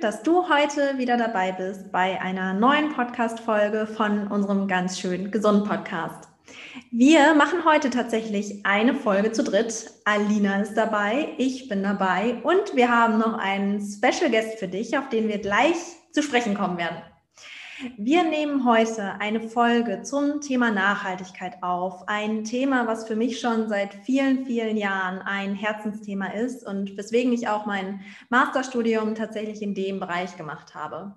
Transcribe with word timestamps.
Dass 0.00 0.22
du 0.22 0.48
heute 0.48 0.96
wieder 0.96 1.18
dabei 1.18 1.52
bist 1.52 1.92
bei 1.92 2.18
einer 2.22 2.54
neuen 2.54 2.90
Podcast-Folge 2.94 3.86
von 3.86 4.28
unserem 4.28 4.66
ganz 4.66 4.98
schön 4.98 5.30
gesund 5.30 5.68
Podcast. 5.68 6.26
Wir 6.90 7.34
machen 7.34 7.66
heute 7.66 7.90
tatsächlich 7.90 8.64
eine 8.64 8.94
Folge 8.94 9.32
zu 9.32 9.44
dritt. 9.44 9.90
Alina 10.06 10.62
ist 10.62 10.74
dabei, 10.74 11.28
ich 11.36 11.68
bin 11.68 11.82
dabei 11.82 12.36
und 12.44 12.74
wir 12.74 12.90
haben 12.90 13.18
noch 13.18 13.34
einen 13.34 13.82
Special 13.82 14.30
Guest 14.30 14.58
für 14.58 14.68
dich, 14.68 14.96
auf 14.96 15.10
den 15.10 15.28
wir 15.28 15.38
gleich 15.38 15.76
zu 16.12 16.22
sprechen 16.22 16.54
kommen 16.54 16.78
werden. 16.78 16.96
Wir 17.96 18.24
nehmen 18.24 18.66
heute 18.66 19.14
eine 19.20 19.40
Folge 19.40 20.02
zum 20.02 20.42
Thema 20.42 20.70
Nachhaltigkeit 20.70 21.62
auf. 21.62 22.06
Ein 22.08 22.44
Thema, 22.44 22.86
was 22.86 23.08
für 23.08 23.16
mich 23.16 23.40
schon 23.40 23.70
seit 23.70 23.94
vielen, 23.94 24.44
vielen 24.44 24.76
Jahren 24.76 25.20
ein 25.20 25.54
Herzensthema 25.54 26.26
ist 26.26 26.66
und 26.66 26.98
weswegen 26.98 27.32
ich 27.32 27.48
auch 27.48 27.64
mein 27.64 28.00
Masterstudium 28.28 29.14
tatsächlich 29.14 29.62
in 29.62 29.74
dem 29.74 29.98
Bereich 29.98 30.36
gemacht 30.36 30.74
habe. 30.74 31.14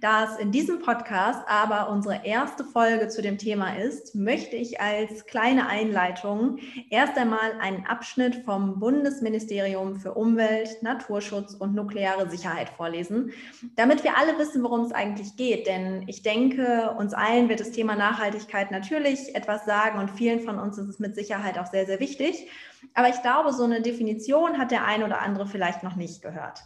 Da 0.00 0.24
es 0.24 0.38
in 0.38 0.52
diesem 0.52 0.80
Podcast 0.80 1.40
aber 1.48 1.90
unsere 1.90 2.24
erste 2.24 2.64
Folge 2.64 3.08
zu 3.08 3.22
dem 3.22 3.38
Thema 3.38 3.76
ist, 3.76 4.14
möchte 4.14 4.56
ich 4.56 4.80
als 4.80 5.26
kleine 5.26 5.68
Einleitung 5.68 6.58
erst 6.90 7.16
einmal 7.16 7.52
einen 7.60 7.86
Abschnitt 7.86 8.44
vom 8.44 8.78
Bundesministerium 8.78 9.96
für 9.96 10.14
Umwelt, 10.14 10.82
Naturschutz 10.82 11.54
und 11.54 11.74
nukleare 11.74 12.28
Sicherheit 12.30 12.68
vorlesen, 12.68 13.32
damit 13.76 14.04
wir 14.04 14.16
alle 14.16 14.38
wissen, 14.38 14.62
worum 14.62 14.82
es 14.82 14.92
eigentlich 14.92 15.36
geht. 15.36 15.66
Denn 15.66 16.04
ich 16.06 16.22
denke, 16.22 16.94
uns 16.98 17.14
allen 17.14 17.48
wird 17.48 17.60
das 17.60 17.72
Thema 17.72 17.96
Nachhaltigkeit 17.96 18.70
natürlich 18.70 19.34
etwas 19.34 19.64
sagen 19.64 19.98
und 19.98 20.10
vielen 20.10 20.40
von 20.40 20.58
uns 20.58 20.78
ist 20.78 20.88
es 20.88 20.98
mit 20.98 21.14
Sicherheit 21.14 21.58
auch 21.58 21.66
sehr, 21.66 21.86
sehr 21.86 22.00
wichtig. 22.00 22.48
Aber 22.94 23.08
ich 23.08 23.20
glaube, 23.22 23.52
so 23.52 23.64
eine 23.64 23.82
Definition 23.82 24.58
hat 24.58 24.70
der 24.70 24.84
ein 24.84 25.02
oder 25.02 25.20
andere 25.20 25.46
vielleicht 25.46 25.82
noch 25.82 25.96
nicht 25.96 26.22
gehört. 26.22 26.62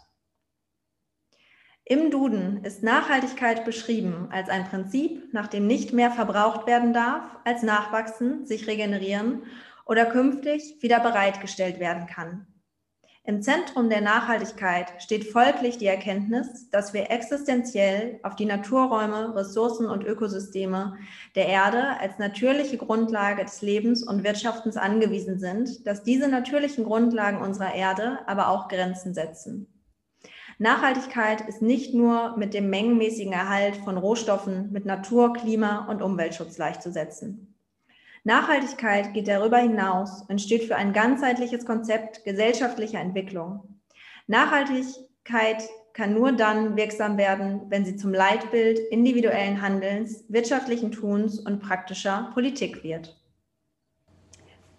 Im 1.93 2.11
Duden 2.11 2.65
ist 2.65 2.83
Nachhaltigkeit 2.83 3.67
beschrieben 3.67 4.29
als 4.33 4.49
ein 4.49 4.65
Prinzip, 4.65 5.35
nach 5.35 5.47
dem 5.47 5.67
nicht 5.67 5.93
mehr 5.93 6.11
verbraucht 6.11 6.67
werden 6.67 6.95
darf, 6.95 7.23
als 7.45 7.63
nachwachsen, 7.63 8.47
sich 8.47 8.67
regenerieren 8.67 9.43
oder 9.85 10.07
künftig 10.07 10.79
wieder 10.81 11.01
bereitgestellt 11.01 11.81
werden 11.81 12.07
kann. 12.07 12.47
Im 13.25 13.43
Zentrum 13.43 13.91
der 13.91 14.01
Nachhaltigkeit 14.01 15.03
steht 15.03 15.27
folglich 15.27 15.77
die 15.77 15.87
Erkenntnis, 15.87 16.71
dass 16.71 16.95
wir 16.95 17.11
existenziell 17.11 18.21
auf 18.23 18.37
die 18.37 18.47
Naturräume, 18.47 19.37
Ressourcen 19.37 19.87
und 19.87 20.03
Ökosysteme 20.03 20.97
der 21.35 21.49
Erde 21.49 22.01
als 22.01 22.19
natürliche 22.19 22.79
Grundlage 22.79 23.45
des 23.45 23.61
Lebens 23.61 24.03
und 24.03 24.25
Wirtschaftens 24.25 24.79
angewiesen 24.79 25.39
sind, 25.39 25.87
dass 25.87 26.03
diese 26.03 26.29
natürlichen 26.29 26.85
Grundlagen 26.85 27.43
unserer 27.43 27.75
Erde 27.75 28.21
aber 28.27 28.49
auch 28.49 28.69
Grenzen 28.69 29.13
setzen. 29.13 29.72
Nachhaltigkeit 30.63 31.41
ist 31.49 31.61
nicht 31.61 31.93
nur 31.93 32.37
mit 32.37 32.55
dem 32.55 32.71
mengenmäßigen 32.71 33.33
Erhalt 33.33 33.75
von 33.79 33.99
Rohstoffen 33.99 34.71
mit 34.71 34.87
Natur-, 34.87 35.33
Klima- 35.33 35.87
und 35.89 36.03
Umweltschutz 36.03 36.55
gleichzusetzen. 36.55 37.57
Nachhaltigkeit 38.23 39.13
geht 39.13 39.27
darüber 39.27 39.59
hinaus 39.59 40.23
und 40.29 40.41
steht 40.41 40.63
für 40.63 40.77
ein 40.77 40.93
ganzheitliches 40.93 41.67
Konzept 41.67 42.23
gesellschaftlicher 42.23 43.01
Entwicklung. 43.01 43.81
Nachhaltigkeit 44.29 45.69
kann 45.95 46.15
nur 46.15 46.31
dann 46.31 46.77
wirksam 46.77 47.19
werden, 47.19 47.63
wenn 47.69 47.85
sie 47.85 47.97
zum 47.97 48.15
Leitbild 48.15 48.79
individuellen 48.79 49.63
Handelns, 49.63 50.25
wirtschaftlichen 50.29 50.93
Tuns 50.93 51.41
und 51.41 51.59
praktischer 51.59 52.31
Politik 52.35 52.85
wird. 52.85 53.21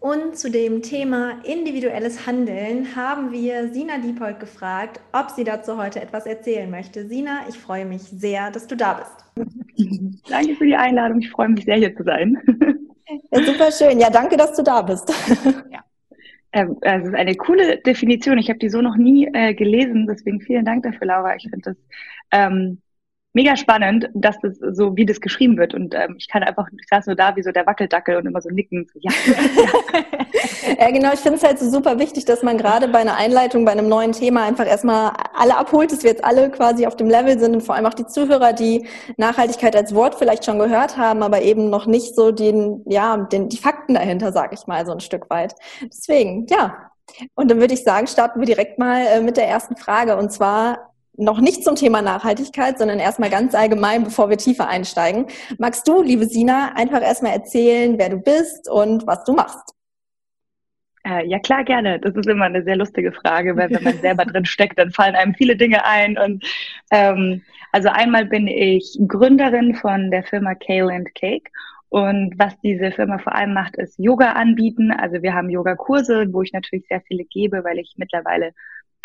Und 0.03 0.37
zu 0.37 0.51
dem 0.51 0.81
Thema 0.81 1.37
individuelles 1.45 2.27
Handeln 2.27 2.93
haben 2.93 3.31
wir 3.31 3.69
Sina 3.69 3.99
Diepold 3.99 4.37
gefragt, 4.37 4.99
ob 5.13 5.29
sie 5.29 5.45
dazu 5.45 5.77
heute 5.77 6.01
etwas 6.01 6.25
erzählen 6.25 6.69
möchte. 6.69 7.07
Sina, 7.07 7.45
ich 7.47 7.57
freue 7.57 7.85
mich 7.85 8.01
sehr, 8.01 8.51
dass 8.51 8.67
du 8.67 8.75
da 8.75 8.95
bist. 8.95 9.47
Danke 10.29 10.55
für 10.55 10.65
die 10.65 10.75
Einladung. 10.75 11.19
Ich 11.19 11.29
freue 11.31 11.47
mich 11.47 11.63
sehr, 11.63 11.77
hier 11.77 11.95
zu 11.95 12.03
sein. 12.03 12.37
Ja, 13.31 13.43
super 13.43 13.71
schön. 13.71 13.99
Ja, 13.99 14.09
danke, 14.09 14.37
dass 14.37 14.55
du 14.55 14.63
da 14.63 14.81
bist. 14.81 15.13
Ja. 15.71 15.83
Ähm, 16.51 16.77
es 16.81 17.07
ist 17.07 17.13
eine 17.13 17.35
coole 17.35 17.77
Definition. 17.79 18.37
Ich 18.37 18.49
habe 18.49 18.59
die 18.59 18.69
so 18.69 18.81
noch 18.81 18.95
nie 18.95 19.29
äh, 19.33 19.53
gelesen. 19.53 20.07
Deswegen 20.07 20.41
vielen 20.41 20.65
Dank 20.65 20.83
dafür, 20.83 21.07
Laura. 21.07 21.35
Ich 21.35 21.43
finde 21.43 21.61
das 21.61 21.77
ähm, 22.31 22.81
mega 23.33 23.55
spannend, 23.57 24.09
dass 24.13 24.37
das 24.41 24.57
so, 24.59 24.95
wie 24.95 25.05
das 25.05 25.19
geschrieben 25.19 25.57
wird. 25.57 25.73
Und 25.73 25.93
ähm, 25.95 26.15
ich 26.17 26.27
kann 26.27 26.43
einfach, 26.43 26.67
ich 26.79 26.87
saß 26.87 27.07
nur 27.07 27.15
da 27.15 27.35
wie 27.35 27.41
so 27.41 27.51
der 27.51 27.65
Wackeldackel 27.65 28.15
und 28.15 28.27
immer 28.27 28.41
so 28.41 28.49
nicken. 28.49 28.87
So, 28.93 28.99
ja, 29.01 29.11
ja. 30.79 30.91
genau. 30.91 31.13
Ich 31.13 31.19
finde 31.19 31.37
es 31.37 31.43
halt 31.43 31.59
so 31.59 31.69
super 31.69 31.99
wichtig, 31.99 32.25
dass 32.25 32.43
man 32.43 32.57
gerade 32.57 32.87
bei 32.87 32.99
einer 32.99 33.17
Einleitung, 33.17 33.65
bei 33.65 33.71
einem 33.71 33.89
neuen 33.89 34.11
Thema 34.11 34.43
einfach 34.43 34.67
erstmal 34.67 35.13
alle 35.33 35.57
abholt, 35.57 35.91
dass 35.91 36.03
wir 36.03 36.11
jetzt 36.11 36.23
alle 36.23 36.51
quasi 36.51 36.85
auf 36.85 36.95
dem 36.95 37.09
Level 37.09 37.39
sind 37.39 37.55
und 37.55 37.61
vor 37.61 37.75
allem 37.75 37.87
auch 37.87 37.95
die 37.95 38.05
Zuhörer, 38.05 38.53
die 38.53 38.87
Nachhaltigkeit 39.17 39.75
als 39.75 39.95
Wort 39.95 40.15
vielleicht 40.15 40.45
schon 40.45 40.59
gehört 40.59 40.97
haben, 40.97 41.23
aber 41.23 41.41
eben 41.41 41.69
noch 41.69 41.87
nicht 41.87 42.15
so 42.15 42.31
den, 42.31 42.83
ja, 42.85 43.17
den, 43.17 43.49
die 43.49 43.57
Fakten 43.57 43.95
dahinter, 43.95 44.31
sag 44.31 44.53
ich 44.53 44.67
mal, 44.67 44.85
so 44.85 44.91
ein 44.91 44.99
Stück 44.99 45.29
weit. 45.29 45.55
Deswegen, 45.81 46.45
ja. 46.49 46.91
Und 47.35 47.51
dann 47.51 47.59
würde 47.59 47.73
ich 47.73 47.83
sagen, 47.83 48.07
starten 48.07 48.39
wir 48.39 48.45
direkt 48.45 48.79
mal 48.79 49.05
äh, 49.05 49.21
mit 49.21 49.37
der 49.37 49.47
ersten 49.47 49.75
Frage. 49.75 50.17
Und 50.17 50.31
zwar, 50.31 50.92
noch 51.15 51.39
nicht 51.39 51.63
zum 51.63 51.75
Thema 51.75 52.01
Nachhaltigkeit, 52.01 52.77
sondern 52.77 52.99
erstmal 52.99 53.29
ganz 53.29 53.53
allgemein, 53.53 54.03
bevor 54.03 54.29
wir 54.29 54.37
tiefer 54.37 54.67
einsteigen. 54.67 55.27
Magst 55.57 55.87
du, 55.87 56.01
liebe 56.01 56.25
Sina, 56.25 56.73
einfach 56.75 57.01
erstmal 57.01 57.33
erzählen, 57.33 57.97
wer 57.97 58.09
du 58.09 58.17
bist 58.17 58.69
und 58.69 59.05
was 59.05 59.23
du 59.23 59.33
machst? 59.33 59.73
Äh, 61.05 61.27
ja, 61.27 61.37
klar, 61.39 61.63
gerne. 61.63 61.99
Das 61.99 62.15
ist 62.15 62.27
immer 62.27 62.45
eine 62.45 62.63
sehr 62.63 62.77
lustige 62.77 63.11
Frage, 63.11 63.55
weil 63.57 63.69
wenn 63.69 63.83
man 63.83 63.97
selber 63.97 64.25
drin 64.25 64.45
steckt, 64.45 64.79
dann 64.79 64.91
fallen 64.91 65.15
einem 65.15 65.35
viele 65.35 65.55
Dinge 65.55 65.85
ein. 65.85 66.17
Und 66.17 66.45
ähm, 66.91 67.41
also 67.71 67.89
einmal 67.89 68.25
bin 68.25 68.47
ich 68.47 68.97
Gründerin 69.07 69.75
von 69.75 70.11
der 70.11 70.23
Firma 70.23 70.55
Kale 70.55 70.93
and 70.93 71.13
Cake. 71.15 71.51
Und 71.89 72.33
was 72.39 72.59
diese 72.61 72.91
Firma 72.91 73.19
vor 73.19 73.35
allem 73.35 73.53
macht, 73.53 73.75
ist 73.75 73.99
Yoga 73.99 74.31
anbieten. 74.31 74.91
Also 74.91 75.21
wir 75.21 75.33
haben 75.33 75.49
Yoga-Kurse, 75.49 76.27
wo 76.31 76.41
ich 76.41 76.53
natürlich 76.53 76.87
sehr 76.87 77.01
viele 77.01 77.25
gebe, 77.25 77.63
weil 77.63 77.77
ich 77.77 77.93
mittlerweile 77.97 78.53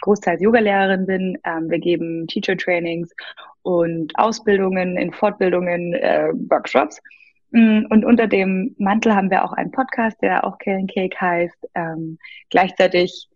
großteils 0.00 0.41
Yogalehrerin 0.41 1.06
bin. 1.06 1.38
Ähm, 1.44 1.70
wir 1.70 1.78
geben 1.78 2.26
Teacher-Trainings 2.26 3.14
und 3.62 4.16
Ausbildungen 4.19 4.97
in 4.97 5.12
Fortbildungen, 5.12 5.94
äh, 5.94 6.28
Workshops. 6.48 7.00
Mm, 7.50 7.84
und 7.91 8.04
unter 8.04 8.26
dem 8.26 8.75
Mantel 8.78 9.14
haben 9.14 9.31
wir 9.31 9.44
auch 9.44 9.53
einen 9.53 9.70
Podcast, 9.70 10.20
der 10.22 10.44
auch 10.44 10.59
Kellen 10.59 10.86
Cake 10.86 11.19
heißt. 11.20 11.69
Ähm, 11.75 12.19
gleichzeitig 12.50 13.28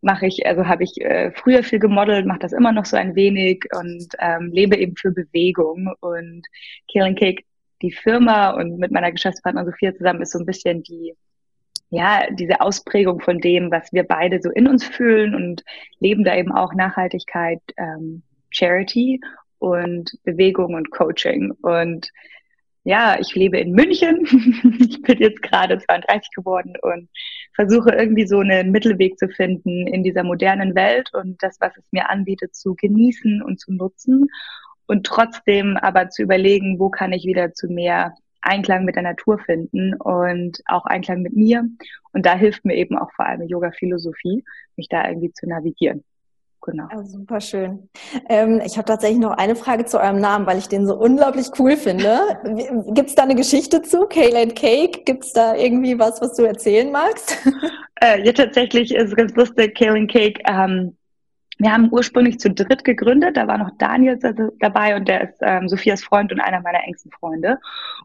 mache 0.00 0.26
ich, 0.26 0.46
also 0.46 0.66
habe 0.66 0.84
ich 0.84 1.00
äh, 1.00 1.32
früher 1.32 1.62
viel 1.62 1.78
gemodelt, 1.78 2.26
mache 2.26 2.38
das 2.40 2.52
immer 2.52 2.72
noch 2.72 2.84
so 2.84 2.96
ein 2.96 3.14
wenig 3.14 3.64
und 3.74 4.08
ähm, 4.20 4.50
lebe 4.52 4.76
eben 4.76 4.96
für 4.96 5.10
Bewegung. 5.10 5.92
Und 6.00 6.46
Killing 6.88 7.16
Cake, 7.16 7.44
die 7.82 7.92
Firma 7.92 8.50
und 8.50 8.78
mit 8.78 8.90
meiner 8.90 9.12
Geschäftspartnerin 9.12 9.70
Sophia 9.70 9.94
zusammen 9.94 10.22
ist 10.22 10.32
so 10.32 10.38
ein 10.38 10.46
bisschen 10.46 10.82
die 10.82 11.14
ja, 11.90 12.26
diese 12.30 12.60
Ausprägung 12.60 13.20
von 13.20 13.40
dem, 13.40 13.70
was 13.70 13.92
wir 13.92 14.04
beide 14.04 14.40
so 14.42 14.50
in 14.50 14.68
uns 14.68 14.84
fühlen 14.84 15.34
und 15.34 15.64
leben 16.00 16.24
da 16.24 16.36
eben 16.36 16.52
auch 16.52 16.74
Nachhaltigkeit, 16.74 17.60
ähm, 17.76 18.22
Charity 18.50 19.20
und 19.58 20.12
Bewegung 20.24 20.74
und 20.74 20.90
Coaching. 20.90 21.52
Und 21.62 22.10
ja, 22.84 23.18
ich 23.18 23.34
lebe 23.34 23.58
in 23.58 23.72
München. 23.72 24.24
ich 24.80 25.02
bin 25.02 25.18
jetzt 25.18 25.42
gerade 25.42 25.78
32 25.78 26.30
geworden 26.34 26.74
und 26.80 27.08
versuche 27.54 27.90
irgendwie 27.90 28.26
so 28.26 28.40
einen 28.40 28.70
Mittelweg 28.70 29.18
zu 29.18 29.28
finden 29.28 29.86
in 29.86 30.02
dieser 30.02 30.24
modernen 30.24 30.74
Welt 30.74 31.10
und 31.14 31.42
das, 31.42 31.58
was 31.60 31.76
es 31.76 31.84
mir 31.90 32.08
anbietet, 32.10 32.54
zu 32.54 32.74
genießen 32.74 33.42
und 33.42 33.60
zu 33.60 33.72
nutzen 33.72 34.28
und 34.86 35.04
trotzdem 35.06 35.76
aber 35.76 36.08
zu 36.08 36.22
überlegen, 36.22 36.78
wo 36.78 36.88
kann 36.88 37.12
ich 37.12 37.24
wieder 37.24 37.52
zu 37.52 37.68
mehr 37.68 38.14
Einklang 38.42 38.84
mit 38.84 38.96
der 38.96 39.02
Natur 39.02 39.38
finden 39.38 39.94
und 39.94 40.60
auch 40.66 40.84
Einklang 40.86 41.22
mit 41.22 41.34
mir. 41.34 41.68
Und 42.12 42.26
da 42.26 42.34
hilft 42.34 42.64
mir 42.64 42.74
eben 42.74 42.96
auch 42.98 43.12
vor 43.12 43.26
allem 43.26 43.42
Yoga-Philosophie, 43.42 44.44
mich 44.76 44.88
da 44.88 45.06
irgendwie 45.06 45.32
zu 45.32 45.48
navigieren. 45.48 46.04
Genau. 46.62 46.88
Ja, 46.90 47.02
super 47.04 47.40
schön. 47.40 47.88
Ähm, 48.28 48.60
ich 48.64 48.76
habe 48.76 48.86
tatsächlich 48.86 49.20
noch 49.20 49.30
eine 49.30 49.54
Frage 49.54 49.84
zu 49.84 50.00
eurem 50.00 50.18
Namen, 50.18 50.46
weil 50.46 50.58
ich 50.58 50.68
den 50.68 50.86
so 50.86 50.98
unglaublich 50.98 51.46
cool 51.58 51.76
finde. 51.76 52.18
Gibt 52.88 53.10
es 53.10 53.14
da 53.14 53.22
eine 53.22 53.36
Geschichte 53.36 53.80
zu 53.82 54.06
Kale 54.06 54.42
and 54.42 54.56
Cake? 54.56 55.04
Gibt 55.04 55.24
es 55.24 55.32
da 55.32 55.54
irgendwie 55.54 55.98
was, 55.98 56.20
was 56.20 56.34
du 56.34 56.42
erzählen 56.44 56.90
magst? 56.90 57.36
Äh, 58.00 58.24
ja, 58.24 58.32
tatsächlich 58.32 58.94
ist 58.94 59.08
es 59.08 59.16
ganz 59.16 59.34
lustig. 59.34 59.76
Kale 59.76 59.98
and 59.98 60.08
Cake 60.08 60.40
ähm, 60.46 60.96
wir 61.58 61.72
haben 61.72 61.88
ursprünglich 61.90 62.38
zu 62.38 62.50
dritt 62.50 62.84
gegründet. 62.84 63.36
Da 63.36 63.46
war 63.46 63.58
noch 63.58 63.70
Daniel 63.78 64.18
dabei 64.60 64.96
und 64.96 65.08
der 65.08 65.28
ist 65.28 65.38
ähm, 65.40 65.68
Sophias 65.68 66.02
Freund 66.02 66.32
und 66.32 66.40
einer 66.40 66.60
meiner 66.60 66.84
engsten 66.84 67.10
Freunde. 67.10 67.58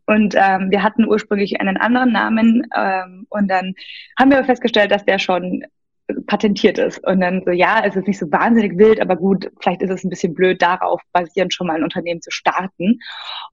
Und 0.06 0.36
ähm, 0.36 0.72
wir 0.72 0.84
hatten 0.84 1.06
ursprünglich 1.08 1.62
einen 1.62 1.78
anderen 1.78 2.12
Namen 2.12 2.68
ähm, 2.76 3.28
und 3.30 3.48
dann 3.48 3.76
haben 4.20 4.32
wir 4.32 4.44
festgestellt, 4.44 4.92
dass 4.92 5.06
der 5.06 5.20
schon 5.20 5.64
patentiert 6.28 6.78
ist. 6.78 7.06
Und 7.06 7.22
dann 7.22 7.44
so, 7.46 7.52
ja, 7.52 7.84
es 7.86 7.96
ist 7.96 8.08
nicht 8.08 8.20
so 8.20 8.32
wahnsinnig 8.32 8.78
wild, 8.78 9.00
aber 9.00 9.16
gut, 9.16 9.50
vielleicht 9.62 9.82
ist 9.82 9.92
es 9.92 10.04
ein 10.04 10.10
bisschen 10.10 10.34
blöd, 10.34 10.62
darauf 10.62 11.02
basierend 11.14 11.54
schon 11.54 11.68
mal 11.68 11.76
ein 11.76 11.84
Unternehmen 11.84 12.22
zu 12.22 12.32
starten. 12.32 13.00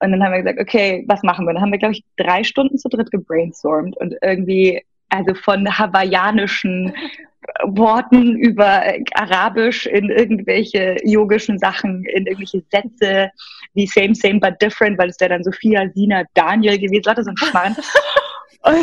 Und 0.00 0.10
dann 0.10 0.22
haben 0.22 0.32
wir 0.32 0.42
gesagt, 0.42 0.60
okay, 0.60 1.04
was 1.08 1.22
machen 1.22 1.46
wir? 1.46 1.52
Dann 1.52 1.62
haben 1.62 1.72
wir, 1.72 1.78
glaube 1.78 1.94
ich, 1.94 2.04
drei 2.16 2.42
Stunden 2.42 2.78
zu 2.78 2.88
dritt 2.88 3.10
gebrainstormt 3.10 3.96
und 3.98 4.14
irgendwie, 4.22 4.82
also 5.10 5.34
von 5.34 5.66
hawaiianischen 5.78 6.94
Worten 7.64 8.36
über 8.36 8.82
Arabisch 9.14 9.86
in 9.86 10.10
irgendwelche 10.10 10.96
yogischen 11.04 11.58
Sachen, 11.58 12.04
in 12.04 12.26
irgendwelche 12.26 12.62
Sätze 12.70 13.30
wie 13.74 13.86
same, 13.86 14.14
same, 14.14 14.40
but 14.40 14.60
different, 14.60 14.98
weil 14.98 15.08
es 15.08 15.20
wäre 15.20 15.30
dann 15.30 15.44
Sophia, 15.44 15.88
Sina, 15.94 16.24
Daniel 16.34 16.78
gewesen, 16.78 17.10
hatte 17.10 17.24
so 17.24 17.30
ein 17.30 17.36
Schmarrn. 17.36 17.76
Und, 18.62 18.76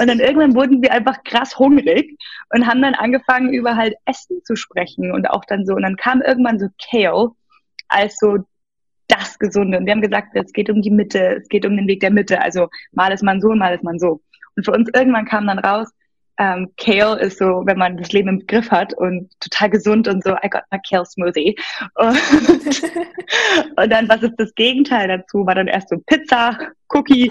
und, 0.00 0.08
dann 0.08 0.18
irgendwann 0.18 0.54
wurden 0.54 0.80
wir 0.80 0.92
einfach 0.92 1.22
krass 1.24 1.58
hungrig 1.58 2.16
und 2.54 2.66
haben 2.66 2.80
dann 2.80 2.94
angefangen, 2.94 3.52
über 3.52 3.76
halt 3.76 3.94
Essen 4.06 4.42
zu 4.44 4.56
sprechen 4.56 5.12
und 5.12 5.28
auch 5.28 5.44
dann 5.44 5.66
so. 5.66 5.74
Und 5.74 5.82
dann 5.82 5.96
kam 5.96 6.22
irgendwann 6.22 6.58
so 6.58 6.68
Kale 6.90 7.32
als 7.88 8.16
so 8.16 8.38
das 9.08 9.38
Gesunde. 9.38 9.76
Und 9.76 9.84
wir 9.84 9.92
haben 9.92 10.00
gesagt, 10.00 10.28
es 10.34 10.54
geht 10.54 10.70
um 10.70 10.80
die 10.80 10.90
Mitte, 10.90 11.36
es 11.42 11.48
geht 11.48 11.66
um 11.66 11.76
den 11.76 11.86
Weg 11.86 12.00
der 12.00 12.10
Mitte. 12.10 12.40
Also 12.40 12.68
mal 12.92 13.12
ist 13.12 13.22
man 13.22 13.42
so 13.42 13.48
und 13.48 13.58
mal 13.58 13.74
ist 13.74 13.84
man 13.84 13.98
so. 13.98 14.22
Und 14.56 14.64
für 14.64 14.72
uns 14.72 14.90
irgendwann 14.94 15.26
kam 15.26 15.46
dann 15.46 15.58
raus, 15.58 15.88
ähm, 16.38 16.72
Kale 16.78 17.20
ist 17.20 17.38
so, 17.38 17.62
wenn 17.66 17.76
man 17.76 17.98
das 17.98 18.12
Leben 18.12 18.28
im 18.28 18.46
Griff 18.46 18.70
hat 18.70 18.94
und 18.94 19.30
total 19.40 19.68
gesund 19.68 20.08
und 20.08 20.24
so, 20.24 20.30
I 20.42 20.48
got 20.48 20.62
my 20.70 20.78
Kale 20.88 21.04
Smoothie. 21.04 21.54
Und, 21.94 22.82
und 23.76 23.90
dann, 23.90 24.08
was 24.08 24.22
ist 24.22 24.36
das 24.38 24.54
Gegenteil 24.54 25.08
dazu? 25.08 25.44
War 25.44 25.54
dann 25.54 25.68
erst 25.68 25.90
so 25.90 25.98
Pizza, 26.06 26.58
Cookie 26.88 27.30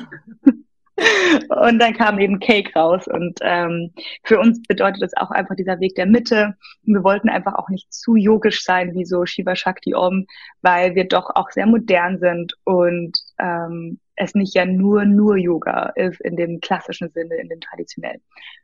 und 1.50 1.80
dann 1.80 1.94
kam 1.94 2.20
eben 2.20 2.40
Cake 2.40 2.72
raus. 2.76 3.08
Und 3.08 3.40
ähm, 3.42 3.92
für 4.24 4.40
uns 4.40 4.62
bedeutet 4.64 5.02
das 5.02 5.16
auch 5.18 5.32
einfach 5.32 5.56
dieser 5.56 5.80
Weg 5.80 5.96
der 5.96 6.06
Mitte. 6.06 6.56
Und 6.86 6.94
wir 6.94 7.04
wollten 7.04 7.30
einfach 7.30 7.56
auch 7.56 7.70
nicht 7.70 7.92
zu 7.94 8.16
yogisch 8.16 8.64
sein 8.64 8.94
wie 8.94 9.06
so 9.06 9.26
Shiva 9.26 9.56
Shakti 9.56 9.96
Om, 9.96 10.26
weil 10.62 10.96
wir 10.96 11.08
doch 11.08 11.30
auch 11.36 11.50
sehr 11.52 11.66
modern 11.66 12.20
sind 12.20 12.54
und 12.64 13.18
ähm, 13.40 14.00
es 14.20 14.36
nicht 14.36 14.54
ja 14.54 14.66
nur, 14.66 15.06
nur 15.06 15.38
Yoga 15.38 15.92
ist 15.96 16.22
in 16.22 16.36
dem 16.36 16.60
klassischen 16.60 17.10
Sinne, 17.10 17.36
in 17.36 17.50
dem 17.50 17.62
traditionellen. 17.62 18.22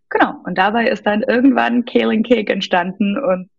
Genau. 0.10 0.36
Und 0.44 0.58
dabei 0.58 0.88
ist 0.88 1.06
dann 1.06 1.24
irgendwann 1.24 1.86
Kale 1.86 2.12
and 2.12 2.28
Cake 2.28 2.52
entstanden 2.52 3.18
und 3.18 3.50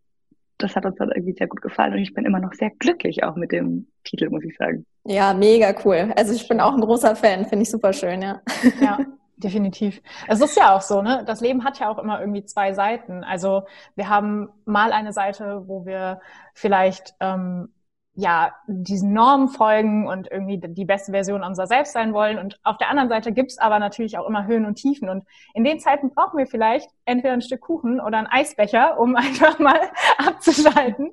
das 0.58 0.76
hat 0.76 0.86
uns 0.86 0.96
dann 0.96 1.10
irgendwie 1.10 1.34
sehr 1.34 1.48
gut 1.48 1.60
gefallen 1.60 1.94
und 1.94 1.98
ich 1.98 2.14
bin 2.14 2.24
immer 2.24 2.38
noch 2.38 2.52
sehr 2.54 2.70
glücklich 2.78 3.24
auch 3.24 3.36
mit 3.36 3.52
dem 3.52 3.88
Titel, 4.04 4.30
muss 4.30 4.44
ich 4.44 4.56
sagen. 4.56 4.86
Ja, 5.04 5.34
mega 5.34 5.74
cool. 5.84 6.12
Also 6.16 6.32
ich 6.32 6.48
bin 6.48 6.60
auch 6.60 6.74
ein 6.74 6.80
großer 6.80 7.16
Fan, 7.16 7.46
finde 7.46 7.64
ich 7.64 7.70
super 7.70 7.92
schön, 7.92 8.22
ja. 8.22 8.40
Ja. 8.80 8.98
Definitiv. 9.38 10.00
Es 10.28 10.40
ist 10.40 10.56
ja 10.56 10.74
auch 10.74 10.80
so, 10.80 11.02
ne? 11.02 11.22
Das 11.26 11.42
Leben 11.42 11.62
hat 11.62 11.78
ja 11.78 11.90
auch 11.90 11.98
immer 11.98 12.20
irgendwie 12.20 12.46
zwei 12.46 12.72
Seiten. 12.72 13.22
Also 13.22 13.64
wir 13.94 14.08
haben 14.08 14.48
mal 14.64 14.92
eine 14.92 15.12
Seite, 15.12 15.64
wo 15.66 15.84
wir 15.84 16.22
vielleicht 16.54 17.14
ähm, 17.20 17.68
ja, 18.16 18.54
diesen 18.66 19.12
Normen 19.12 19.48
folgen 19.48 20.08
und 20.08 20.30
irgendwie 20.30 20.58
die 20.58 20.84
beste 20.86 21.12
Version 21.12 21.42
unserer 21.42 21.66
selbst 21.66 21.92
sein 21.92 22.14
wollen. 22.14 22.38
Und 22.38 22.58
auf 22.64 22.78
der 22.78 22.88
anderen 22.88 23.10
Seite 23.10 23.30
gibt's 23.30 23.58
aber 23.58 23.78
natürlich 23.78 24.16
auch 24.16 24.26
immer 24.26 24.46
Höhen 24.46 24.64
und 24.64 24.76
Tiefen. 24.76 25.10
Und 25.10 25.24
in 25.52 25.64
den 25.64 25.78
Zeiten 25.80 26.10
brauchen 26.10 26.38
wir 26.38 26.46
vielleicht 26.46 26.88
entweder 27.04 27.34
ein 27.34 27.42
Stück 27.42 27.60
Kuchen 27.60 28.00
oder 28.00 28.16
einen 28.16 28.26
Eisbecher, 28.26 28.98
um 28.98 29.16
einfach 29.16 29.58
mal 29.58 29.78
abzuschalten 30.16 31.12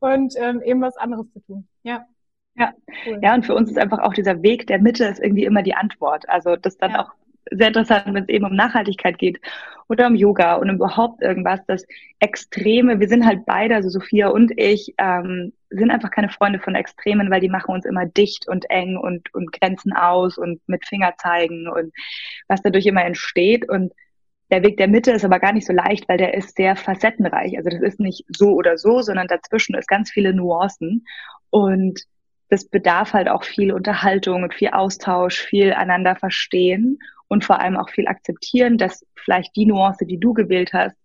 und 0.00 0.34
ähm, 0.38 0.62
eben 0.62 0.80
was 0.80 0.96
anderes 0.96 1.30
zu 1.32 1.40
tun. 1.40 1.68
Ja. 1.82 2.06
Ja. 2.54 2.72
Cool. 3.06 3.20
ja, 3.22 3.34
und 3.34 3.46
für 3.46 3.54
uns 3.54 3.70
ist 3.70 3.78
einfach 3.78 4.00
auch 4.00 4.14
dieser 4.14 4.42
Weg 4.42 4.66
der 4.66 4.80
Mitte 4.80 5.04
ist 5.04 5.20
irgendwie 5.20 5.44
immer 5.44 5.62
die 5.62 5.74
Antwort. 5.74 6.28
Also 6.28 6.56
das 6.56 6.76
dann 6.76 6.92
ja. 6.92 7.04
auch 7.04 7.12
sehr 7.50 7.68
interessant, 7.68 8.04
wenn 8.06 8.24
es 8.24 8.28
eben 8.28 8.44
um 8.44 8.54
Nachhaltigkeit 8.54 9.18
geht 9.18 9.40
oder 9.88 10.06
um 10.06 10.14
Yoga 10.14 10.54
und 10.56 10.68
überhaupt 10.68 11.22
irgendwas, 11.22 11.60
das 11.66 11.84
Extreme, 12.18 13.00
wir 13.00 13.08
sind 13.08 13.26
halt 13.26 13.46
beide, 13.46 13.74
also 13.74 13.88
Sophia 13.88 14.28
und 14.28 14.52
ich, 14.56 14.94
ähm, 14.98 15.52
sind 15.70 15.90
einfach 15.90 16.10
keine 16.10 16.28
Freunde 16.28 16.58
von 16.58 16.74
Extremen, 16.74 17.30
weil 17.30 17.40
die 17.40 17.48
machen 17.48 17.74
uns 17.74 17.84
immer 17.84 18.06
dicht 18.06 18.48
und 18.48 18.70
eng 18.70 18.96
und, 18.96 19.32
und 19.34 19.52
grenzen 19.52 19.92
aus 19.92 20.38
und 20.38 20.60
mit 20.66 20.86
Finger 20.86 21.14
zeigen 21.18 21.68
und 21.68 21.92
was 22.48 22.62
dadurch 22.62 22.86
immer 22.86 23.04
entsteht. 23.04 23.68
Und 23.68 23.92
der 24.50 24.62
Weg 24.62 24.78
der 24.78 24.88
Mitte 24.88 25.12
ist 25.12 25.24
aber 25.24 25.40
gar 25.40 25.52
nicht 25.52 25.66
so 25.66 25.72
leicht, 25.72 26.08
weil 26.08 26.18
der 26.18 26.34
ist 26.34 26.56
sehr 26.56 26.76
facettenreich. 26.76 27.56
Also 27.56 27.68
das 27.70 27.82
ist 27.82 28.00
nicht 28.00 28.24
so 28.28 28.54
oder 28.54 28.78
so, 28.78 29.02
sondern 29.02 29.26
dazwischen 29.26 29.74
ist 29.74 29.88
ganz 29.88 30.10
viele 30.10 30.32
Nuancen. 30.32 31.04
Und 31.50 32.00
das 32.48 32.64
bedarf 32.64 33.12
halt 33.12 33.28
auch 33.28 33.44
viel 33.44 33.72
Unterhaltung 33.72 34.42
und 34.42 34.54
viel 34.54 34.68
Austausch, 34.68 35.38
viel 35.38 35.74
einander 35.74 36.16
verstehen 36.16 36.98
und 37.28 37.44
vor 37.44 37.60
allem 37.60 37.76
auch 37.76 37.90
viel 37.90 38.08
akzeptieren, 38.08 38.78
dass 38.78 39.04
vielleicht 39.14 39.54
die 39.56 39.66
Nuance, 39.66 40.06
die 40.06 40.18
du 40.18 40.34
gewählt 40.34 40.72
hast, 40.72 40.96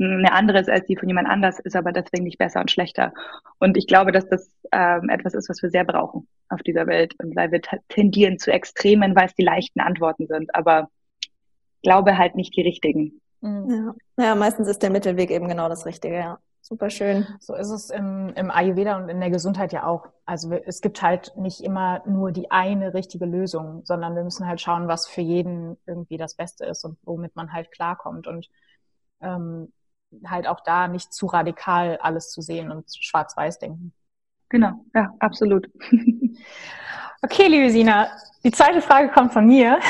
eine 0.00 0.32
andere 0.32 0.60
ist 0.60 0.70
als 0.70 0.86
die 0.86 0.96
von 0.96 1.08
jemand 1.08 1.28
anders, 1.28 1.58
ist 1.58 1.74
aber 1.74 1.92
deswegen 1.92 2.24
nicht 2.24 2.38
besser 2.38 2.60
und 2.60 2.70
schlechter. 2.70 3.12
Und 3.58 3.76
ich 3.76 3.86
glaube, 3.86 4.12
dass 4.12 4.28
das 4.28 4.48
ähm, 4.70 5.08
etwas 5.08 5.34
ist, 5.34 5.48
was 5.48 5.60
wir 5.62 5.70
sehr 5.70 5.84
brauchen 5.84 6.28
auf 6.48 6.62
dieser 6.62 6.86
Welt 6.86 7.14
und 7.18 7.34
weil 7.34 7.50
wir 7.50 7.60
tendieren 7.88 8.38
zu 8.38 8.52
Extremen, 8.52 9.16
weil 9.16 9.26
es 9.26 9.34
die 9.34 9.42
leichten 9.44 9.80
Antworten 9.80 10.26
sind, 10.28 10.54
aber 10.54 10.88
glaube 11.82 12.16
halt 12.16 12.36
nicht 12.36 12.56
die 12.56 12.62
richtigen. 12.62 13.20
Mhm. 13.40 13.94
Ja. 14.18 14.24
ja, 14.24 14.34
meistens 14.34 14.68
ist 14.68 14.82
der 14.82 14.90
Mittelweg 14.90 15.30
eben 15.30 15.48
genau 15.48 15.68
das 15.68 15.86
Richtige, 15.86 16.16
ja. 16.16 16.38
Super 16.60 16.90
schön. 16.90 17.26
So 17.40 17.54
ist 17.54 17.70
es 17.70 17.90
im, 17.90 18.32
im 18.34 18.50
Ayurveda 18.50 18.96
und 18.96 19.08
in 19.08 19.20
der 19.20 19.30
Gesundheit 19.30 19.72
ja 19.72 19.86
auch. 19.86 20.08
Also 20.26 20.52
es 20.52 20.80
gibt 20.80 21.00
halt 21.02 21.32
nicht 21.36 21.62
immer 21.62 22.02
nur 22.06 22.30
die 22.32 22.50
eine 22.50 22.92
richtige 22.94 23.24
Lösung, 23.24 23.82
sondern 23.84 24.14
wir 24.14 24.24
müssen 24.24 24.46
halt 24.46 24.60
schauen, 24.60 24.88
was 24.88 25.06
für 25.06 25.22
jeden 25.22 25.78
irgendwie 25.86 26.18
das 26.18 26.34
Beste 26.34 26.66
ist 26.66 26.84
und 26.84 26.98
womit 27.02 27.36
man 27.36 27.52
halt 27.52 27.72
klarkommt 27.72 28.26
und 28.26 28.48
ähm, 29.20 29.72
halt 30.26 30.46
auch 30.46 30.60
da 30.60 30.88
nicht 30.88 31.12
zu 31.12 31.26
radikal 31.26 31.98
alles 32.02 32.30
zu 32.30 32.42
sehen 32.42 32.70
und 32.70 32.84
schwarz-weiß 32.88 33.58
denken. 33.58 33.92
Genau, 34.48 34.84
ja, 34.94 35.12
absolut. 35.20 35.68
Okay, 37.20 37.48
liebe 37.48 37.68
Sina, 37.68 38.06
die 38.44 38.52
zweite 38.52 38.80
Frage 38.80 39.08
kommt 39.08 39.32
von 39.32 39.44
mir. 39.44 39.80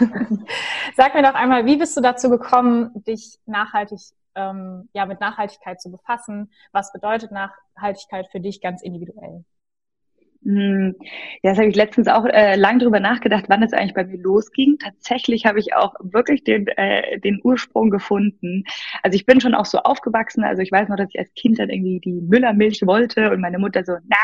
Sag 0.96 1.14
mir 1.14 1.22
doch 1.22 1.34
einmal, 1.34 1.66
wie 1.66 1.76
bist 1.76 1.94
du 1.98 2.00
dazu 2.00 2.30
gekommen, 2.30 2.90
dich 3.06 3.38
nachhaltig 3.44 4.00
ähm, 4.38 4.88
ja, 4.94 5.04
mit 5.06 5.20
Nachhaltigkeit 5.20 5.80
zu 5.80 5.90
befassen. 5.90 6.50
Was 6.72 6.92
bedeutet 6.92 7.32
Nachhaltigkeit 7.32 8.28
für 8.30 8.40
dich 8.40 8.60
ganz 8.60 8.82
individuell? 8.82 9.44
Hm, 10.44 10.94
ja, 11.42 11.50
das 11.50 11.58
habe 11.58 11.68
ich 11.68 11.74
letztens 11.74 12.06
auch 12.06 12.24
äh, 12.24 12.54
lang 12.54 12.78
drüber 12.78 13.00
nachgedacht, 13.00 13.46
wann 13.48 13.62
es 13.62 13.72
eigentlich 13.72 13.94
bei 13.94 14.04
mir 14.04 14.18
losging. 14.18 14.78
Tatsächlich 14.78 15.46
habe 15.46 15.58
ich 15.58 15.74
auch 15.74 15.94
wirklich 16.00 16.44
den, 16.44 16.68
äh, 16.68 17.18
den 17.18 17.40
Ursprung 17.42 17.90
gefunden. 17.90 18.62
Also 19.02 19.16
ich 19.16 19.26
bin 19.26 19.40
schon 19.40 19.54
auch 19.54 19.66
so 19.66 19.78
aufgewachsen. 19.78 20.44
Also 20.44 20.62
ich 20.62 20.70
weiß 20.70 20.88
noch, 20.88 20.96
dass 20.96 21.10
ich 21.12 21.18
als 21.18 21.34
Kind 21.34 21.58
dann 21.58 21.70
irgendwie 21.70 21.98
die 22.00 22.20
Müllermilch 22.20 22.86
wollte 22.86 23.32
und 23.32 23.40
meine 23.40 23.58
Mutter 23.58 23.84
so, 23.84 23.94
na, 24.06 24.16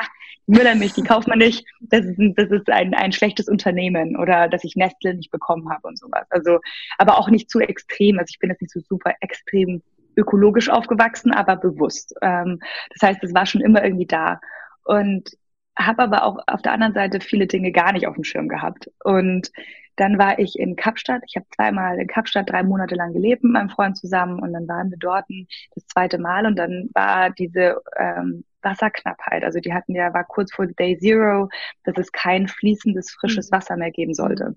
die 0.47 0.53
Müllermilch, 0.53 0.93
die 0.93 1.03
kauft 1.03 1.27
man 1.27 1.39
nicht. 1.39 1.67
Das 1.81 2.05
ist, 2.05 2.17
das 2.37 2.51
ist 2.51 2.71
ein, 2.71 2.95
ein 2.95 3.11
schlechtes 3.11 3.49
Unternehmen 3.49 4.17
oder 4.17 4.49
dass 4.49 4.63
ich 4.63 4.77
Nestle 4.77 5.15
nicht 5.15 5.33
bekommen 5.33 5.69
habe 5.69 5.89
und 5.89 5.99
sowas. 5.99 6.27
Also, 6.31 6.61
aber 6.97 7.19
auch 7.19 7.29
nicht 7.29 7.51
zu 7.51 7.59
extrem. 7.59 8.21
Also 8.21 8.31
ich 8.31 8.39
bin 8.39 8.51
jetzt 8.51 8.63
nicht 8.63 8.73
so 8.73 8.81
super 8.81 9.15
extrem 9.21 9.83
ökologisch 10.17 10.69
aufgewachsen, 10.69 11.33
aber 11.33 11.57
bewusst. 11.57 12.15
Ähm, 12.23 12.61
das 12.91 13.09
heißt, 13.09 13.25
es 13.25 13.35
war 13.35 13.47
schon 13.47 13.61
immer 13.61 13.85
irgendwie 13.85 14.07
da. 14.07 14.41
Und 14.85 15.31
habe 15.77 16.03
aber 16.03 16.25
auch 16.25 16.39
auf 16.47 16.63
der 16.63 16.73
anderen 16.73 16.95
Seite 16.95 17.21
viele 17.21 17.47
Dinge 17.47 17.73
gar 17.73 17.93
nicht 17.93 18.07
auf 18.07 18.15
dem 18.15 18.25
Schirm 18.25 18.49
gehabt. 18.49 18.91
Und 19.03 19.51
dann 19.97 20.19
war 20.19 20.39
ich 20.39 20.59
in 20.59 20.77
Kapstadt. 20.77 21.23
Ich 21.27 21.37
habe 21.37 21.47
zweimal 21.55 21.99
in 21.99 22.07
Kapstadt 22.07 22.51
drei 22.51 22.63
Monate 22.63 22.95
lang 22.95 23.13
gelebt 23.13 23.45
mit 23.45 23.53
meinem 23.53 23.71
Freund 23.71 23.97
zusammen 23.97 24.41
und 24.41 24.53
dann 24.53 24.67
waren 24.67 24.91
wir 24.91 24.99
dort 24.99 25.25
das 25.75 25.87
zweite 25.87 26.19
Mal 26.19 26.47
und 26.47 26.57
dann 26.57 26.91
war 26.95 27.31
diese 27.31 27.81
ähm, 27.97 28.45
Wasserknappheit. 28.63 29.45
Also 29.45 29.61
die 29.61 29.73
hatten 29.73 29.95
ja, 29.95 30.13
war 30.13 30.25
kurz 30.25 30.53
vor 30.53 30.67
Day 30.67 30.99
Zero, 30.99 31.49
dass 31.85 31.97
es 31.97 32.11
kein 32.11 32.49
fließendes, 32.49 33.13
frisches 33.13 33.51
mhm. 33.51 33.57
Wasser 33.57 33.77
mehr 33.77 33.93
geben 33.93 34.15
sollte. 34.15 34.57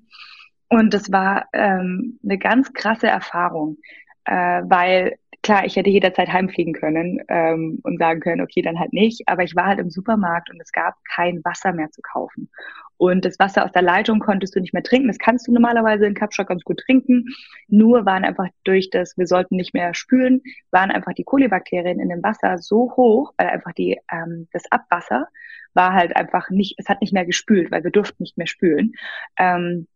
Und 0.70 0.94
das 0.94 1.12
war 1.12 1.48
ähm, 1.54 2.20
eine 2.24 2.38
ganz 2.38 2.74
krasse 2.74 3.08
Erfahrung, 3.08 3.78
äh, 4.26 4.62
weil 4.66 5.18
klar, 5.48 5.66
ich 5.66 5.77
hätte 5.77 5.89
jederzeit 5.89 6.27
heimfliegen 6.27 6.74
können 6.74 7.22
ähm, 7.30 7.80
und 7.84 8.00
sagen 8.00 8.20
können, 8.20 8.42
okay, 8.42 8.62
dann 8.62 8.77
halt 8.77 8.92
nicht. 8.92 9.24
Aber 9.27 9.44
ich 9.44 9.56
war 9.56 9.66
halt 9.66 9.80
im 9.80 9.89
Supermarkt 9.89 10.50
und 10.50 10.62
es 10.62 10.74
gab 10.74 10.96
kein 11.06 11.42
Wasser 11.46 11.72
mehr 11.72 11.89
zu 11.89 12.01
kaufen. 12.01 12.50
Und 12.98 13.24
das 13.24 13.39
Wasser 13.39 13.63
aus 13.63 13.72
der 13.72 13.82
Leitung 13.82 14.20
konntest 14.20 14.56
du 14.56 14.60
nicht 14.60 14.74
mehr 14.74 14.84
trinken. 14.84 15.08
Das 15.08 15.20
kannst 15.20 15.48
du 15.48 15.54
normalerweise 15.54 16.06
in 16.06 16.16
Kapstadt 16.16 16.48
ganz 16.48 16.63
gut 16.63 16.82
trinken. 16.86 17.27
Nur 17.70 18.06
waren 18.06 18.25
einfach 18.25 18.50
durch 18.66 18.89
das, 18.89 19.18
wir 19.18 19.25
sollten 19.25 19.56
nicht 19.56 19.74
mehr 19.74 19.94
spülen, 19.94 20.42
waren 20.72 20.92
einfach 20.92 21.13
die 21.13 21.24
Kolibakterien 21.24 22.01
in 22.01 22.10
dem 22.10 22.24
Wasser 22.24 22.58
so 22.58 22.92
hoch, 22.98 23.34
weil 23.38 23.48
einfach 23.48 23.72
die, 23.72 23.98
ähm, 24.12 24.50
das 24.51 24.63
Abwasser 24.70 25.27
war 25.74 25.94
halt 25.94 26.13
einfach 26.18 26.50
nicht, 26.50 26.75
es 26.77 26.89
hat 26.89 27.00
nicht 27.00 27.13
mehr 27.13 27.25
gespült, 27.25 27.72
weil 27.72 27.86
wir 27.86 27.92
durften 27.92 28.24
nicht 28.24 28.38
mehr 28.38 28.48
spülen. 28.48 28.92
Ähm, 29.38 29.88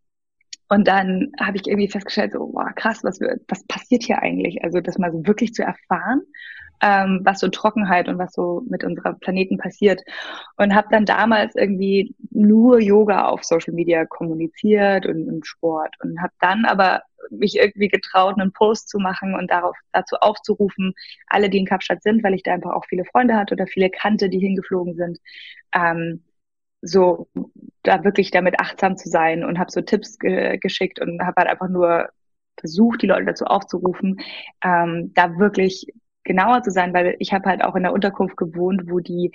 und 0.71 0.87
dann 0.87 1.33
habe 1.37 1.57
ich 1.57 1.67
irgendwie 1.67 1.89
festgestellt, 1.89 2.31
so, 2.31 2.49
wow, 2.53 2.69
krass, 2.75 3.03
was, 3.03 3.19
was 3.49 3.65
passiert 3.67 4.03
hier 4.03 4.19
eigentlich? 4.21 4.63
Also 4.63 4.79
das 4.79 4.97
mal 4.97 5.11
so 5.11 5.27
wirklich 5.27 5.53
zu 5.53 5.63
erfahren. 5.63 6.21
ähm, 6.81 7.21
was 7.23 7.39
so 7.41 7.49
Trockenheit 7.49 8.07
und 8.07 8.17
was 8.17 8.33
so 8.33 8.63
mit 8.69 8.83
unserer 8.83 9.13
Planeten 9.15 9.57
passiert. 9.57 10.01
Und 10.57 10.73
habe 10.75 10.87
dann 10.91 11.05
damals 11.05 11.55
irgendwie 11.55 12.15
nur 12.31 12.79
Yoga 12.79 13.27
auf 13.27 13.43
Social 13.43 13.73
Media 13.73 14.05
kommuniziert 14.05 15.05
und, 15.05 15.27
und 15.27 15.45
Sport. 15.45 15.95
Und 16.03 16.21
habe 16.21 16.33
dann 16.39 16.65
aber 16.65 17.03
mich 17.29 17.57
irgendwie 17.57 17.89
getraut, 17.89 18.39
einen 18.39 18.53
Post 18.53 18.89
zu 18.89 18.99
machen 18.99 19.35
und 19.35 19.51
darauf 19.51 19.77
dazu 19.91 20.15
aufzurufen, 20.21 20.93
alle, 21.27 21.49
die 21.49 21.59
in 21.59 21.65
Kapstadt 21.65 22.01
sind, 22.03 22.23
weil 22.23 22.33
ich 22.33 22.43
da 22.43 22.53
einfach 22.53 22.71
auch 22.73 22.85
viele 22.87 23.05
Freunde 23.05 23.35
hatte 23.35 23.55
oder 23.55 23.67
viele 23.67 23.89
kannte, 23.89 24.29
die 24.29 24.39
hingeflogen 24.39 24.95
sind, 24.95 25.19
ähm, 25.75 26.23
so 26.81 27.27
da 27.83 28.03
wirklich 28.03 28.31
damit 28.31 28.59
achtsam 28.59 28.97
zu 28.97 29.09
sein 29.09 29.43
und 29.43 29.59
habe 29.59 29.71
so 29.71 29.81
Tipps 29.81 30.19
ge 30.19 30.57
geschickt 30.57 30.99
und 30.99 31.21
habe 31.21 31.41
halt 31.41 31.49
einfach 31.49 31.69
nur 31.69 32.09
versucht, 32.57 33.01
die 33.01 33.07
Leute 33.07 33.25
dazu 33.25 33.45
aufzurufen, 33.45 34.19
ähm, 34.63 35.11
da 35.15 35.37
wirklich 35.37 35.87
genauer 36.23 36.61
zu 36.61 36.71
sein, 36.71 36.93
weil 36.93 37.15
ich 37.19 37.33
habe 37.33 37.49
halt 37.49 37.63
auch 37.63 37.75
in 37.75 37.83
der 37.83 37.93
Unterkunft 37.93 38.37
gewohnt, 38.37 38.83
wo 38.85 38.99
die 38.99 39.31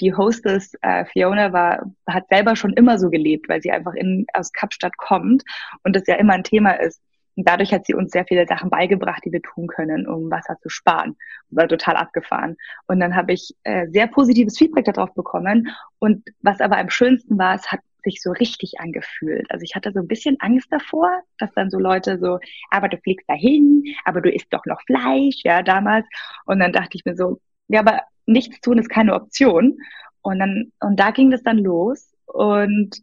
die 0.00 0.14
Hostess 0.14 0.72
äh, 0.80 1.04
Fiona 1.04 1.52
war, 1.52 1.92
hat 2.06 2.28
selber 2.28 2.56
schon 2.56 2.72
immer 2.72 2.98
so 2.98 3.10
gelebt, 3.10 3.48
weil 3.48 3.60
sie 3.60 3.70
einfach 3.70 3.94
in, 3.94 4.26
aus 4.32 4.52
Kapstadt 4.52 4.96
kommt 4.96 5.44
und 5.84 5.94
das 5.94 6.06
ja 6.06 6.16
immer 6.16 6.32
ein 6.32 6.44
Thema 6.44 6.72
ist. 6.72 7.02
Und 7.40 7.48
dadurch 7.48 7.72
hat 7.72 7.86
sie 7.86 7.94
uns 7.94 8.12
sehr 8.12 8.26
viele 8.26 8.46
Sachen 8.46 8.68
beigebracht, 8.68 9.22
die 9.24 9.32
wir 9.32 9.40
tun 9.40 9.66
können, 9.66 10.06
um 10.06 10.30
Wasser 10.30 10.58
zu 10.60 10.68
sparen. 10.68 11.16
War 11.48 11.66
total 11.68 11.96
abgefahren. 11.96 12.58
Und 12.86 13.00
dann 13.00 13.16
habe 13.16 13.32
ich 13.32 13.56
äh, 13.62 13.86
sehr 13.88 14.08
positives 14.08 14.58
Feedback 14.58 14.84
darauf 14.84 15.14
bekommen. 15.14 15.68
Und 15.98 16.22
was 16.42 16.60
aber 16.60 16.76
am 16.76 16.90
schönsten 16.90 17.38
war, 17.38 17.54
es 17.54 17.72
hat 17.72 17.80
sich 18.04 18.20
so 18.20 18.32
richtig 18.32 18.78
angefühlt. 18.78 19.50
Also 19.50 19.62
ich 19.62 19.74
hatte 19.74 19.90
so 19.90 20.00
ein 20.00 20.06
bisschen 20.06 20.36
Angst 20.40 20.70
davor, 20.70 21.22
dass 21.38 21.50
dann 21.54 21.70
so 21.70 21.78
Leute 21.78 22.18
so, 22.18 22.40
aber 22.70 22.90
du 22.90 22.98
fliegst 22.98 23.26
dahin, 23.26 23.84
aber 24.04 24.20
du 24.20 24.30
isst 24.30 24.52
doch 24.52 24.66
noch 24.66 24.82
Fleisch, 24.82 25.40
ja, 25.42 25.62
damals. 25.62 26.06
Und 26.44 26.58
dann 26.58 26.74
dachte 26.74 26.98
ich 26.98 27.06
mir 27.06 27.16
so, 27.16 27.40
ja, 27.68 27.80
aber 27.80 28.02
nichts 28.26 28.60
tun 28.60 28.76
ist 28.76 28.90
keine 28.90 29.14
Option. 29.14 29.78
Und 30.20 30.40
dann, 30.40 30.72
und 30.80 31.00
da 31.00 31.10
ging 31.10 31.30
das 31.30 31.42
dann 31.42 31.56
los. 31.56 32.12
Und 32.26 33.00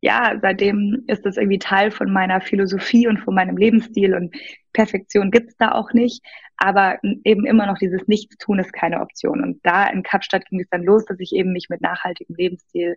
ja, 0.00 0.38
seitdem 0.40 1.04
ist 1.08 1.26
das 1.26 1.36
irgendwie 1.36 1.58
Teil 1.58 1.90
von 1.90 2.12
meiner 2.12 2.40
Philosophie 2.40 3.08
und 3.08 3.18
von 3.18 3.34
meinem 3.34 3.56
Lebensstil 3.56 4.14
und 4.14 4.34
Perfektion 4.72 5.30
gibt's 5.30 5.56
da 5.56 5.72
auch 5.72 5.92
nicht. 5.92 6.24
Aber 6.56 6.98
eben 7.02 7.46
immer 7.46 7.66
noch 7.66 7.78
dieses 7.78 8.06
Nichtstun 8.06 8.58
ist 8.58 8.72
keine 8.72 9.00
Option. 9.00 9.42
Und 9.42 9.60
da 9.64 9.88
in 9.88 10.02
Kapstadt 10.02 10.44
ging 10.46 10.60
es 10.60 10.68
dann 10.70 10.84
los, 10.84 11.04
dass 11.04 11.18
ich 11.20 11.32
eben 11.32 11.52
mich 11.52 11.68
mit 11.68 11.80
nachhaltigem 11.80 12.36
Lebensstil 12.36 12.96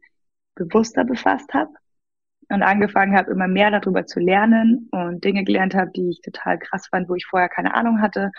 bewusster 0.55 1.03
befasst 1.03 1.51
habe 1.53 1.71
und 2.49 2.63
angefangen 2.63 3.15
habe, 3.15 3.31
immer 3.31 3.47
mehr 3.47 3.71
darüber 3.71 4.05
zu 4.05 4.19
lernen 4.19 4.89
und 4.91 5.23
Dinge 5.23 5.43
gelernt 5.43 5.73
habe, 5.73 5.91
die 5.91 6.09
ich 6.09 6.21
total 6.21 6.59
krass 6.59 6.87
fand, 6.87 7.09
wo 7.09 7.15
ich 7.15 7.25
vorher 7.25 7.49
keine 7.49 7.73
Ahnung 7.73 8.01
hatte. 8.01 8.31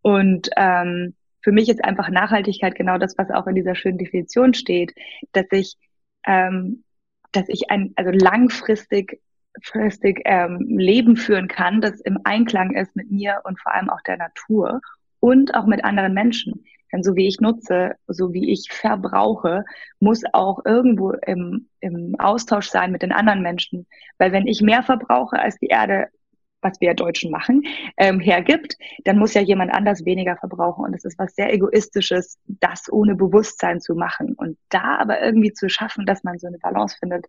Und 0.00 0.48
ähm, 0.56 1.14
für 1.42 1.52
mich 1.52 1.68
ist 1.68 1.84
einfach 1.84 2.08
Nachhaltigkeit 2.08 2.74
genau 2.74 2.98
das, 2.98 3.18
was 3.18 3.30
auch 3.30 3.46
in 3.46 3.54
dieser 3.54 3.74
schönen 3.74 3.98
Definition 3.98 4.54
steht, 4.54 4.94
dass 5.32 5.46
ich, 5.50 5.76
ähm, 6.26 6.84
dass 7.32 7.48
ich 7.48 7.70
ein, 7.70 7.92
also 7.96 8.10
langfristig 8.10 9.20
fristig 9.62 10.22
ähm, 10.24 10.58
Leben 10.68 11.16
führen 11.16 11.48
kann, 11.48 11.80
das 11.80 12.00
im 12.00 12.18
Einklang 12.24 12.74
ist 12.74 12.94
mit 12.94 13.10
mir 13.10 13.40
und 13.44 13.60
vor 13.60 13.74
allem 13.74 13.90
auch 13.90 14.00
der 14.02 14.16
Natur 14.16 14.80
und 15.20 15.54
auch 15.54 15.66
mit 15.66 15.84
anderen 15.84 16.14
Menschen. 16.14 16.64
Denn 16.92 17.02
so 17.02 17.16
wie 17.16 17.26
ich 17.26 17.40
nutze, 17.40 17.96
so 18.06 18.32
wie 18.32 18.50
ich 18.50 18.68
verbrauche, 18.70 19.64
muss 20.00 20.22
auch 20.32 20.64
irgendwo 20.64 21.10
im, 21.10 21.68
im 21.80 22.14
Austausch 22.18 22.68
sein 22.68 22.92
mit 22.92 23.02
den 23.02 23.12
anderen 23.12 23.42
Menschen. 23.42 23.86
Weil 24.16 24.32
wenn 24.32 24.46
ich 24.46 24.62
mehr 24.62 24.82
verbrauche, 24.82 25.38
als 25.38 25.58
die 25.58 25.66
Erde, 25.66 26.08
was 26.60 26.80
wir 26.80 26.94
Deutschen 26.94 27.30
machen, 27.30 27.62
ähm, 27.96 28.20
hergibt, 28.20 28.76
dann 29.04 29.18
muss 29.18 29.34
ja 29.34 29.40
jemand 29.40 29.72
anders 29.72 30.04
weniger 30.04 30.36
verbrauchen. 30.36 30.84
Und 30.84 30.94
es 30.94 31.04
ist 31.04 31.18
was 31.18 31.34
sehr 31.34 31.52
Egoistisches, 31.52 32.38
das 32.46 32.92
ohne 32.92 33.14
Bewusstsein 33.14 33.80
zu 33.80 33.94
machen. 33.94 34.34
Und 34.34 34.58
da 34.68 34.98
aber 34.98 35.22
irgendwie 35.22 35.52
zu 35.52 35.68
schaffen, 35.68 36.06
dass 36.06 36.24
man 36.24 36.38
so 36.38 36.46
eine 36.46 36.58
Balance 36.58 36.96
findet, 36.98 37.26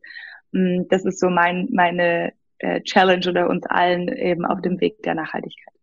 mh, 0.52 0.82
mm, 0.82 0.88
das 0.90 1.06
ist 1.06 1.20
so 1.20 1.30
mein, 1.30 1.68
meine 1.72 2.34
äh, 2.60 2.82
Challenge 2.82 3.28
oder 3.30 3.50
uns 3.50 3.66
allen 3.68 4.08
eben 4.10 4.46
auf 4.46 4.62
dem 4.62 4.80
Weg 4.82 5.02
der 5.04 5.16
Nachhaltigkeit. 5.16 5.79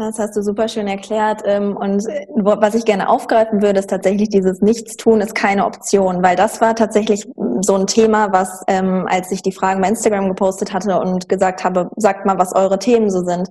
Das 0.00 0.18
hast 0.18 0.34
du 0.34 0.42
super 0.42 0.66
schön 0.66 0.88
erklärt. 0.88 1.42
Ähm, 1.44 1.76
und 1.76 2.04
was 2.34 2.74
ich 2.74 2.86
gerne 2.86 3.10
aufgreifen 3.10 3.60
würde, 3.60 3.80
ist 3.80 3.90
tatsächlich 3.90 4.30
dieses 4.30 4.62
Nichtstun 4.62 5.20
ist 5.20 5.34
keine 5.34 5.66
Option, 5.66 6.22
weil 6.22 6.36
das 6.36 6.62
war 6.62 6.74
tatsächlich 6.74 7.28
so 7.60 7.74
ein 7.74 7.86
Thema, 7.86 8.32
was, 8.32 8.62
ähm, 8.66 9.06
als 9.10 9.30
ich 9.30 9.42
die 9.42 9.52
Fragen 9.52 9.82
bei 9.82 9.88
Instagram 9.88 10.28
gepostet 10.28 10.72
hatte 10.72 10.98
und 10.98 11.28
gesagt 11.28 11.64
habe, 11.64 11.90
sagt 11.96 12.24
mal, 12.24 12.38
was 12.38 12.54
eure 12.54 12.78
Themen 12.78 13.10
so 13.10 13.22
sind. 13.22 13.50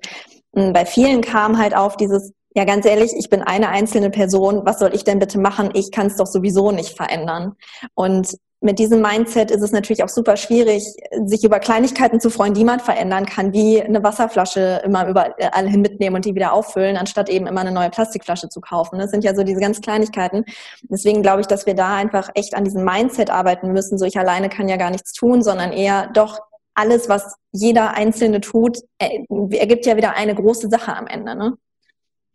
Bei 0.54 0.86
vielen 0.86 1.22
kam 1.22 1.60
halt 1.60 1.78
auf 1.78 1.98
dieses, 1.98 2.34
ja 2.56 2.66
ganz 2.66 2.88
ehrlich, 2.88 3.14
ich 3.16 3.30
bin 3.30 3.44
eine 3.44 3.70
einzelne 3.70 4.10
Person, 4.10 4.62
was 4.66 4.80
soll 4.80 4.96
ich 4.96 5.04
denn 5.04 5.20
bitte 5.20 5.40
machen? 5.40 5.70
Ich 5.74 5.92
kann 5.92 6.08
es 6.08 6.16
doch 6.16 6.26
sowieso 6.26 6.72
nicht 6.72 6.98
verändern. 6.98 7.54
Und 7.94 8.36
mit 8.62 8.78
diesem 8.78 9.02
Mindset 9.02 9.52
ist 9.52 9.62
es 9.62 9.72
natürlich 9.72 10.04
auch 10.04 10.10
super 10.10 10.36
schwierig, 10.36 10.84
sich 11.26 11.44
über 11.46 11.60
Kleinigkeiten 11.60 12.20
zu 12.20 12.30
freuen, 12.30 12.54
die 12.54 12.66
man 12.66 12.82
verändern 12.82 13.26
kann, 13.26 13.54
wie 13.54 13.82
eine 13.82 14.04
Wasserflasche 14.04 14.82
immer 14.84 15.08
überall 15.08 15.68
hin 15.68 15.82
mitnehmen 15.82 16.18
und 16.18 16.26
die 16.26 16.36
wieder 16.36 16.52
auffüllen, 16.52 16.98
anstatt 16.98 17.30
eben 17.30 17.48
immer 17.48 17.62
eine 17.62 17.72
neue 17.72 17.90
Plastikflasche 17.90 18.50
zu 18.50 18.60
kaufen. 18.60 19.00
Das 19.00 19.12
sind 19.12 19.24
ja 19.24 19.34
so 19.34 19.44
diese 19.44 19.62
ganz 19.62 19.80
Kleinigkeiten. 19.80 20.44
Deswegen 20.84 21.22
glaube 21.22 21.40
ich, 21.40 21.48
dass 21.48 21.66
wir 21.66 21.74
da 21.74 21.96
einfach 21.96 22.30
echt 22.34 22.54
an 22.54 22.66
diesem 22.66 22.84
Mindset 22.84 23.30
arbeiten 23.30 23.72
müssen. 23.72 23.98
So 23.98 24.06
ich 24.06 24.20
alleine 24.20 24.50
kann 24.50 24.68
ja 24.68 24.76
gar 24.76 24.92
nichts 24.92 25.14
tun, 25.14 25.42
sondern 25.42 25.72
eher 25.72 26.08
doch 26.14 26.40
alles, 26.74 27.08
was 27.08 27.36
jeder 27.52 27.94
Einzelne 27.94 28.42
tut, 28.42 28.80
ergibt 29.00 29.86
ja 29.86 29.96
wieder 29.96 30.16
eine 30.16 30.36
große 30.36 30.70
Sache 30.70 30.96
am 30.96 31.08
Ende. 31.08 31.36
Ne? 31.36 31.54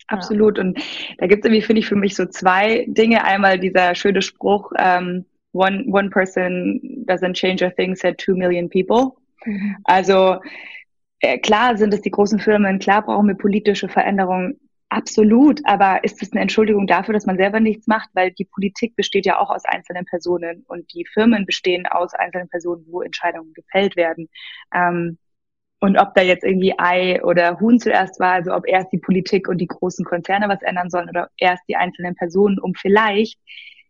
Absolut. 0.09 0.59
Und 0.59 0.79
da 1.19 1.27
gibt 1.27 1.45
es 1.45 1.49
irgendwie, 1.49 1.67
finde 1.67 1.81
ich, 1.81 1.87
für 1.87 1.97
mich 1.97 2.15
so 2.15 2.27
zwei 2.27 2.87
Dinge. 2.89 3.25
Einmal 3.25 3.59
dieser 3.59 3.95
schöne 3.95 4.23
Spruch, 4.23 4.73
ähm, 4.79 5.27
one, 5.55 5.85
one 5.87 6.11
person 6.11 6.81
doesn't 7.07 7.35
change 7.35 7.63
a 7.63 7.71
thing, 7.71 7.95
said 7.97 8.19
two 8.19 8.35
million 8.35 8.69
people. 8.69 9.17
Mhm. 9.47 9.77
Also 9.85 10.41
äh, 11.21 11.39
klar 11.39 11.77
sind 11.77 11.95
es 11.95 12.03
die 12.03 12.11
großen 12.11 12.39
Firmen, 12.39 12.79
klar 12.79 13.03
brauchen 13.03 13.29
wir 13.29 13.35
politische 13.35 13.89
Veränderungen, 13.89 14.61
absolut, 14.95 15.61
aber 15.65 16.05
ist 16.05 16.23
es 16.23 16.33
eine 16.33 16.43
Entschuldigung 16.43 16.87
dafür, 16.87 17.15
dass 17.15 17.27
man 17.27 17.37
selber 17.37 17.61
nichts 17.61 17.87
macht, 17.87 18.11
weil 18.15 18.31
die 18.33 18.45
Politik 18.45 18.95
besteht 18.97 19.27
ja 19.27 19.39
auch 19.39 19.51
aus 19.51 19.65
einzelnen 19.65 20.05
Personen 20.05 20.65
und 20.69 20.93
die 20.93 21.05
Firmen 21.05 21.47
bestehen 21.47 21.87
aus 21.87 22.15
einzelnen 22.15 22.49
Personen, 22.49 22.85
wo 22.89 23.03
Entscheidungen 23.03 23.53
gefällt 23.55 23.97
werden. 23.97 24.29
Ähm, 24.73 25.19
und 25.81 25.99
ob 25.99 26.15
da 26.15 26.23
jetzt 26.23 26.45
irgendwie 26.45 26.75
Ei 26.79 27.23
oder 27.23 27.61
Huhn 27.61 27.79
zuerst 27.79 28.19
war, 28.19 28.33
also 28.33 28.55
ob 28.55 28.67
erst 28.67 28.93
die 28.93 28.99
Politik 28.99 29.49
und 29.49 29.59
die 29.59 29.67
großen 29.67 30.05
Konzerne 30.05 30.49
was 30.49 30.63
ändern 30.63 30.89
sollen 30.89 31.11
oder 31.11 31.29
erst 31.37 31.63
die 31.69 31.77
einzelnen 31.77 32.15
Personen, 32.15 32.59
um 32.59 32.75
vielleicht 32.75 33.39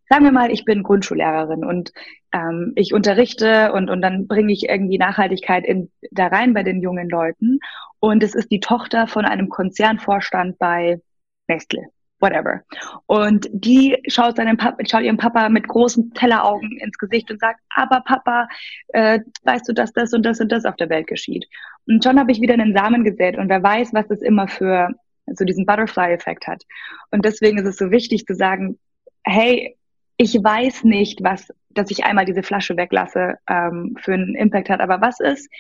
sagen 0.09 0.25
wir 0.25 0.33
mal, 0.33 0.51
ich 0.51 0.65
bin 0.65 0.83
Grundschullehrerin 0.83 1.65
und 1.65 1.93
ähm, 2.33 2.73
ich 2.77 2.93
unterrichte 2.93 3.73
und, 3.73 3.91
und 3.91 4.03
dann 4.03 4.27
bringe 4.27 4.53
ich 4.53 4.69
irgendwie 4.69 4.99
Nachhaltigkeit 4.99 5.65
in, 5.65 5.91
da 6.11 6.27
rein 6.27 6.55
bei 6.55 6.63
den 6.63 6.81
jungen 6.81 7.09
Leuten. 7.09 7.59
Und 8.01 8.23
es 8.23 8.35
ist 8.35 8.51
die 8.51 8.61
Tochter 8.61 9.07
von 9.07 9.25
einem 9.25 9.49
Konzernvorstand 9.49 10.59
bei 10.59 11.01
Nestle, 11.49 11.87
whatever. 12.21 12.63
Und 13.07 13.49
die 13.53 13.97
schaut, 14.09 14.37
seinen 14.37 14.57
Papa, 14.57 14.85
schaut 14.87 15.03
ihrem 15.03 15.17
Papa 15.17 15.49
mit 15.49 15.69
großen 15.69 16.13
Telleraugen 16.13 16.79
ins 16.79 16.99
Gesicht 16.99 17.31
und 17.31 17.41
sagt, 17.41 17.61
aber 17.75 18.03
Papa, 18.03 18.49
äh, 18.89 19.21
weißt 19.45 19.69
du, 19.69 19.73
dass 19.73 19.93
das 19.93 20.13
und 20.13 20.25
das 20.25 20.41
und 20.41 20.53
das 20.53 20.65
auf 20.65 20.77
der 20.77 20.91
Welt 20.91 21.07
geschieht? 21.07 21.47
Und 21.87 22.05
schon 22.05 22.19
habe 22.19 22.33
ich 22.33 22.41
wieder 22.41 22.55
einen 22.55 22.77
Samen 22.77 23.05
gesät 23.05 23.39
und 23.39 23.49
wer 23.49 23.63
weiß, 23.63 23.95
was 23.95 24.07
das 24.09 24.21
immer 24.21 24.49
für 24.49 24.91
so 25.27 25.45
diesen 25.45 25.65
Butterfly-Effekt 25.65 26.47
hat. 26.47 26.63
Und 27.11 27.25
deswegen 27.25 27.59
ist 27.59 27.67
es 27.67 27.77
so 27.77 27.91
wichtig 27.91 28.27
zu 28.27 28.35
sagen, 28.35 28.79
hey, 29.25 29.77
ich 30.17 30.35
weiß 30.35 30.85
nicht, 30.85 31.23
was, 31.23 31.53
dass 31.71 31.91
ich 31.91 32.05
einmal 32.05 32.25
diese 32.25 32.43
Flasche 32.43 32.77
weglasse, 32.77 33.37
ähm, 33.49 33.97
für 34.01 34.15
einen 34.15 34.35
Impact 34.35 34.71
hat. 34.71 34.81
Aber 34.81 35.01
was 35.01 35.21
ist, 35.21 35.51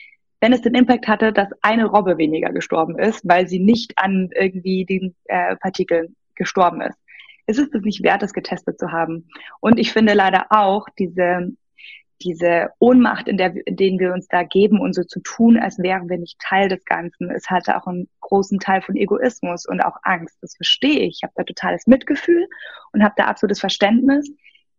wenn 0.40 0.52
es 0.52 0.62
den 0.62 0.74
Impact 0.74 1.08
hatte, 1.08 1.32
dass 1.32 1.48
eine 1.62 1.86
Robbe 1.86 2.18
weniger 2.18 2.52
gestorben 2.52 2.98
ist, 2.98 3.26
weil 3.26 3.48
sie 3.48 3.58
nicht 3.58 3.94
an 3.96 4.30
irgendwie 4.34 4.84
den 4.84 5.14
äh, 5.24 5.56
Partikeln 5.56 6.16
gestorben 6.34 6.80
ist? 6.82 6.98
Ist 7.46 7.58
es 7.58 7.68
nicht 7.82 8.02
wert, 8.02 8.22
das 8.22 8.32
getestet 8.32 8.78
zu 8.78 8.90
haben? 8.92 9.28
Und 9.60 9.78
ich 9.78 9.92
finde 9.92 10.14
leider 10.14 10.46
auch 10.50 10.86
diese, 10.98 11.52
diese 12.24 12.70
Ohnmacht, 12.78 13.28
in 13.28 13.36
der, 13.36 13.54
in 13.66 13.76
denen 13.76 13.98
wir 13.98 14.12
uns 14.12 14.26
da 14.28 14.42
geben 14.42 14.80
und 14.80 14.94
so 14.94 15.04
zu 15.04 15.20
tun, 15.20 15.58
als 15.58 15.78
wären 15.78 16.08
wir 16.08 16.18
nicht 16.18 16.38
Teil 16.40 16.68
des 16.68 16.84
Ganzen, 16.84 17.30
es 17.30 17.50
hatte 17.50 17.76
auch 17.76 17.86
einen 17.86 18.08
großen 18.20 18.58
Teil 18.58 18.82
von 18.82 18.96
Egoismus 18.96 19.66
und 19.66 19.80
auch 19.80 19.98
Angst. 20.02 20.36
Das 20.40 20.56
verstehe 20.56 21.00
ich. 21.00 21.18
Ich 21.18 21.22
habe 21.22 21.34
da 21.36 21.44
totales 21.44 21.86
Mitgefühl 21.86 22.48
und 22.92 23.04
habe 23.04 23.14
da 23.16 23.26
absolutes 23.26 23.60
Verständnis. 23.60 24.30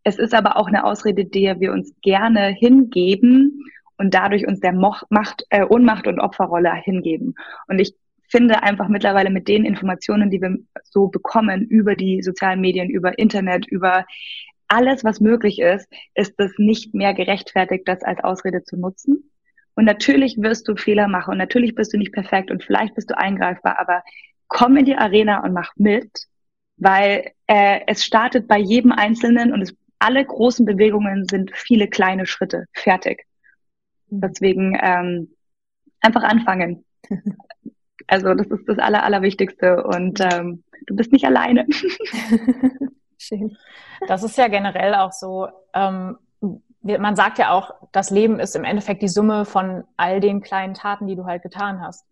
Es 0.03 0.17
ist 0.17 0.33
aber 0.33 0.57
auch 0.57 0.67
eine 0.67 0.83
Ausrede, 0.83 1.25
der 1.25 1.59
wir 1.59 1.71
uns 1.71 1.93
gerne 2.01 2.47
hingeben 2.47 3.63
und 3.97 4.13
dadurch 4.13 4.47
uns 4.47 4.59
der 4.59 4.73
Macht, 4.73 5.45
äh, 5.49 5.63
Ohnmacht 5.63 6.07
und 6.07 6.19
Opferrolle 6.19 6.73
hingeben. 6.73 7.35
Und 7.67 7.79
ich 7.79 7.95
finde 8.27 8.63
einfach 8.63 8.87
mittlerweile 8.87 9.29
mit 9.29 9.47
den 9.47 9.65
Informationen, 9.65 10.29
die 10.29 10.41
wir 10.41 10.57
so 10.83 11.07
bekommen 11.07 11.65
über 11.67 11.95
die 11.95 12.21
sozialen 12.21 12.59
Medien, 12.59 12.89
über 12.89 13.17
Internet, 13.17 13.67
über 13.67 14.05
alles, 14.67 15.03
was 15.03 15.19
möglich 15.19 15.59
ist, 15.59 15.87
ist 16.13 16.33
es 16.37 16.53
nicht 16.57 16.93
mehr 16.93 17.13
gerechtfertigt, 17.13 17.87
das 17.87 18.03
als 18.03 18.23
Ausrede 18.23 18.63
zu 18.63 18.77
nutzen. 18.77 19.31
Und 19.75 19.85
natürlich 19.85 20.37
wirst 20.37 20.67
du 20.67 20.75
Fehler 20.75 21.07
machen 21.07 21.31
und 21.31 21.37
natürlich 21.37 21.75
bist 21.75 21.93
du 21.93 21.97
nicht 21.97 22.13
perfekt 22.13 22.49
und 22.49 22.63
vielleicht 22.63 22.95
bist 22.95 23.09
du 23.09 23.17
eingreifbar, 23.17 23.77
aber 23.77 24.03
komm 24.47 24.77
in 24.77 24.85
die 24.85 24.95
Arena 24.95 25.43
und 25.43 25.53
mach 25.53 25.71
mit 25.75 26.27
weil 26.77 27.31
äh, 27.47 27.81
es 27.87 28.03
startet 28.03 28.47
bei 28.47 28.57
jedem 28.57 28.91
Einzelnen 28.91 29.53
und 29.53 29.61
es, 29.61 29.75
alle 29.99 30.23
großen 30.25 30.65
Bewegungen 30.65 31.25
sind 31.29 31.51
viele 31.53 31.87
kleine 31.87 32.25
Schritte. 32.25 32.65
Fertig. 32.73 33.25
Mhm. 34.09 34.21
Deswegen 34.21 34.77
ähm, 34.81 35.29
einfach 36.01 36.23
anfangen. 36.23 36.85
Also 38.07 38.35
das 38.35 38.45
ist 38.47 38.69
das 38.69 38.77
Aller, 38.77 39.01
Allerwichtigste 39.01 39.83
und 39.83 40.19
ähm, 40.19 40.63
du 40.85 40.95
bist 40.95 41.11
nicht 41.11 41.25
alleine. 41.25 41.65
Schön. 43.17 43.57
Das 44.07 44.23
ist 44.23 44.37
ja 44.37 44.47
generell 44.47 44.95
auch 44.95 45.11
so. 45.11 45.47
Ähm, 45.73 46.17
man 46.81 47.15
sagt 47.15 47.39
ja 47.39 47.51
auch, 47.51 47.73
das 47.91 48.11
Leben 48.11 48.39
ist 48.39 48.55
im 48.55 48.63
Endeffekt 48.63 49.01
die 49.01 49.07
Summe 49.07 49.45
von 49.45 49.83
all 49.97 50.19
den 50.19 50.41
kleinen 50.41 50.75
Taten, 50.75 51.07
die 51.07 51.15
du 51.15 51.25
halt 51.25 51.41
getan 51.41 51.81
hast. 51.81 52.05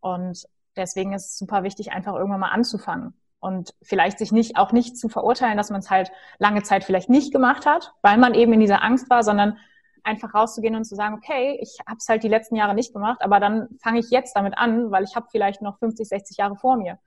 Und 0.00 0.46
deswegen 0.76 1.12
ist 1.12 1.26
es 1.26 1.38
super 1.38 1.62
wichtig, 1.62 1.92
einfach 1.92 2.14
irgendwann 2.14 2.40
mal 2.40 2.50
anzufangen 2.50 3.14
und 3.40 3.74
vielleicht 3.82 4.18
sich 4.18 4.32
nicht 4.32 4.56
auch 4.56 4.72
nicht 4.72 4.98
zu 4.98 5.08
verurteilen, 5.08 5.56
dass 5.56 5.70
man 5.70 5.80
es 5.80 5.90
halt 5.90 6.10
lange 6.38 6.62
Zeit 6.62 6.84
vielleicht 6.84 7.08
nicht 7.08 7.32
gemacht 7.32 7.66
hat, 7.66 7.92
weil 8.02 8.18
man 8.18 8.34
eben 8.34 8.52
in 8.52 8.60
dieser 8.60 8.82
Angst 8.82 9.08
war, 9.10 9.22
sondern 9.22 9.58
einfach 10.02 10.34
rauszugehen 10.34 10.74
und 10.74 10.84
zu 10.84 10.94
sagen, 10.94 11.14
okay, 11.14 11.58
ich 11.60 11.78
habe 11.86 11.98
es 11.98 12.08
halt 12.08 12.22
die 12.22 12.28
letzten 12.28 12.56
Jahre 12.56 12.74
nicht 12.74 12.92
gemacht, 12.92 13.22
aber 13.22 13.40
dann 13.40 13.68
fange 13.80 13.98
ich 13.98 14.10
jetzt 14.10 14.34
damit 14.34 14.56
an, 14.56 14.90
weil 14.90 15.04
ich 15.04 15.16
habe 15.16 15.26
vielleicht 15.30 15.62
noch 15.62 15.78
50, 15.78 16.08
60 16.08 16.36
Jahre 16.36 16.56
vor 16.56 16.76
mir. 16.76 16.98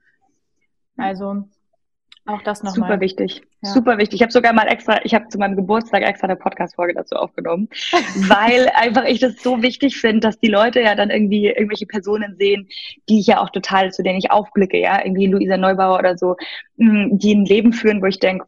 Also 0.96 1.44
auch 2.26 2.42
das 2.42 2.62
nochmal. 2.62 2.90
Super 2.90 3.00
wichtig. 3.00 3.42
Ja. 3.62 3.70
Super 3.70 3.98
wichtig. 3.98 4.16
Ich 4.16 4.22
habe 4.22 4.32
sogar 4.32 4.52
mal 4.52 4.66
extra, 4.68 5.00
ich 5.04 5.14
habe 5.14 5.28
zu 5.28 5.38
meinem 5.38 5.56
Geburtstag 5.56 6.02
extra 6.02 6.26
eine 6.26 6.36
Podcast-Folge 6.36 6.94
dazu 6.94 7.16
aufgenommen, 7.16 7.68
weil 8.28 8.70
einfach 8.74 9.04
ich 9.04 9.20
das 9.20 9.42
so 9.42 9.62
wichtig 9.62 9.96
finde, 9.96 10.20
dass 10.20 10.38
die 10.38 10.48
Leute 10.48 10.80
ja 10.80 10.94
dann 10.94 11.10
irgendwie 11.10 11.46
irgendwelche 11.46 11.86
Personen 11.86 12.36
sehen, 12.36 12.68
die 13.08 13.20
ich 13.20 13.26
ja 13.26 13.40
auch 13.40 13.50
total, 13.50 13.92
zu 13.92 14.02
denen 14.02 14.18
ich 14.18 14.30
aufblicke, 14.30 14.78
ja, 14.78 15.04
irgendwie 15.04 15.26
Luisa 15.26 15.56
Neubauer 15.56 15.98
oder 15.98 16.16
so, 16.16 16.36
mm, 16.76 17.18
die 17.18 17.34
ein 17.34 17.44
Leben 17.44 17.72
führen, 17.72 18.02
wo 18.02 18.06
ich 18.06 18.18
denke, 18.18 18.46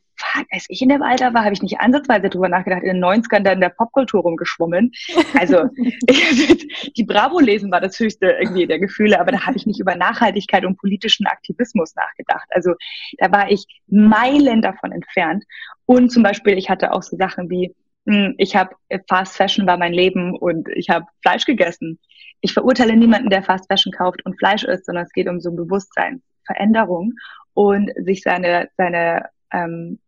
als 0.50 0.66
ich 0.68 0.82
in 0.82 0.88
dem 0.88 1.02
Alter 1.02 1.34
war, 1.34 1.44
habe 1.44 1.54
ich 1.54 1.62
nicht 1.62 1.80
ansatzweise 1.80 2.28
drüber 2.28 2.48
nachgedacht, 2.48 2.82
in 2.82 2.94
den 2.94 3.04
90ern 3.04 3.40
da 3.40 3.52
in 3.52 3.60
der 3.60 3.70
Popkultur 3.70 4.22
rumgeschwommen. 4.22 4.92
Also 5.38 5.64
die 6.96 7.04
Bravo 7.04 7.40
lesen 7.40 7.70
war 7.70 7.80
das 7.80 7.98
höchste 7.98 8.26
irgendwie 8.40 8.66
der 8.66 8.78
Gefühle, 8.78 9.20
aber 9.20 9.32
da 9.32 9.46
habe 9.46 9.56
ich 9.56 9.66
nicht 9.66 9.80
über 9.80 9.94
Nachhaltigkeit 9.94 10.64
und 10.64 10.78
politischen 10.78 11.26
Aktivismus 11.26 11.94
nachgedacht. 11.94 12.48
Also 12.50 12.74
da 13.18 13.30
war 13.32 13.50
ich 13.50 13.66
Meilen 13.86 14.62
davon 14.62 14.92
entfernt. 14.92 15.44
Und 15.86 16.10
zum 16.10 16.22
Beispiel, 16.22 16.56
ich 16.58 16.70
hatte 16.70 16.92
auch 16.92 17.02
so 17.02 17.16
Sachen 17.16 17.50
wie, 17.50 17.74
hm, 18.06 18.34
ich 18.38 18.56
habe 18.56 18.74
Fast 19.08 19.36
Fashion 19.36 19.66
war 19.66 19.76
mein 19.76 19.92
Leben 19.92 20.36
und 20.36 20.68
ich 20.74 20.90
habe 20.90 21.06
Fleisch 21.22 21.44
gegessen. 21.44 21.98
Ich 22.40 22.52
verurteile 22.52 22.96
niemanden, 22.96 23.30
der 23.30 23.42
Fast 23.42 23.66
Fashion 23.68 23.92
kauft 23.92 24.24
und 24.24 24.38
Fleisch 24.38 24.64
isst, 24.64 24.86
sondern 24.86 25.04
es 25.04 25.12
geht 25.12 25.28
um 25.28 25.40
so 25.40 25.52
Bewusstseinsveränderung 25.52 27.12
und 27.54 27.90
sich 27.96 28.22
seine, 28.22 28.68
seine 28.76 29.28
ähm, 29.52 30.00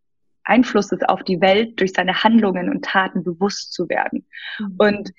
Einflusses 0.45 1.01
auf 1.03 1.23
die 1.23 1.41
Welt 1.41 1.81
durch 1.81 1.93
seine 1.93 2.23
Handlungen 2.23 2.69
und 2.69 2.85
Taten 2.85 3.25
bewusst 3.25 3.73
zu 3.73 3.89
werden. 3.89 4.27
Mhm. 4.59 4.75
Und 4.79 5.11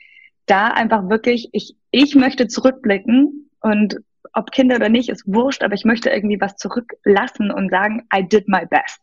da 0.45 0.67
einfach 0.67 1.09
wirklich, 1.09 1.49
ich, 1.51 1.75
ich 1.91 2.15
möchte 2.15 2.47
zurückblicken 2.47 3.49
und 3.61 3.97
ob 4.33 4.51
Kinder 4.51 4.75
oder 4.75 4.89
nicht, 4.89 5.09
ist 5.09 5.23
wurscht, 5.25 5.63
aber 5.63 5.73
ich 5.73 5.85
möchte 5.85 6.09
irgendwie 6.09 6.39
was 6.39 6.57
zurücklassen 6.57 7.51
und 7.51 7.69
sagen, 7.69 8.07
I 8.13 8.27
did 8.27 8.47
my 8.47 8.65
best. 8.65 8.99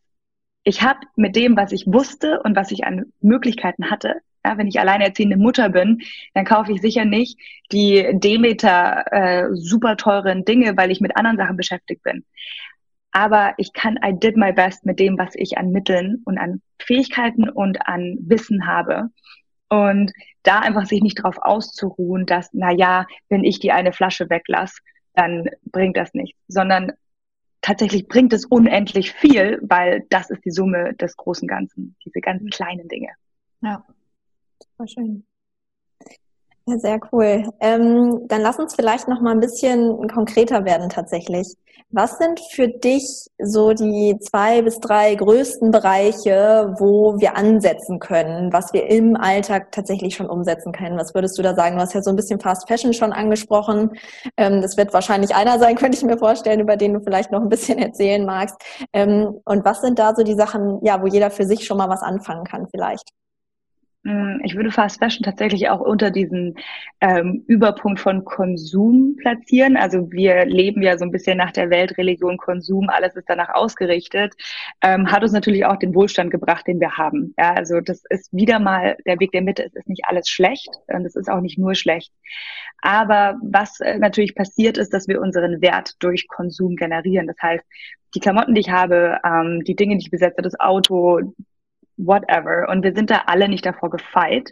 Ich 0.64 0.82
habe 0.82 1.00
mit 1.16 1.34
dem, 1.34 1.56
was 1.56 1.72
ich 1.72 1.86
wusste 1.86 2.40
und 2.42 2.54
was 2.54 2.70
ich 2.70 2.84
an 2.84 3.12
Möglichkeiten 3.20 3.90
hatte, 3.90 4.16
ja, 4.44 4.58
wenn 4.58 4.66
ich 4.66 4.78
alleinerziehende 4.78 5.36
Mutter 5.36 5.68
bin, 5.70 6.02
dann 6.34 6.44
kaufe 6.44 6.72
ich 6.72 6.80
sicher 6.80 7.04
nicht 7.04 7.38
die 7.70 8.10
Demeter 8.12 9.04
äh, 9.12 9.48
super 9.52 9.96
teuren 9.96 10.44
Dinge, 10.44 10.76
weil 10.76 10.90
ich 10.90 11.00
mit 11.00 11.16
anderen 11.16 11.36
Sachen 11.36 11.56
beschäftigt 11.56 12.02
bin 12.02 12.24
aber 13.12 13.54
ich 13.58 13.72
kann, 13.72 13.98
I 14.04 14.12
did 14.12 14.36
my 14.36 14.52
best 14.52 14.84
mit 14.84 14.98
dem, 14.98 15.18
was 15.18 15.34
ich 15.34 15.58
an 15.58 15.70
Mitteln 15.70 16.22
und 16.24 16.38
an 16.38 16.62
Fähigkeiten 16.78 17.48
und 17.48 17.86
an 17.86 18.16
Wissen 18.20 18.66
habe. 18.66 19.10
Und 19.68 20.12
da 20.42 20.60
einfach 20.60 20.86
sich 20.86 21.02
nicht 21.02 21.18
darauf 21.18 21.38
auszuruhen, 21.38 22.26
dass, 22.26 22.50
na 22.52 22.72
ja, 22.72 23.06
wenn 23.28 23.44
ich 23.44 23.60
die 23.60 23.72
eine 23.72 23.92
Flasche 23.92 24.28
weglasse, 24.28 24.80
dann 25.14 25.48
bringt 25.70 25.96
das 25.96 26.14
nichts, 26.14 26.38
sondern 26.48 26.92
tatsächlich 27.60 28.08
bringt 28.08 28.32
es 28.32 28.44
unendlich 28.44 29.12
viel, 29.12 29.60
weil 29.62 30.04
das 30.10 30.30
ist 30.30 30.44
die 30.44 30.50
Summe 30.50 30.94
des 30.94 31.16
großen 31.16 31.46
Ganzen, 31.46 31.96
diese 32.04 32.20
ganzen 32.20 32.50
kleinen 32.50 32.88
Dinge. 32.88 33.10
Ja, 33.60 33.84
super 34.58 34.88
schön. 34.88 35.24
Ja, 36.66 36.78
sehr 36.78 37.00
cool. 37.12 37.44
Ähm, 37.60 38.20
dann 38.28 38.40
lass 38.40 38.58
uns 38.58 38.74
vielleicht 38.74 39.08
noch 39.08 39.20
mal 39.20 39.32
ein 39.32 39.40
bisschen 39.40 40.06
konkreter 40.08 40.64
werden 40.64 40.88
tatsächlich. 40.88 41.54
Was 41.90 42.16
sind 42.18 42.40
für 42.52 42.68
dich 42.68 43.26
so 43.38 43.72
die 43.74 44.16
zwei 44.20 44.62
bis 44.62 44.78
drei 44.80 45.14
größten 45.14 45.70
Bereiche, 45.72 46.74
wo 46.78 47.18
wir 47.18 47.36
ansetzen 47.36 47.98
können, 47.98 48.52
was 48.52 48.72
wir 48.72 48.86
im 48.88 49.16
Alltag 49.16 49.72
tatsächlich 49.72 50.14
schon 50.14 50.26
umsetzen 50.26 50.72
können? 50.72 50.96
Was 50.98 51.14
würdest 51.14 51.36
du 51.36 51.42
da 51.42 51.54
sagen? 51.54 51.76
Du 51.76 51.82
hast 51.82 51.92
ja 51.94 52.00
so 52.02 52.10
ein 52.10 52.16
bisschen 52.16 52.40
Fast 52.40 52.68
Fashion 52.68 52.94
schon 52.94 53.12
angesprochen. 53.12 53.90
Ähm, 54.36 54.62
das 54.62 54.76
wird 54.76 54.94
wahrscheinlich 54.94 55.34
einer 55.34 55.58
sein, 55.58 55.74
könnte 55.76 55.98
ich 55.98 56.04
mir 56.04 56.16
vorstellen, 56.16 56.60
über 56.60 56.76
den 56.76 56.94
du 56.94 57.00
vielleicht 57.00 57.32
noch 57.32 57.42
ein 57.42 57.48
bisschen 57.48 57.78
erzählen 57.78 58.24
magst. 58.24 58.54
Ähm, 58.92 59.40
und 59.44 59.64
was 59.64 59.80
sind 59.80 59.98
da 59.98 60.14
so 60.14 60.22
die 60.22 60.34
Sachen, 60.36 60.78
ja, 60.84 61.02
wo 61.02 61.06
jeder 61.08 61.30
für 61.30 61.44
sich 61.44 61.66
schon 61.66 61.76
mal 61.76 61.88
was 61.88 62.02
anfangen 62.02 62.44
kann 62.44 62.68
vielleicht? 62.70 63.10
Mm, 64.04 64.40
ich 64.42 64.56
würde 64.56 64.72
Fast 64.72 64.98
Fashion 64.98 65.22
tatsächlich 65.22 65.68
auch 65.68 65.80
unter 65.80 66.10
diesen 66.10 66.56
ähm, 67.00 67.44
Überpunkt 67.46 68.00
von 68.00 68.24
Konsum 68.24 69.16
platzieren. 69.20 69.76
Also 69.76 70.10
wir 70.10 70.44
leben 70.44 70.82
ja 70.82 70.98
so 70.98 71.04
ein 71.04 71.12
bisschen 71.12 71.38
nach 71.38 71.52
der 71.52 71.70
Weltreligion 71.70 72.36
Konsum, 72.36 72.88
alles 72.88 73.14
ist 73.14 73.28
danach 73.28 73.54
ausgerichtet. 73.54 74.34
Ähm, 74.82 75.10
hat 75.10 75.22
uns 75.22 75.32
natürlich 75.32 75.64
auch 75.66 75.76
den 75.76 75.94
Wohlstand 75.94 76.32
gebracht, 76.32 76.66
den 76.66 76.80
wir 76.80 76.96
haben. 76.96 77.32
Ja, 77.38 77.54
also 77.54 77.80
das 77.80 78.02
ist 78.10 78.32
wieder 78.32 78.58
mal 78.58 78.96
der 79.06 79.20
Weg 79.20 79.30
der 79.32 79.42
Mitte. 79.42 79.64
Es 79.64 79.74
ist 79.74 79.88
nicht 79.88 80.04
alles 80.06 80.28
schlecht 80.28 80.70
und 80.88 81.06
es 81.06 81.14
ist 81.14 81.30
auch 81.30 81.40
nicht 81.40 81.58
nur 81.58 81.76
schlecht. 81.76 82.12
Aber 82.80 83.38
was 83.40 83.78
äh, 83.80 83.98
natürlich 83.98 84.34
passiert 84.34 84.78
ist, 84.78 84.92
dass 84.92 85.06
wir 85.06 85.20
unseren 85.20 85.62
Wert 85.62 85.94
durch 86.00 86.26
Konsum 86.26 86.74
generieren. 86.74 87.28
Das 87.28 87.36
heißt, 87.40 87.64
die 88.16 88.20
Klamotten, 88.20 88.54
die 88.54 88.62
ich 88.62 88.70
habe, 88.70 89.20
ähm, 89.24 89.62
die 89.64 89.76
Dinge, 89.76 89.96
die 89.96 90.02
ich 90.04 90.10
besetze, 90.10 90.42
das 90.42 90.58
Auto, 90.58 91.20
whatever. 91.96 92.68
Und 92.68 92.82
wir 92.82 92.94
sind 92.94 93.10
da 93.10 93.22
alle 93.26 93.48
nicht 93.48 93.66
davor 93.66 93.90
gefeit. 93.90 94.50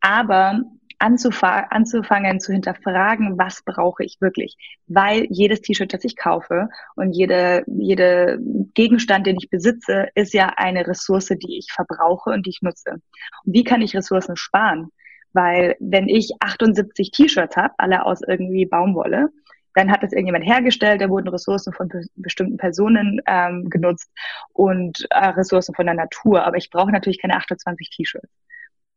Aber 0.00 0.60
anzufangen 1.02 2.38
zu 2.38 2.52
hinterfragen, 2.52 3.36
was 3.36 3.62
brauche 3.64 4.04
ich 4.04 4.18
wirklich. 4.20 4.56
Weil 4.86 5.26
jedes 5.30 5.60
T-Shirt, 5.60 5.92
das 5.92 6.04
ich 6.04 6.16
kaufe 6.16 6.68
und 6.94 7.12
jede, 7.12 7.64
jede 7.66 8.38
Gegenstand, 8.74 9.26
den 9.26 9.36
ich 9.36 9.50
besitze, 9.50 10.08
ist 10.14 10.32
ja 10.32 10.52
eine 10.56 10.86
Ressource, 10.86 11.26
die 11.28 11.58
ich 11.58 11.72
verbrauche 11.72 12.30
und 12.30 12.46
die 12.46 12.50
ich 12.50 12.62
nutze. 12.62 12.92
Und 12.92 13.52
wie 13.52 13.64
kann 13.64 13.82
ich 13.82 13.96
Ressourcen 13.96 14.36
sparen? 14.36 14.90
Weil 15.32 15.76
wenn 15.80 16.08
ich 16.08 16.30
78 16.40 17.10
T-Shirts 17.10 17.56
habe, 17.56 17.74
alle 17.78 18.04
aus 18.04 18.20
irgendwie 18.26 18.66
Baumwolle, 18.66 19.30
dann 19.74 19.90
hat 19.90 20.02
das 20.02 20.12
irgendjemand 20.12 20.44
hergestellt, 20.44 21.00
da 21.00 21.08
wurden 21.08 21.28
Ressourcen 21.28 21.72
von 21.72 21.90
bestimmten 22.16 22.56
Personen 22.56 23.20
ähm, 23.26 23.68
genutzt 23.70 24.10
und 24.52 25.06
äh, 25.10 25.28
Ressourcen 25.28 25.74
von 25.74 25.86
der 25.86 25.94
Natur. 25.94 26.44
Aber 26.44 26.56
ich 26.56 26.70
brauche 26.70 26.92
natürlich 26.92 27.20
keine 27.20 27.36
28 27.36 27.90
T-Shirts. 27.90 28.28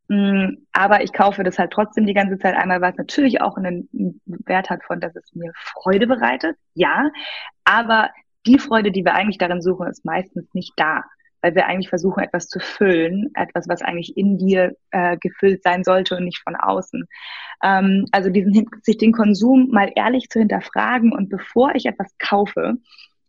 Mm, 0.07 0.57
aber 0.71 1.03
ich 1.03 1.13
kaufe 1.13 1.43
das 1.43 1.57
halt 1.57 1.71
trotzdem 1.71 2.05
die 2.05 2.13
ganze 2.13 2.37
Zeit 2.37 2.55
einmal, 2.55 2.81
was 2.81 2.95
natürlich 2.95 3.41
auch 3.41 3.57
einen 3.57 3.89
Wert 4.25 4.69
hat 4.69 4.83
von, 4.83 4.99
dass 4.99 5.15
es 5.15 5.33
mir 5.33 5.51
Freude 5.55 6.07
bereitet. 6.07 6.57
Ja, 6.73 7.09
aber 7.63 8.09
die 8.45 8.59
Freude, 8.59 8.91
die 8.91 9.03
wir 9.03 9.15
eigentlich 9.15 9.39
darin 9.39 9.61
suchen, 9.61 9.87
ist 9.87 10.05
meistens 10.05 10.53
nicht 10.53 10.73
da 10.75 11.03
weil 11.45 11.53
wir 11.53 11.67
eigentlich 11.67 11.89
versuchen, 11.89 12.23
etwas 12.23 12.47
zu 12.47 12.59
füllen, 12.59 13.29
etwas, 13.35 13.69
was 13.69 13.83
eigentlich 13.83 14.17
in 14.17 14.39
dir 14.39 14.75
äh, 14.89 15.15
gefüllt 15.17 15.61
sein 15.61 15.83
sollte 15.83 16.17
und 16.17 16.23
nicht 16.23 16.41
von 16.43 16.55
außen. 16.55 17.05
Ähm, 17.63 18.07
also 18.11 18.31
diesen, 18.31 18.67
sich 18.81 18.97
den 18.97 19.11
Konsum 19.11 19.69
mal 19.69 19.91
ehrlich 19.95 20.27
zu 20.29 20.39
hinterfragen 20.39 21.13
und 21.13 21.29
bevor 21.29 21.75
ich 21.75 21.85
etwas 21.85 22.11
kaufe, 22.17 22.77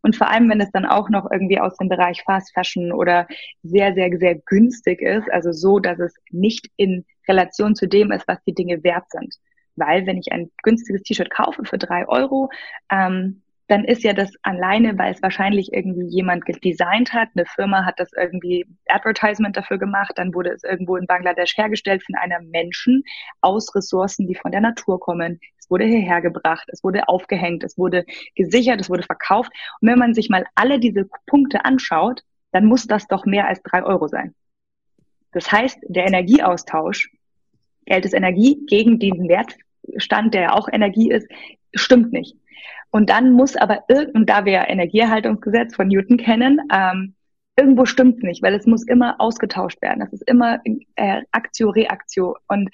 und 0.00 0.14
vor 0.14 0.30
allem, 0.30 0.48
wenn 0.48 0.60
es 0.60 0.70
dann 0.70 0.86
auch 0.86 1.10
noch 1.10 1.28
irgendwie 1.30 1.58
aus 1.58 1.76
dem 1.78 1.88
Bereich 1.88 2.22
Fast 2.22 2.54
Fashion 2.54 2.92
oder 2.92 3.26
sehr, 3.64 3.92
sehr, 3.92 4.08
sehr 4.18 4.36
günstig 4.36 5.02
ist, 5.02 5.28
also 5.32 5.50
so, 5.50 5.80
dass 5.80 5.98
es 5.98 6.14
nicht 6.30 6.68
in 6.76 7.04
Relation 7.26 7.74
zu 7.74 7.88
dem 7.88 8.12
ist, 8.12 8.28
was 8.28 8.38
die 8.44 8.54
Dinge 8.54 8.84
wert 8.84 9.10
sind. 9.10 9.34
Weil 9.74 10.06
wenn 10.06 10.16
ich 10.16 10.30
ein 10.30 10.52
günstiges 10.62 11.02
T-Shirt 11.02 11.30
kaufe 11.30 11.64
für 11.64 11.76
drei 11.76 12.06
Euro, 12.06 12.50
ähm, 12.88 13.42
dann 13.68 13.84
ist 13.84 14.04
ja 14.04 14.12
das 14.12 14.30
alleine, 14.42 14.96
weil 14.96 15.12
es 15.12 15.22
wahrscheinlich 15.22 15.72
irgendwie 15.72 16.06
jemand 16.06 16.44
designt 16.64 17.12
hat, 17.12 17.30
eine 17.34 17.46
Firma 17.46 17.84
hat 17.84 17.98
das 17.98 18.10
irgendwie 18.16 18.64
Advertisement 18.86 19.56
dafür 19.56 19.78
gemacht, 19.78 20.12
dann 20.16 20.32
wurde 20.34 20.50
es 20.50 20.62
irgendwo 20.62 20.96
in 20.96 21.06
Bangladesch 21.06 21.56
hergestellt 21.56 22.04
von 22.04 22.14
einem 22.14 22.50
Menschen 22.50 23.02
aus 23.40 23.74
Ressourcen, 23.74 24.28
die 24.28 24.36
von 24.36 24.52
der 24.52 24.60
Natur 24.60 25.00
kommen. 25.00 25.40
Es 25.58 25.68
wurde 25.68 25.84
hierher 25.84 26.20
gebracht, 26.20 26.68
es 26.72 26.84
wurde 26.84 27.08
aufgehängt, 27.08 27.64
es 27.64 27.76
wurde 27.76 28.04
gesichert, 28.36 28.80
es 28.80 28.88
wurde 28.88 29.02
verkauft. 29.02 29.50
Und 29.80 29.88
wenn 29.88 29.98
man 29.98 30.14
sich 30.14 30.28
mal 30.28 30.44
alle 30.54 30.78
diese 30.78 31.08
Punkte 31.26 31.64
anschaut, 31.64 32.22
dann 32.52 32.66
muss 32.66 32.86
das 32.86 33.08
doch 33.08 33.26
mehr 33.26 33.48
als 33.48 33.60
drei 33.62 33.82
Euro 33.82 34.06
sein. 34.06 34.34
Das 35.32 35.50
heißt, 35.50 35.78
der 35.88 36.06
Energieaustausch, 36.06 37.10
Geld 37.84 38.04
ist 38.04 38.14
Energie 38.14 38.64
gegen 38.66 38.98
diesen 39.00 39.28
Wertstand, 39.28 40.34
der 40.34 40.42
ja 40.42 40.52
auch 40.52 40.68
Energie 40.68 41.10
ist, 41.10 41.28
stimmt 41.74 42.12
nicht. 42.12 42.36
Und 42.96 43.10
dann 43.10 43.32
muss 43.32 43.56
aber 43.56 43.84
irgend, 43.88 44.30
da 44.30 44.46
wir 44.46 44.52
ja 44.52 44.68
Energieerhaltungsgesetz 44.70 45.76
von 45.76 45.88
Newton 45.88 46.16
kennen, 46.16 46.62
ähm, 46.72 47.14
irgendwo 47.54 47.84
stimmt's 47.84 48.22
nicht, 48.22 48.42
weil 48.42 48.54
es 48.54 48.64
muss 48.64 48.86
immer 48.86 49.16
ausgetauscht 49.20 49.82
werden. 49.82 50.00
Das 50.00 50.14
ist 50.14 50.22
immer 50.26 50.60
äh, 50.94 51.20
Aktio, 51.30 51.68
Reaktio. 51.68 52.38
Und 52.48 52.70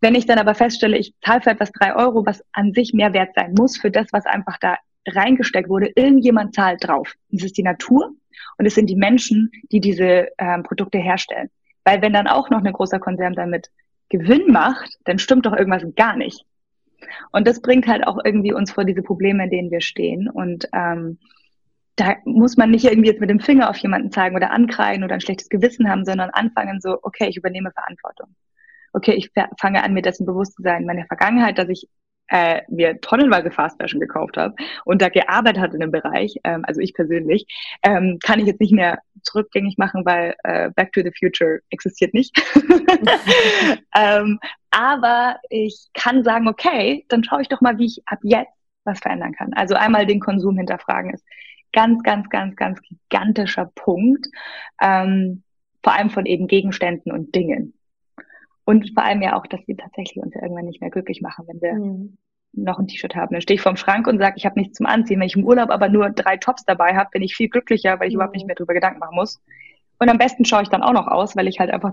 wenn 0.00 0.14
ich 0.14 0.26
dann 0.26 0.38
aber 0.38 0.54
feststelle, 0.54 0.96
ich 0.96 1.12
zahle 1.24 1.40
für 1.40 1.50
etwas 1.50 1.72
drei 1.72 1.96
Euro, 1.96 2.24
was 2.24 2.40
an 2.52 2.72
sich 2.72 2.94
mehr 2.94 3.12
wert 3.14 3.30
sein 3.34 3.52
muss 3.58 3.76
für 3.76 3.90
das, 3.90 4.06
was 4.12 4.26
einfach 4.26 4.58
da 4.60 4.76
reingesteckt 5.08 5.68
wurde, 5.68 5.90
irgendjemand 5.96 6.54
zahlt 6.54 6.86
drauf. 6.86 7.12
Es 7.32 7.42
ist 7.42 7.58
die 7.58 7.64
Natur 7.64 8.12
und 8.58 8.66
es 8.66 8.76
sind 8.76 8.88
die 8.88 8.94
Menschen, 8.94 9.50
die 9.72 9.80
diese 9.80 10.28
ähm, 10.38 10.62
Produkte 10.62 10.98
herstellen. 10.98 11.50
Weil 11.82 12.00
wenn 12.00 12.12
dann 12.12 12.28
auch 12.28 12.48
noch 12.48 12.62
ein 12.62 12.72
großer 12.72 13.00
Konzern 13.00 13.32
damit 13.32 13.70
Gewinn 14.08 14.52
macht, 14.52 14.98
dann 15.02 15.18
stimmt 15.18 15.46
doch 15.46 15.52
irgendwas 15.52 15.82
gar 15.96 16.16
nicht. 16.16 16.46
Und 17.32 17.46
das 17.46 17.60
bringt 17.60 17.86
halt 17.86 18.06
auch 18.06 18.18
irgendwie 18.24 18.52
uns 18.52 18.72
vor 18.72 18.84
diese 18.84 19.02
Probleme, 19.02 19.44
in 19.44 19.50
denen 19.50 19.70
wir 19.70 19.80
stehen. 19.80 20.28
Und 20.28 20.68
ähm, 20.72 21.18
da 21.96 22.16
muss 22.24 22.56
man 22.56 22.70
nicht 22.70 22.84
irgendwie 22.84 23.08
jetzt 23.08 23.20
mit 23.20 23.30
dem 23.30 23.40
Finger 23.40 23.70
auf 23.70 23.76
jemanden 23.76 24.10
zeigen 24.10 24.36
oder 24.36 24.50
ankreien 24.50 25.04
oder 25.04 25.14
ein 25.14 25.20
schlechtes 25.20 25.48
Gewissen 25.48 25.88
haben, 25.88 26.04
sondern 26.04 26.30
anfangen 26.30 26.80
so, 26.80 26.98
okay, 27.02 27.28
ich 27.28 27.36
übernehme 27.36 27.70
Verantwortung. 27.70 28.34
Okay, 28.92 29.12
ich 29.12 29.30
fange 29.60 29.82
an, 29.82 29.92
mir 29.92 30.02
dessen 30.02 30.26
bewusst 30.26 30.54
zu 30.54 30.62
sein. 30.62 30.86
Meine 30.86 31.06
Vergangenheit, 31.06 31.58
dass 31.58 31.68
ich 31.68 31.88
äh, 32.28 32.62
mir 32.68 33.00
tonnenweise 33.00 33.50
Fast 33.50 33.80
Fashion 33.80 34.00
gekauft 34.00 34.36
habe 34.36 34.54
und 34.84 35.02
da 35.02 35.08
gearbeitet 35.08 35.62
hat 35.62 35.74
in 35.74 35.80
dem 35.80 35.90
Bereich, 35.90 36.36
ähm, 36.44 36.64
also 36.66 36.80
ich 36.80 36.94
persönlich, 36.94 37.46
ähm, 37.82 38.18
kann 38.22 38.40
ich 38.40 38.46
jetzt 38.46 38.60
nicht 38.60 38.72
mehr 38.72 38.98
zurückgängig 39.22 39.78
machen, 39.78 40.04
weil 40.04 40.34
äh, 40.44 40.70
Back 40.70 40.92
to 40.92 41.02
the 41.02 41.12
Future 41.18 41.60
existiert 41.70 42.14
nicht. 42.14 42.36
ähm, 43.96 44.38
aber 44.70 45.36
ich 45.50 45.88
kann 45.94 46.24
sagen, 46.24 46.48
okay, 46.48 47.04
dann 47.08 47.24
schaue 47.24 47.42
ich 47.42 47.48
doch 47.48 47.60
mal, 47.60 47.78
wie 47.78 47.86
ich 47.86 48.02
ab 48.06 48.18
jetzt 48.22 48.52
was 48.84 49.00
verändern 49.00 49.32
kann. 49.32 49.52
Also 49.54 49.74
einmal 49.74 50.06
den 50.06 50.20
Konsum 50.20 50.56
hinterfragen 50.58 51.12
ist 51.12 51.24
ganz, 51.72 52.02
ganz, 52.02 52.28
ganz, 52.28 52.56
ganz 52.56 52.80
gigantischer 52.82 53.70
Punkt, 53.74 54.26
ähm, 54.80 55.42
vor 55.82 55.94
allem 55.94 56.10
von 56.10 56.24
eben 56.26 56.46
Gegenständen 56.46 57.12
und 57.12 57.34
Dingen. 57.34 57.74
Und 58.64 58.92
vor 58.94 59.04
allem 59.04 59.22
ja 59.22 59.36
auch, 59.36 59.46
dass 59.46 59.60
wir 59.66 59.76
tatsächlich 59.76 60.22
uns 60.22 60.34
ja 60.34 60.42
irgendwann 60.42 60.66
nicht 60.66 60.80
mehr 60.80 60.90
glücklich 60.90 61.20
machen, 61.20 61.46
wenn 61.46 61.60
wir 61.60 61.74
mhm. 61.74 62.16
noch 62.52 62.78
ein 62.78 62.86
T-Shirt 62.86 63.14
haben. 63.14 63.32
Dann 63.32 63.42
stehe 63.42 63.56
ich 63.56 63.60
vorm 63.60 63.76
Schrank 63.76 64.06
und 64.06 64.18
sage, 64.18 64.34
ich 64.36 64.46
habe 64.46 64.58
nichts 64.58 64.76
zum 64.76 64.86
Anziehen. 64.86 65.20
Wenn 65.20 65.26
ich 65.26 65.36
im 65.36 65.44
Urlaub 65.44 65.70
aber 65.70 65.88
nur 65.88 66.10
drei 66.10 66.36
Tops 66.36 66.64
dabei 66.64 66.96
habe, 66.96 67.10
bin 67.12 67.22
ich 67.22 67.36
viel 67.36 67.48
glücklicher, 67.48 68.00
weil 68.00 68.08
ich 68.08 68.14
mhm. 68.14 68.18
überhaupt 68.18 68.34
nicht 68.34 68.46
mehr 68.46 68.56
darüber 68.56 68.74
Gedanken 68.74 69.00
machen 69.00 69.16
muss. 69.16 69.42
Und 69.98 70.08
am 70.08 70.18
besten 70.18 70.44
schaue 70.44 70.62
ich 70.62 70.68
dann 70.68 70.82
auch 70.82 70.92
noch 70.92 71.06
aus, 71.06 71.36
weil 71.36 71.46
ich 71.46 71.60
halt 71.60 71.70
einfach 71.70 71.92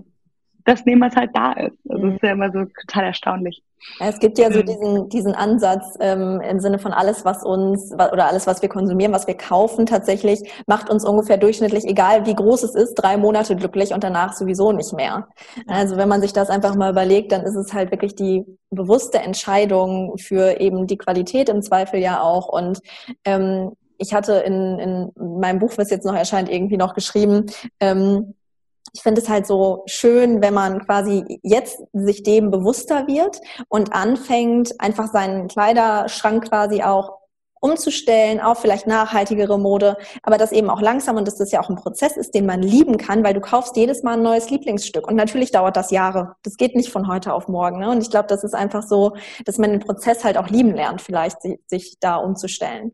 das 0.65 0.85
nehmen, 0.85 1.01
was 1.01 1.15
halt 1.15 1.31
da 1.33 1.53
ist. 1.53 1.77
Also 1.89 2.05
mhm. 2.05 2.15
ist 2.15 2.23
ja 2.23 2.31
immer 2.31 2.51
so 2.51 2.65
total 2.81 3.05
erstaunlich. 3.05 3.63
Es 3.99 4.19
gibt 4.19 4.37
ja 4.37 4.51
so 4.51 4.59
mhm. 4.59 4.65
diesen, 4.65 5.09
diesen 5.09 5.35
Ansatz 5.35 5.97
ähm, 5.99 6.39
im 6.41 6.59
Sinne 6.59 6.77
von 6.77 6.93
alles, 6.93 7.25
was 7.25 7.43
uns 7.43 7.91
oder 7.91 8.27
alles, 8.27 8.45
was 8.45 8.61
wir 8.61 8.69
konsumieren, 8.69 9.11
was 9.11 9.27
wir 9.27 9.35
kaufen, 9.35 9.85
tatsächlich 9.85 10.41
macht 10.67 10.89
uns 10.89 11.03
ungefähr 11.03 11.37
durchschnittlich, 11.37 11.85
egal 11.85 12.25
wie 12.25 12.35
groß 12.35 12.63
es 12.63 12.75
ist, 12.75 12.95
drei 12.95 13.17
Monate 13.17 13.55
glücklich 13.55 13.93
und 13.93 14.03
danach 14.03 14.33
sowieso 14.33 14.71
nicht 14.71 14.93
mehr. 14.93 15.27
Also 15.67 15.97
wenn 15.97 16.09
man 16.09 16.21
sich 16.21 16.33
das 16.33 16.49
einfach 16.49 16.75
mal 16.75 16.91
überlegt, 16.91 17.31
dann 17.31 17.43
ist 17.43 17.55
es 17.55 17.73
halt 17.73 17.91
wirklich 17.91 18.15
die 18.15 18.45
bewusste 18.69 19.19
Entscheidung 19.19 20.17
für 20.17 20.59
eben 20.59 20.85
die 20.85 20.97
Qualität 20.97 21.49
im 21.49 21.61
Zweifel 21.61 21.99
ja 21.99 22.21
auch 22.21 22.47
und 22.47 22.79
ähm, 23.25 23.71
ich 24.01 24.15
hatte 24.15 24.33
in, 24.33 24.79
in 24.79 25.11
meinem 25.15 25.59
Buch, 25.59 25.73
was 25.77 25.91
jetzt 25.91 26.05
noch 26.05 26.15
erscheint, 26.15 26.49
irgendwie 26.49 26.77
noch 26.77 26.95
geschrieben, 26.95 27.45
ähm, 27.79 28.33
ich 28.93 29.01
finde 29.01 29.21
es 29.21 29.29
halt 29.29 29.47
so 29.47 29.83
schön, 29.85 30.41
wenn 30.41 30.53
man 30.53 30.85
quasi 30.85 31.39
jetzt 31.43 31.81
sich 31.93 32.23
dem 32.23 32.51
bewusster 32.51 33.07
wird 33.07 33.39
und 33.69 33.93
anfängt, 33.93 34.79
einfach 34.79 35.11
seinen 35.11 35.47
Kleiderschrank 35.47 36.49
quasi 36.49 36.83
auch 36.83 37.21
umzustellen 37.61 38.39
auf 38.39 38.59
vielleicht 38.59 38.87
nachhaltigere 38.87 39.59
Mode, 39.59 39.95
aber 40.23 40.37
das 40.37 40.51
eben 40.51 40.69
auch 40.69 40.81
langsam 40.81 41.17
und 41.17 41.27
dass 41.27 41.37
das 41.37 41.51
ja 41.51 41.61
auch 41.61 41.69
ein 41.69 41.75
Prozess 41.75 42.17
ist, 42.17 42.33
den 42.33 42.47
man 42.47 42.61
lieben 42.61 42.97
kann, 42.97 43.23
weil 43.23 43.35
du 43.35 43.39
kaufst 43.39 43.77
jedes 43.77 44.01
Mal 44.01 44.13
ein 44.13 44.23
neues 44.23 44.49
Lieblingsstück 44.49 45.07
und 45.07 45.15
natürlich 45.15 45.51
dauert 45.51 45.77
das 45.77 45.91
Jahre. 45.91 46.35
Das 46.43 46.57
geht 46.57 46.75
nicht 46.75 46.91
von 46.91 47.07
heute 47.07 47.33
auf 47.33 47.47
morgen. 47.47 47.79
Ne? 47.79 47.89
Und 47.89 48.01
ich 48.01 48.09
glaube, 48.09 48.27
das 48.27 48.43
ist 48.43 48.55
einfach 48.55 48.81
so, 48.81 49.15
dass 49.45 49.59
man 49.59 49.69
den 49.69 49.79
Prozess 49.79 50.23
halt 50.23 50.37
auch 50.37 50.49
lieben 50.49 50.73
lernt, 50.73 51.01
vielleicht 51.01 51.37
sich 51.67 51.97
da 51.99 52.15
umzustellen. 52.15 52.93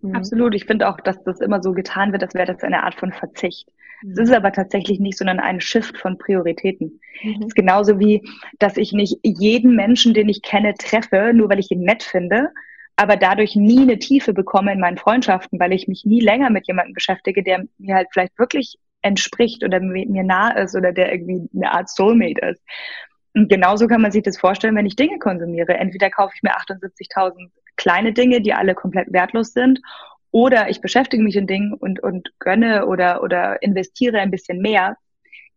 Mhm. 0.00 0.14
Absolut. 0.14 0.54
Ich 0.54 0.64
finde 0.64 0.88
auch, 0.88 1.00
dass 1.00 1.22
das 1.24 1.40
immer 1.40 1.62
so 1.62 1.72
getan 1.72 2.12
wird, 2.12 2.22
als 2.22 2.34
wäre 2.34 2.52
das 2.52 2.62
eine 2.62 2.84
Art 2.84 2.94
von 2.94 3.12
Verzicht. 3.12 3.68
Es 4.02 4.18
ist 4.18 4.32
aber 4.32 4.52
tatsächlich 4.52 5.00
nicht, 5.00 5.16
sondern 5.16 5.40
ein 5.40 5.60
Shift 5.60 5.96
von 5.96 6.18
Prioritäten. 6.18 7.00
Mhm. 7.22 7.36
Es 7.40 7.46
ist 7.46 7.54
genauso 7.54 7.98
wie, 7.98 8.22
dass 8.58 8.76
ich 8.76 8.92
nicht 8.92 9.18
jeden 9.22 9.74
Menschen, 9.74 10.14
den 10.14 10.28
ich 10.28 10.42
kenne, 10.42 10.74
treffe, 10.74 11.32
nur 11.34 11.48
weil 11.48 11.58
ich 11.58 11.70
ihn 11.70 11.80
nett 11.80 12.02
finde, 12.02 12.50
aber 12.96 13.16
dadurch 13.16 13.56
nie 13.56 13.82
eine 13.82 13.98
Tiefe 13.98 14.32
bekomme 14.32 14.72
in 14.72 14.80
meinen 14.80 14.98
Freundschaften, 14.98 15.58
weil 15.60 15.72
ich 15.72 15.88
mich 15.88 16.04
nie 16.04 16.20
länger 16.20 16.50
mit 16.50 16.66
jemandem 16.66 16.94
beschäftige, 16.94 17.42
der 17.42 17.64
mir 17.78 17.94
halt 17.94 18.08
vielleicht 18.12 18.38
wirklich 18.38 18.78
entspricht 19.02 19.64
oder 19.64 19.80
mir 19.80 20.24
nah 20.24 20.50
ist 20.50 20.74
oder 20.74 20.92
der 20.92 21.12
irgendwie 21.12 21.48
eine 21.54 21.72
Art 21.72 21.88
Soulmate 21.88 22.40
ist. 22.46 22.62
Und 23.34 23.48
genauso 23.48 23.86
kann 23.86 24.00
man 24.00 24.12
sich 24.12 24.22
das 24.22 24.38
vorstellen, 24.38 24.76
wenn 24.76 24.86
ich 24.86 24.96
Dinge 24.96 25.18
konsumiere. 25.18 25.74
Entweder 25.74 26.10
kaufe 26.10 26.32
ich 26.34 26.42
mir 26.42 26.56
78.000 26.56 27.50
kleine 27.76 28.12
Dinge, 28.12 28.40
die 28.40 28.54
alle 28.54 28.74
komplett 28.74 29.12
wertlos 29.12 29.52
sind, 29.52 29.80
oder 30.30 30.68
ich 30.68 30.80
beschäftige 30.80 31.22
mich 31.22 31.36
in 31.36 31.46
Dingen 31.46 31.72
und, 31.72 32.02
und 32.02 32.30
gönne 32.38 32.86
oder, 32.86 33.22
oder 33.22 33.62
investiere 33.62 34.18
ein 34.18 34.30
bisschen 34.30 34.60
mehr, 34.60 34.98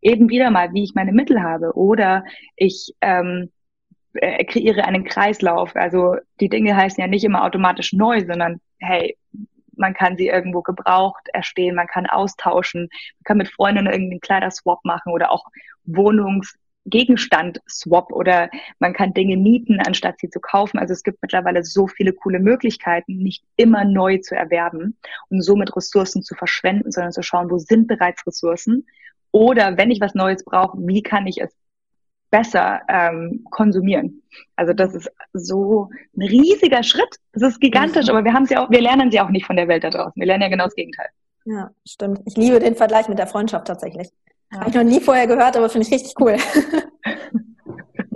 eben 0.01 0.29
wieder 0.29 0.51
mal, 0.51 0.73
wie 0.73 0.83
ich 0.83 0.95
meine 0.95 1.11
Mittel 1.11 1.41
habe. 1.41 1.75
Oder 1.75 2.23
ich 2.55 2.93
ähm, 3.01 3.51
äh, 4.13 4.45
kreiere 4.45 4.85
einen 4.85 5.03
Kreislauf. 5.03 5.75
Also 5.75 6.15
die 6.39 6.47
Dinge 6.47 6.77
heißen 6.77 7.01
ja 7.01 7.07
nicht 7.07 7.25
immer 7.25 7.43
automatisch 7.43 7.91
neu, 7.91 8.25
sondern 8.25 8.61
hey, 8.79 9.17
man 9.75 9.93
kann 9.93 10.15
sie 10.15 10.27
irgendwo 10.27 10.61
gebraucht 10.61 11.27
erstehen, 11.33 11.75
man 11.75 11.87
kann 11.87 12.05
austauschen, 12.05 12.83
man 12.83 13.23
kann 13.25 13.37
mit 13.37 13.49
Freunden 13.49 13.85
irgendwie 13.85 14.13
einen 14.13 14.21
Kleiderswap 14.21 14.79
machen 14.83 15.11
oder 15.11 15.31
auch 15.31 15.43
Wohnungs- 15.85 16.55
Gegenstand-Swap 16.89 18.11
oder 18.11 18.49
man 18.79 18.93
kann 18.93 19.13
Dinge 19.13 19.37
mieten, 19.37 19.79
anstatt 19.79 20.19
sie 20.19 20.29
zu 20.29 20.39
kaufen. 20.39 20.79
Also 20.79 20.93
es 20.93 21.03
gibt 21.03 21.21
mittlerweile 21.21 21.63
so 21.63 21.87
viele 21.87 22.13
coole 22.13 22.39
Möglichkeiten, 22.39 23.17
nicht 23.17 23.43
immer 23.55 23.85
neu 23.85 24.17
zu 24.19 24.35
erwerben 24.35 24.97
und 25.29 25.41
somit 25.41 25.75
Ressourcen 25.75 26.23
zu 26.23 26.35
verschwenden, 26.35 26.91
sondern 26.91 27.11
zu 27.11 27.23
schauen, 27.23 27.49
wo 27.49 27.57
sind 27.57 27.87
bereits 27.87 28.25
Ressourcen 28.25 28.85
oder 29.31 29.77
wenn 29.77 29.91
ich 29.91 30.01
was 30.01 30.15
Neues 30.15 30.43
brauche, 30.43 30.77
wie 30.79 31.03
kann 31.03 31.27
ich 31.27 31.39
es 31.39 31.55
besser 32.31 32.81
ähm, 32.87 33.43
konsumieren. 33.49 34.21
Also 34.55 34.73
das 34.73 34.93
ist 34.93 35.09
so 35.33 35.89
ein 36.15 36.27
riesiger 36.27 36.83
Schritt. 36.83 37.15
Das 37.33 37.43
ist 37.43 37.59
gigantisch, 37.59 38.05
mhm. 38.05 38.11
aber 38.11 38.23
wir 38.23 38.33
haben 38.33 38.45
sie 38.45 38.57
auch, 38.57 38.69
wir 38.69 38.81
lernen 38.81 39.11
sie 39.11 39.19
auch 39.19 39.29
nicht 39.29 39.45
von 39.45 39.55
der 39.55 39.67
Welt 39.67 39.83
da 39.83 39.89
draußen. 39.89 40.13
Wir 40.15 40.27
lernen 40.27 40.43
ja 40.43 40.49
genau 40.49 40.65
das 40.65 40.75
Gegenteil. 40.75 41.07
Ja, 41.45 41.71
stimmt. 41.87 42.21
Ich 42.25 42.37
liebe 42.37 42.59
den 42.59 42.75
Vergleich 42.75 43.07
mit 43.07 43.17
der 43.17 43.27
Freundschaft 43.27 43.67
tatsächlich. 43.67 44.09
Ja. 44.51 44.59
Habe 44.59 44.69
ich 44.69 44.75
noch 44.75 44.83
nie 44.83 44.99
vorher 44.99 45.27
gehört, 45.27 45.55
aber 45.55 45.69
finde 45.69 45.87
ich 45.87 45.93
richtig 45.93 46.13
cool. 46.19 46.35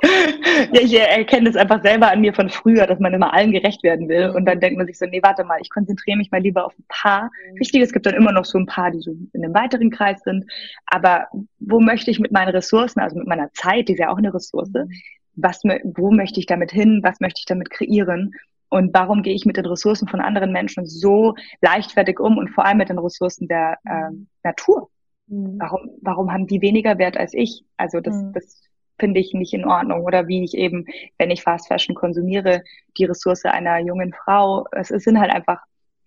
ja, 0.74 0.82
ich 0.82 0.94
erkenne 0.94 1.52
das 1.52 1.56
einfach 1.56 1.82
selber 1.82 2.12
an 2.12 2.22
mir 2.22 2.34
von 2.34 2.50
früher, 2.50 2.88
dass 2.88 3.00
man 3.00 3.14
immer 3.14 3.34
allen 3.34 3.52
gerecht 3.52 3.84
werden 3.84 4.10
will. 4.10 4.30
Und 4.30 4.46
dann 4.46 4.60
denkt 4.60 4.78
man 4.78 4.88
sich 4.88 4.98
so, 4.98 5.06
nee, 5.06 5.22
warte 5.24 5.44
mal, 5.44 5.60
ich 5.62 5.70
konzentriere 5.70 6.18
mich 6.18 6.32
mal 6.32 6.42
lieber 6.42 6.66
auf 6.66 6.74
ein 6.78 6.86
paar. 6.88 7.32
Wichtig, 7.56 7.80
mhm. 7.80 7.86
es 7.86 7.94
gibt 7.94 8.06
dann 8.06 8.16
immer 8.16 8.32
noch 8.32 8.46
so 8.46 8.58
ein 8.58 8.66
paar, 8.66 8.92
die 8.92 9.00
so 9.00 9.12
in 9.12 9.44
einem 9.44 9.54
weiteren 9.54 9.92
Kreis 9.92 10.22
sind. 10.24 10.46
Aber 10.88 11.28
wo 11.60 11.80
möchte 11.80 12.12
ich 12.12 12.20
mit 12.20 12.32
meinen 12.32 12.50
Ressourcen, 12.50 13.00
also 13.00 13.18
mit 13.18 13.28
meiner 13.28 13.52
Zeit, 13.54 13.88
die 13.88 13.94
ist 13.94 14.00
ja 14.00 14.10
auch 14.10 14.18
eine 14.18 14.34
Ressource, 14.34 14.70
mhm. 14.74 14.90
was, 15.36 15.62
wo 15.64 16.12
möchte 16.12 16.40
ich 16.40 16.46
damit 16.46 16.72
hin, 16.72 17.02
was 17.04 17.20
möchte 17.20 17.40
ich 17.40 17.46
damit 17.46 17.70
kreieren? 17.70 18.34
Und 18.70 18.94
warum 18.94 19.22
gehe 19.22 19.36
ich 19.36 19.46
mit 19.46 19.56
den 19.56 19.68
Ressourcen 19.68 20.08
von 20.08 20.20
anderen 20.20 20.52
Menschen 20.52 20.88
so 20.88 21.36
leichtfertig 21.62 22.20
um 22.20 22.40
und 22.40 22.50
vor 22.50 22.66
allem 22.66 22.78
mit 22.78 22.90
den 22.90 22.98
Ressourcen 22.98 23.48
der 23.48 23.78
äh, 23.86 24.10
Natur? 24.44 24.90
Mhm. 25.28 25.58
Warum, 25.60 25.90
warum 26.02 26.32
haben 26.32 26.48
die 26.48 26.62
weniger 26.62 26.98
Wert 26.98 27.18
als 27.18 27.34
ich? 27.34 27.66
Also 27.78 28.00
das, 28.00 28.16
mhm. 28.16 28.34
das 28.34 28.62
finde 29.00 29.20
ich 29.20 29.34
nicht 29.34 29.54
in 29.54 29.66
Ordnung. 29.66 30.04
Oder 30.04 30.28
wie 30.28 30.44
ich 30.44 30.56
eben, 30.56 30.86
wenn 31.18 31.32
ich 31.32 31.44
Fast 31.44 31.68
Fashion 31.68 31.96
konsumiere, 31.96 32.64
die 32.98 33.06
Ressource 33.06 33.46
einer 33.46 33.80
jungen 33.80 34.14
Frau, 34.14 34.68
es, 34.72 34.92
es 34.92 35.04
sind 35.04 35.20
halt 35.20 35.32
einfach, 35.32 35.62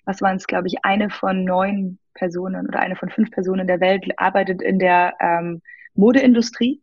was 0.05 0.23
waren 0.23 0.37
es, 0.37 0.47
glaube 0.47 0.69
ich, 0.69 0.85
eine 0.85 1.11
von 1.11 1.45
neun 1.45 1.99
Personen 2.15 2.67
oder 2.69 2.81
eine 2.81 2.97
von 2.97 3.11
fünf 3.11 3.31
Personen 3.31 3.67
der 3.67 3.81
Welt 3.81 4.05
arbeitet 4.17 4.63
in 4.63 4.79
der 4.79 5.15
ähm, 5.21 5.63
Modeindustrie 5.95 6.81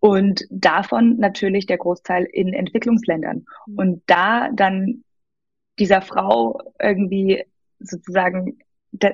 und 0.00 0.44
davon 0.50 1.16
natürlich 1.16 1.66
der 1.66 1.78
Großteil 1.78 2.24
in 2.24 2.52
Entwicklungsländern. 2.52 3.46
Mhm. 3.66 3.78
Und 3.78 4.02
da 4.06 4.50
dann 4.52 5.04
dieser 5.78 6.02
Frau 6.02 6.60
irgendwie 6.78 7.44
sozusagen 7.78 8.58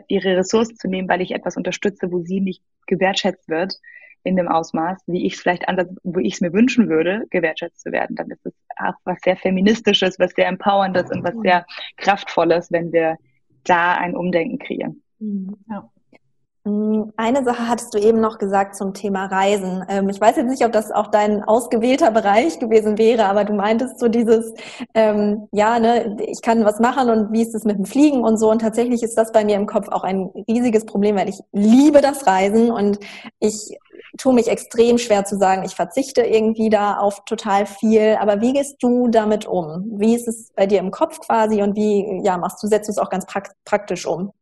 ihre 0.08 0.36
Ressourcen 0.36 0.76
zu 0.76 0.88
nehmen, 0.88 1.08
weil 1.08 1.20
ich 1.20 1.32
etwas 1.32 1.56
unterstütze, 1.56 2.10
wo 2.12 2.20
sie 2.20 2.40
nicht 2.40 2.62
gewertschätzt 2.86 3.48
wird 3.48 3.74
in 4.22 4.36
dem 4.36 4.48
Ausmaß, 4.48 5.02
wie 5.06 5.26
ich 5.26 5.34
es 5.34 5.40
vielleicht 5.40 5.68
anders, 5.68 5.88
wo 6.02 6.20
ich 6.20 6.34
es 6.34 6.40
mir 6.40 6.52
wünschen 6.52 6.88
würde, 6.88 7.24
gewertschätzt 7.30 7.80
zu 7.80 7.92
werden, 7.92 8.16
dann 8.16 8.30
ist 8.30 8.44
es 8.44 8.52
auch 8.76 8.94
was 9.04 9.18
sehr 9.24 9.36
feministisches, 9.36 10.18
was 10.18 10.32
sehr 10.32 10.46
empowerndes 10.46 11.10
und 11.10 11.24
was 11.24 11.34
sehr 11.42 11.64
kraftvolles, 11.96 12.70
wenn 12.70 12.92
wir 12.92 13.16
da 13.64 13.94
ein 13.94 14.16
Umdenken 14.16 14.58
kreieren. 14.58 15.02
Mhm. 15.18 15.56
Ja. 15.68 15.90
Mm, 16.64 17.04
eine 17.16 17.42
Sache 17.42 17.68
hattest 17.68 17.94
du 17.94 17.98
eben 17.98 18.20
noch 18.20 18.36
gesagt 18.38 18.76
zum 18.76 18.92
Thema 18.92 19.26
Reisen. 19.26 19.82
Ähm, 19.88 20.10
ich 20.10 20.20
weiß 20.20 20.36
jetzt 20.36 20.48
nicht, 20.48 20.64
ob 20.64 20.72
das 20.72 20.90
auch 20.92 21.06
dein 21.06 21.42
ausgewählter 21.42 22.10
Bereich 22.10 22.58
gewesen 22.58 22.98
wäre, 22.98 23.24
aber 23.26 23.44
du 23.44 23.54
meintest 23.54 23.98
so 23.98 24.08
dieses, 24.08 24.52
ähm, 24.94 25.48
ja, 25.52 25.78
ne, 25.78 26.18
ich 26.26 26.42
kann 26.42 26.64
was 26.66 26.78
machen 26.78 27.08
und 27.08 27.32
wie 27.32 27.42
ist 27.42 27.54
es 27.54 27.64
mit 27.64 27.78
dem 27.78 27.86
Fliegen 27.86 28.22
und 28.24 28.36
so. 28.38 28.50
Und 28.50 28.60
tatsächlich 28.60 29.02
ist 29.02 29.16
das 29.16 29.32
bei 29.32 29.42
mir 29.44 29.56
im 29.56 29.66
Kopf 29.66 29.88
auch 29.88 30.04
ein 30.04 30.30
riesiges 30.48 30.84
Problem, 30.84 31.16
weil 31.16 31.30
ich 31.30 31.40
liebe 31.52 32.02
das 32.02 32.26
Reisen 32.26 32.70
und 32.70 32.98
ich 33.38 33.78
tue 34.18 34.34
mich 34.34 34.48
extrem 34.48 34.98
schwer 34.98 35.24
zu 35.24 35.38
sagen, 35.38 35.62
ich 35.64 35.74
verzichte 35.74 36.22
irgendwie 36.22 36.68
da 36.68 36.98
auf 36.98 37.24
total 37.24 37.64
viel. 37.64 38.16
Aber 38.20 38.40
wie 38.42 38.52
gehst 38.52 38.76
du 38.82 39.08
damit 39.08 39.46
um? 39.46 39.84
Wie 39.96 40.14
ist 40.14 40.28
es 40.28 40.52
bei 40.54 40.66
dir 40.66 40.80
im 40.80 40.90
Kopf 40.90 41.20
quasi 41.20 41.62
und 41.62 41.74
wie, 41.76 42.20
ja, 42.24 42.36
machst 42.38 42.62
du, 42.62 42.66
setzt 42.66 42.88
du 42.88 42.92
es 42.92 42.98
auch 42.98 43.08
ganz 43.10 43.24
praktisch 43.64 44.06
um? 44.06 44.32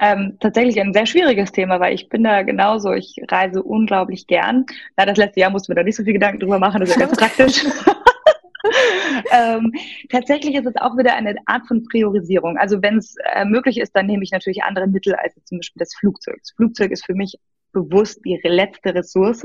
Ähm, 0.00 0.36
tatsächlich 0.40 0.80
ein 0.80 0.92
sehr 0.92 1.06
schwieriges 1.06 1.52
Thema, 1.52 1.78
weil 1.78 1.94
ich 1.94 2.08
bin 2.08 2.24
da 2.24 2.42
genauso. 2.42 2.92
Ich 2.92 3.16
reise 3.28 3.62
unglaublich 3.62 4.26
gern. 4.26 4.64
Na, 4.96 5.06
das 5.06 5.18
letzte 5.18 5.40
Jahr 5.40 5.50
mussten 5.50 5.68
wir 5.68 5.76
da 5.76 5.82
nicht 5.82 5.96
so 5.96 6.04
viel 6.04 6.14
Gedanken 6.14 6.40
drüber 6.40 6.58
machen, 6.58 6.80
das 6.80 6.90
ist 6.90 6.96
ja 6.96 7.06
ganz 7.06 7.16
praktisch. 7.18 7.64
ähm, 9.32 9.72
tatsächlich 10.10 10.54
ist 10.54 10.66
es 10.66 10.76
auch 10.76 10.96
wieder 10.96 11.14
eine 11.14 11.36
Art 11.46 11.66
von 11.66 11.84
Priorisierung. 11.84 12.56
Also 12.56 12.82
wenn 12.82 12.98
es 12.98 13.14
äh, 13.34 13.44
möglich 13.44 13.78
ist, 13.78 13.94
dann 13.94 14.06
nehme 14.06 14.22
ich 14.22 14.32
natürlich 14.32 14.62
andere 14.62 14.86
Mittel 14.86 15.14
als 15.14 15.34
zum 15.44 15.58
Beispiel 15.58 15.80
das 15.80 15.94
Flugzeug. 15.94 16.38
Das 16.40 16.52
Flugzeug 16.56 16.90
ist 16.92 17.04
für 17.04 17.14
mich 17.14 17.36
bewusst 17.72 18.20
die 18.24 18.38
letzte 18.42 18.94
Ressource. 18.94 19.44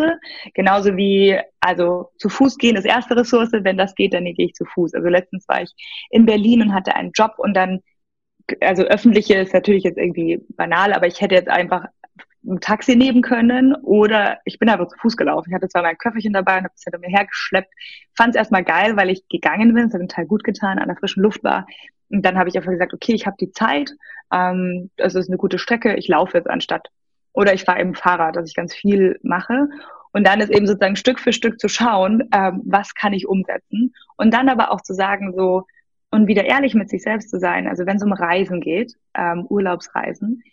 Genauso 0.53 0.95
wie, 0.97 1.37
also 1.59 2.09
zu 2.17 2.29
Fuß 2.29 2.57
gehen 2.57 2.75
ist 2.75 2.85
erste 2.85 3.15
Ressource. 3.15 3.51
Wenn 3.51 3.77
das 3.77 3.93
geht, 3.95 4.13
dann 4.13 4.25
gehe 4.25 4.47
ich 4.47 4.53
zu 4.53 4.65
Fuß. 4.65 4.93
Also 4.93 5.09
letztens 5.09 5.47
war 5.47 5.61
ich 5.61 5.71
in 6.09 6.25
Berlin 6.25 6.61
und 6.61 6.73
hatte 6.73 6.95
einen 6.95 7.11
Job 7.13 7.33
und 7.37 7.55
dann 7.55 7.81
also 8.61 8.83
öffentliche 8.83 9.35
ist 9.35 9.53
natürlich 9.53 9.83
jetzt 9.83 9.97
irgendwie 9.97 10.41
banal, 10.49 10.93
aber 10.93 11.07
ich 11.07 11.21
hätte 11.21 11.35
jetzt 11.35 11.49
einfach 11.49 11.85
ein 12.47 12.59
Taxi 12.59 12.95
nehmen 12.95 13.21
können 13.21 13.75
oder 13.75 14.39
ich 14.45 14.59
bin 14.59 14.69
einfach 14.69 14.87
zu 14.87 14.97
Fuß 14.99 15.17
gelaufen. 15.17 15.49
Ich 15.49 15.55
hatte 15.55 15.67
zwar 15.67 15.81
mein 15.81 15.97
Köfferchen 15.97 16.33
dabei 16.33 16.57
und 16.57 16.65
habe 16.65 16.73
es 16.75 16.83
hinter 16.83 16.99
mir 16.99 17.09
hergeschleppt. 17.09 17.73
Fand 18.15 18.35
es 18.35 18.35
erstmal 18.35 18.63
geil, 18.63 18.95
weil 18.97 19.09
ich 19.09 19.27
gegangen 19.29 19.73
bin. 19.73 19.87
Es 19.87 19.93
hat 19.93 20.01
total 20.01 20.25
gut 20.25 20.43
getan, 20.43 20.79
an 20.79 20.87
der 20.87 20.97
frischen 20.97 21.23
Luft 21.23 21.43
war. 21.43 21.65
Und 22.09 22.23
dann 22.23 22.37
habe 22.37 22.49
ich 22.49 22.55
einfach 22.55 22.71
gesagt, 22.71 22.93
okay, 22.93 23.13
ich 23.13 23.25
habe 23.25 23.37
die 23.39 23.51
Zeit. 23.51 23.91
Ähm, 24.31 24.91
es 24.97 25.15
ist 25.15 25.27
eine 25.27 25.37
gute 25.37 25.57
Strecke. 25.57 25.95
Ich 25.95 26.07
laufe 26.07 26.37
jetzt 26.37 26.49
anstatt. 26.49 26.87
Oder 27.33 27.53
ich 27.53 27.63
fahre 27.63 27.81
eben 27.81 27.95
Fahrrad, 27.95 28.35
dass 28.35 28.47
ich 28.47 28.55
ganz 28.55 28.73
viel 28.75 29.19
mache. 29.23 29.67
Und 30.11 30.25
dann 30.25 30.39
ist 30.39 30.51
eben 30.51 30.67
sozusagen 30.67 30.95
Stück 30.95 31.19
für 31.19 31.33
Stück 31.33 31.59
zu 31.59 31.67
schauen, 31.67 32.29
ähm, 32.33 32.61
was 32.65 32.93
kann 32.93 33.11
ich 33.11 33.27
umsetzen. 33.27 33.93
Und 34.17 34.33
dann 34.33 34.49
aber 34.49 34.71
auch 34.71 34.81
zu 34.81 34.93
sagen, 34.93 35.33
so, 35.35 35.65
und 36.15 36.27
wieder 36.27 36.45
ehrlich 36.45 36.73
mit 36.73 36.89
sich 36.89 37.03
selbst 37.03 37.29
zu 37.29 37.39
sein, 37.39 37.67
also 37.67 37.85
wenn 37.85 37.97
es 37.97 38.03
um 38.03 38.13
Reisen 38.13 38.61
geht, 38.61 38.93
ähm, 39.13 39.45
Urlaubsreisen, 39.47 40.43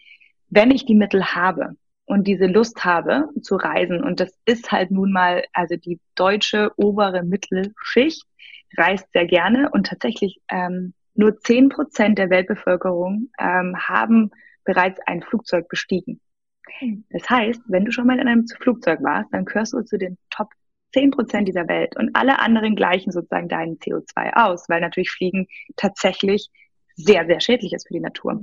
wenn 0.51 0.71
ich 0.71 0.85
die 0.85 0.95
Mittel 0.95 1.25
habe 1.25 1.77
und 2.05 2.27
diese 2.27 2.47
Lust 2.47 2.85
habe 2.85 3.29
zu 3.41 3.57
reisen, 3.57 4.03
und 4.03 4.21
das 4.21 4.37
ist 4.45 4.73
halt 4.73 4.91
nun 4.91 5.13
mal, 5.13 5.45
also 5.53 5.77
die 5.77 6.01
deutsche 6.15 6.73
obere 6.77 7.23
Mittelschicht 7.23 8.25
reist 8.77 9.11
sehr 9.13 9.27
gerne 9.27 9.71
und 9.71 9.87
tatsächlich 9.87 10.41
ähm, 10.49 10.95
nur 11.15 11.39
zehn 11.39 11.69
Prozent 11.69 12.19
der 12.19 12.31
Weltbevölkerung 12.31 13.31
ähm, 13.39 13.77
haben 13.79 14.31
bereits 14.65 15.01
ein 15.07 15.23
Flugzeug 15.23 15.69
bestiegen. 15.69 16.21
Hm. 16.79 17.05
Das 17.11 17.29
heißt, 17.29 17.63
wenn 17.67 17.85
du 17.85 17.93
schon 17.93 18.07
mal 18.07 18.19
in 18.19 18.29
einem 18.29 18.47
Flugzeug 18.49 19.03
warst, 19.03 19.33
dann 19.33 19.45
gehörst 19.45 19.75
du 19.75 19.83
zu 19.83 19.99
den 19.99 20.19
Top 20.31 20.49
10 20.93 21.11
Prozent 21.11 21.49
dieser 21.49 21.69
Welt 21.69 21.97
und 21.97 22.11
alle 22.15 22.39
anderen 22.39 22.77
gleichen 22.77 23.13
sozusagen 23.13 23.49
deinen 23.49 23.79
CO2 23.79 24.35
aus, 24.35 24.69
weil 24.69 24.81
natürlich 24.81 25.11
Fliegen 25.11 25.47
tatsächlich 25.77 26.49
sehr, 26.95 27.27
sehr 27.27 27.41
schädlich 27.41 27.73
ist 27.73 27.89
für 27.89 27.95
die 27.95 28.01
Natur. 28.01 28.43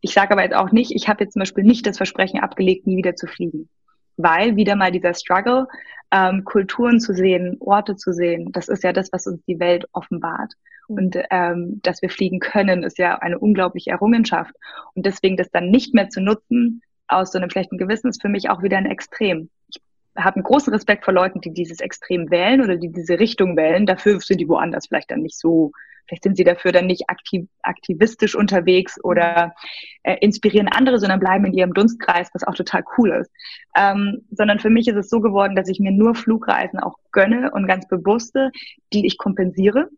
Ich 0.00 0.12
sage 0.12 0.32
aber 0.32 0.42
jetzt 0.42 0.54
auch 0.54 0.70
nicht, 0.70 0.92
ich 0.94 1.08
habe 1.08 1.24
jetzt 1.24 1.32
zum 1.32 1.40
Beispiel 1.40 1.64
nicht 1.64 1.86
das 1.86 1.96
Versprechen 1.96 2.40
abgelegt, 2.40 2.86
nie 2.86 2.96
wieder 2.96 3.16
zu 3.16 3.26
fliegen, 3.26 3.68
weil 4.16 4.56
wieder 4.56 4.76
mal 4.76 4.92
dieser 4.92 5.14
Struggle, 5.14 5.66
ähm, 6.10 6.44
Kulturen 6.44 7.00
zu 7.00 7.12
sehen, 7.12 7.56
Orte 7.60 7.96
zu 7.96 8.12
sehen, 8.12 8.50
das 8.52 8.68
ist 8.68 8.84
ja 8.84 8.92
das, 8.92 9.12
was 9.12 9.26
uns 9.26 9.44
die 9.44 9.58
Welt 9.58 9.86
offenbart. 9.92 10.54
Und 10.86 11.18
ähm, 11.30 11.80
dass 11.82 12.00
wir 12.00 12.08
fliegen 12.08 12.40
können, 12.40 12.82
ist 12.82 12.96
ja 12.96 13.16
eine 13.18 13.38
unglaubliche 13.38 13.90
Errungenschaft. 13.90 14.54
Und 14.94 15.04
deswegen 15.04 15.36
das 15.36 15.50
dann 15.50 15.70
nicht 15.70 15.92
mehr 15.92 16.08
zu 16.08 16.22
nutzen, 16.22 16.80
aus 17.08 17.32
so 17.32 17.38
einem 17.38 17.50
schlechten 17.50 17.76
Gewissen, 17.76 18.08
ist 18.08 18.22
für 18.22 18.28
mich 18.28 18.48
auch 18.48 18.62
wieder 18.62 18.78
ein 18.78 18.86
Extrem. 18.86 19.50
Ich 19.68 19.80
habe 20.18 20.36
einen 20.36 20.44
großen 20.44 20.72
Respekt 20.72 21.04
vor 21.04 21.14
Leuten, 21.14 21.40
die 21.40 21.52
dieses 21.52 21.80
Extrem 21.80 22.30
wählen 22.30 22.62
oder 22.62 22.76
die 22.76 22.90
diese 22.90 23.18
Richtung 23.18 23.56
wählen. 23.56 23.86
Dafür 23.86 24.20
sind 24.20 24.40
die 24.40 24.48
woanders 24.48 24.86
vielleicht 24.88 25.10
dann 25.10 25.22
nicht 25.22 25.38
so, 25.38 25.72
vielleicht 26.06 26.24
sind 26.24 26.36
sie 26.36 26.44
dafür 26.44 26.72
dann 26.72 26.86
nicht 26.86 27.08
aktiv, 27.08 27.46
aktivistisch 27.62 28.34
unterwegs 28.34 29.02
oder 29.02 29.54
äh, 30.02 30.16
inspirieren 30.20 30.68
andere, 30.68 30.98
sondern 30.98 31.20
bleiben 31.20 31.44
in 31.44 31.54
ihrem 31.54 31.74
Dunstkreis, 31.74 32.30
was 32.32 32.44
auch 32.44 32.54
total 32.54 32.82
cool 32.96 33.10
ist. 33.12 33.30
Ähm, 33.76 34.26
sondern 34.30 34.58
für 34.58 34.70
mich 34.70 34.88
ist 34.88 34.96
es 34.96 35.08
so 35.08 35.20
geworden, 35.20 35.54
dass 35.54 35.68
ich 35.68 35.80
mir 35.80 35.92
nur 35.92 36.14
Flugreisen 36.14 36.80
auch 36.80 36.96
gönne 37.12 37.50
und 37.52 37.66
ganz 37.66 37.86
bewusste, 37.88 38.50
die 38.92 39.06
ich 39.06 39.18
kompensiere. 39.18 39.88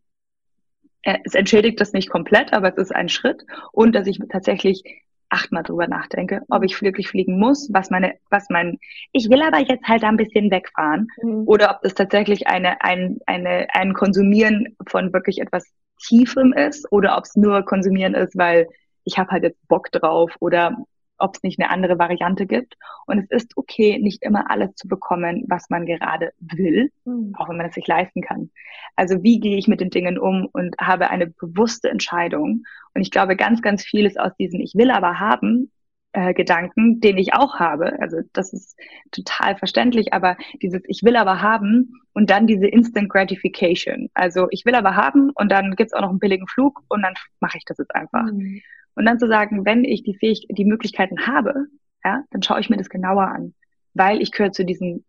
Äh, 1.03 1.19
es 1.25 1.35
entschädigt 1.35 1.81
das 1.81 1.93
nicht 1.93 2.11
komplett, 2.11 2.53
aber 2.53 2.69
es 2.69 2.77
ist 2.77 2.95
ein 2.95 3.09
Schritt 3.09 3.45
und 3.73 3.95
dass 3.95 4.07
ich 4.07 4.21
tatsächlich 4.31 4.83
achtmal 5.31 5.63
drüber 5.63 5.87
nachdenke, 5.87 6.43
ob 6.49 6.65
ich 6.65 6.83
wirklich 6.83 7.09
fliegen 7.09 7.39
muss, 7.39 7.71
was 7.73 7.91
meine, 7.91 8.15
was 8.29 8.47
mein, 8.51 8.79
ich 9.13 9.31
will 9.31 9.43
aber 9.43 9.59
jetzt 9.59 9.87
halt 9.87 10.05
ein 10.05 10.17
bisschen 10.17 10.51
wegfahren, 10.51 11.09
mhm. 11.23 11.45
oder 11.47 11.71
ob 11.71 11.83
das 11.83 11.95
tatsächlich 11.95 12.49
eine, 12.49 12.83
ein, 12.83 13.19
eine, 13.27 13.69
ein 13.73 13.95
Konsumieren 13.95 14.77
von 14.87 15.13
wirklich 15.13 15.41
etwas 15.41 15.65
Tiefem 16.03 16.53
ist, 16.53 16.91
oder 16.93 17.17
ob 17.17 17.25
es 17.25 17.37
nur 17.37 17.65
Konsumieren 17.65 18.15
ist, 18.15 18.37
weil 18.37 18.69
ich 19.05 19.19
habe 19.19 19.31
halt 19.31 19.45
jetzt 19.45 19.69
Bock 19.69 19.91
drauf, 19.93 20.35
oder 20.41 20.77
ob 21.21 21.37
es 21.37 21.43
nicht 21.43 21.61
eine 21.61 21.71
andere 21.71 21.99
Variante 21.99 22.47
gibt. 22.47 22.77
Und 23.07 23.19
es 23.19 23.31
ist 23.31 23.57
okay, 23.57 23.99
nicht 23.99 24.23
immer 24.23 24.51
alles 24.51 24.75
zu 24.75 24.89
bekommen, 24.89 25.45
was 25.49 25.71
man 25.71 25.87
gerade 25.87 26.33
will, 26.41 26.91
mhm. 27.05 27.33
auch 27.37 27.49
wenn 27.49 27.57
man 27.57 27.67
es 27.67 27.75
sich 27.75 27.87
leisten 27.87 28.23
kann. 28.23 28.51
Also 28.97 29.23
wie 29.23 29.41
gehe 29.41 29.57
ich 29.57 29.69
mit 29.69 29.81
den 29.81 29.91
Dingen 29.91 30.19
um 30.19 30.49
und 30.53 30.77
habe 30.81 31.11
eine 31.11 31.27
bewusste 31.27 31.91
Entscheidung. 31.91 32.65
Und 32.95 33.03
ich 33.03 33.11
glaube, 33.11 33.37
ganz, 33.37 33.63
ganz 33.63 33.85
viel 33.85 34.07
ist 34.07 34.19
aus 34.19 34.33
diesen 34.39 34.61
Ich 34.61 34.75
will 34.75 34.91
aber 34.91 35.21
haben 35.21 35.71
äh, 36.13 36.35
Gedanken, 36.35 37.01
den 37.01 37.19
ich 37.19 37.35
auch 37.35 37.61
habe. 37.61 38.01
Also 38.01 38.19
das 38.33 38.53
ist 38.53 38.77
total 39.13 39.57
verständlich, 39.57 40.13
aber 40.13 40.37
dieses 40.61 40.83
Ich 40.89 41.03
will 41.05 41.17
aber 41.17 41.41
haben 41.41 42.01
und 42.13 42.31
dann 42.31 42.47
diese 42.47 42.67
Instant 42.67 43.09
Gratification. 43.09 44.09
Also 44.15 44.49
ich 44.51 44.65
will 44.65 44.75
aber 44.75 44.97
haben 44.97 45.31
und 45.35 45.53
dann 45.53 45.77
gibt's 45.77 45.93
auch 45.93 46.01
noch 46.01 46.11
einen 46.11 46.19
billigen 46.19 46.49
Flug 46.49 46.83
und 46.89 47.03
dann 47.03 47.15
mache 47.41 47.59
ich 47.59 47.65
das 47.65 47.79
jetzt 47.79 47.95
einfach. 47.95 48.25
Mhm. 48.25 48.61
Und 48.95 49.07
dann 49.07 49.19
zu 49.19 49.29
sagen, 49.29 49.65
wenn 49.65 49.85
ich 49.85 50.03
die 50.03 50.15
Fähig 50.15 50.47
die 50.51 50.65
Möglichkeiten 50.65 51.27
habe, 51.27 51.67
ja, 52.05 52.25
dann 52.31 52.43
schaue 52.43 52.61
ich 52.61 52.71
mir 52.71 52.77
das 52.77 52.89
genauer 52.89 53.29
an. 53.29 53.55
Weil 53.95 54.21
ich 54.21 54.33
gehöre 54.33 54.53
zu 54.53 54.65
diesen 54.65 55.05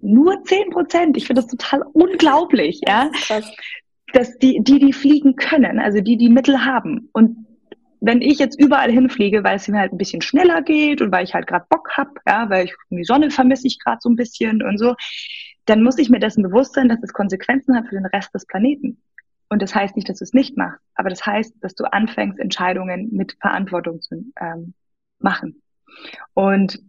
nur 0.00 0.44
zehn 0.44 0.70
Prozent. 0.70 1.16
Ich 1.16 1.26
finde 1.26 1.42
das 1.42 1.50
total 1.50 1.82
unglaublich, 1.92 2.80
ja. 2.86 3.10
Das 3.28 3.50
dass 4.12 4.38
die, 4.38 4.60
die, 4.62 4.78
die 4.78 4.92
fliegen 4.92 5.36
können, 5.36 5.78
also 5.78 6.00
die, 6.00 6.16
die 6.16 6.28
Mittel 6.28 6.64
haben. 6.64 7.08
Und 7.12 7.46
wenn 8.00 8.22
ich 8.22 8.38
jetzt 8.38 8.60
überall 8.60 8.90
hinfliege, 8.90 9.42
weil 9.42 9.56
es 9.56 9.68
mir 9.68 9.80
halt 9.80 9.92
ein 9.92 9.98
bisschen 9.98 10.22
schneller 10.22 10.62
geht 10.62 11.02
und 11.02 11.10
weil 11.10 11.24
ich 11.24 11.34
halt 11.34 11.46
gerade 11.46 11.66
Bock 11.68 11.90
hab, 11.96 12.18
ja, 12.26 12.48
weil 12.48 12.66
ich 12.66 12.74
die 12.90 13.04
Sonne 13.04 13.30
vermisse 13.30 13.66
ich 13.66 13.78
gerade 13.78 13.98
so 14.00 14.08
ein 14.08 14.16
bisschen 14.16 14.62
und 14.62 14.78
so, 14.78 14.94
dann 15.66 15.82
muss 15.82 15.98
ich 15.98 16.08
mir 16.08 16.20
dessen 16.20 16.42
bewusst 16.42 16.74
sein, 16.74 16.88
dass 16.88 17.02
es 17.02 17.12
Konsequenzen 17.12 17.76
hat 17.76 17.88
für 17.88 17.96
den 17.96 18.06
Rest 18.06 18.34
des 18.34 18.46
Planeten. 18.46 19.02
Und 19.48 19.62
das 19.62 19.74
heißt 19.74 19.96
nicht, 19.96 20.08
dass 20.08 20.18
du 20.18 20.24
es 20.24 20.34
nicht 20.34 20.56
machst, 20.56 20.80
aber 20.94 21.08
das 21.08 21.24
heißt, 21.24 21.54
dass 21.60 21.74
du 21.74 21.84
anfängst, 21.84 22.38
Entscheidungen 22.38 23.08
mit 23.12 23.36
Verantwortung 23.40 24.00
zu 24.00 24.24
ähm, 24.40 24.74
machen. 25.18 25.62
Und 26.34 26.80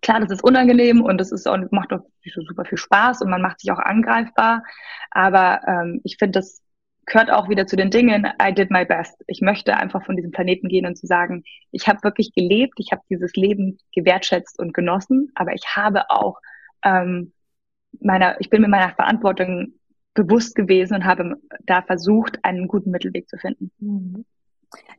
klar, 0.00 0.20
das 0.20 0.30
ist 0.30 0.44
unangenehm 0.44 1.02
und 1.02 1.18
das 1.18 1.32
ist 1.32 1.46
auch, 1.46 1.58
macht 1.70 1.92
auch 1.92 2.04
nicht 2.24 2.34
so 2.34 2.42
super 2.42 2.64
viel 2.64 2.78
Spaß 2.78 3.22
und 3.22 3.30
man 3.30 3.42
macht 3.42 3.60
sich 3.60 3.70
auch 3.70 3.78
angreifbar. 3.78 4.62
Aber 5.10 5.60
ähm, 5.66 6.00
ich 6.04 6.16
finde, 6.18 6.38
das 6.38 6.62
gehört 7.06 7.30
auch 7.30 7.48
wieder 7.48 7.66
zu 7.66 7.76
den 7.76 7.90
Dingen, 7.90 8.26
I 8.40 8.52
did 8.54 8.70
my 8.70 8.84
best. 8.84 9.22
Ich 9.26 9.40
möchte 9.40 9.76
einfach 9.76 10.04
von 10.04 10.16
diesem 10.16 10.30
Planeten 10.30 10.68
gehen 10.68 10.86
und 10.86 10.96
zu 10.96 11.06
sagen, 11.06 11.44
ich 11.70 11.88
habe 11.88 12.02
wirklich 12.02 12.32
gelebt, 12.32 12.74
ich 12.78 12.92
habe 12.92 13.02
dieses 13.10 13.34
Leben 13.34 13.78
gewertschätzt 13.94 14.58
und 14.58 14.72
genossen, 14.72 15.30
aber 15.34 15.52
ich 15.54 15.76
habe 15.76 16.10
auch 16.10 16.38
ähm, 16.84 17.32
meiner, 18.00 18.40
ich 18.40 18.50
bin 18.50 18.62
mit 18.62 18.70
meiner 18.70 18.94
Verantwortung 18.94 19.74
bewusst 20.14 20.54
gewesen 20.54 20.94
und 20.94 21.04
habe 21.04 21.36
da 21.64 21.82
versucht, 21.82 22.38
einen 22.42 22.68
guten 22.68 22.90
Mittelweg 22.90 23.28
zu 23.28 23.38
finden. 23.38 23.70
Mhm. 23.78 24.24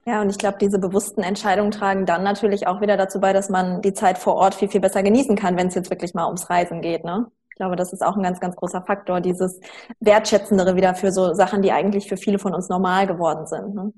Ja, 0.05 0.21
und 0.21 0.29
ich 0.29 0.37
glaube, 0.37 0.57
diese 0.59 0.79
bewussten 0.79 1.21
Entscheidungen 1.21 1.71
tragen 1.71 2.05
dann 2.05 2.23
natürlich 2.23 2.67
auch 2.67 2.81
wieder 2.81 2.97
dazu 2.97 3.19
bei, 3.19 3.33
dass 3.33 3.49
man 3.49 3.81
die 3.81 3.93
Zeit 3.93 4.17
vor 4.17 4.35
Ort 4.35 4.55
viel, 4.55 4.67
viel 4.67 4.81
besser 4.81 5.01
genießen 5.01 5.35
kann, 5.35 5.57
wenn 5.57 5.67
es 5.67 5.75
jetzt 5.75 5.89
wirklich 5.89 6.13
mal 6.13 6.25
ums 6.25 6.49
Reisen 6.49 6.81
geht. 6.81 7.03
Ne? 7.05 7.27
Ich 7.49 7.55
glaube, 7.55 7.75
das 7.75 7.93
ist 7.93 8.03
auch 8.03 8.15
ein 8.17 8.23
ganz, 8.23 8.39
ganz 8.39 8.55
großer 8.55 8.81
Faktor, 8.81 9.21
dieses 9.21 9.59
Wertschätzendere 9.99 10.75
wieder 10.75 10.93
für 10.95 11.11
so 11.11 11.33
Sachen, 11.33 11.61
die 11.61 11.71
eigentlich 11.71 12.09
für 12.09 12.17
viele 12.17 12.37
von 12.37 12.53
uns 12.53 12.67
normal 12.67 13.07
geworden 13.07 13.47
sind. 13.47 13.73
Ne? 13.73 13.93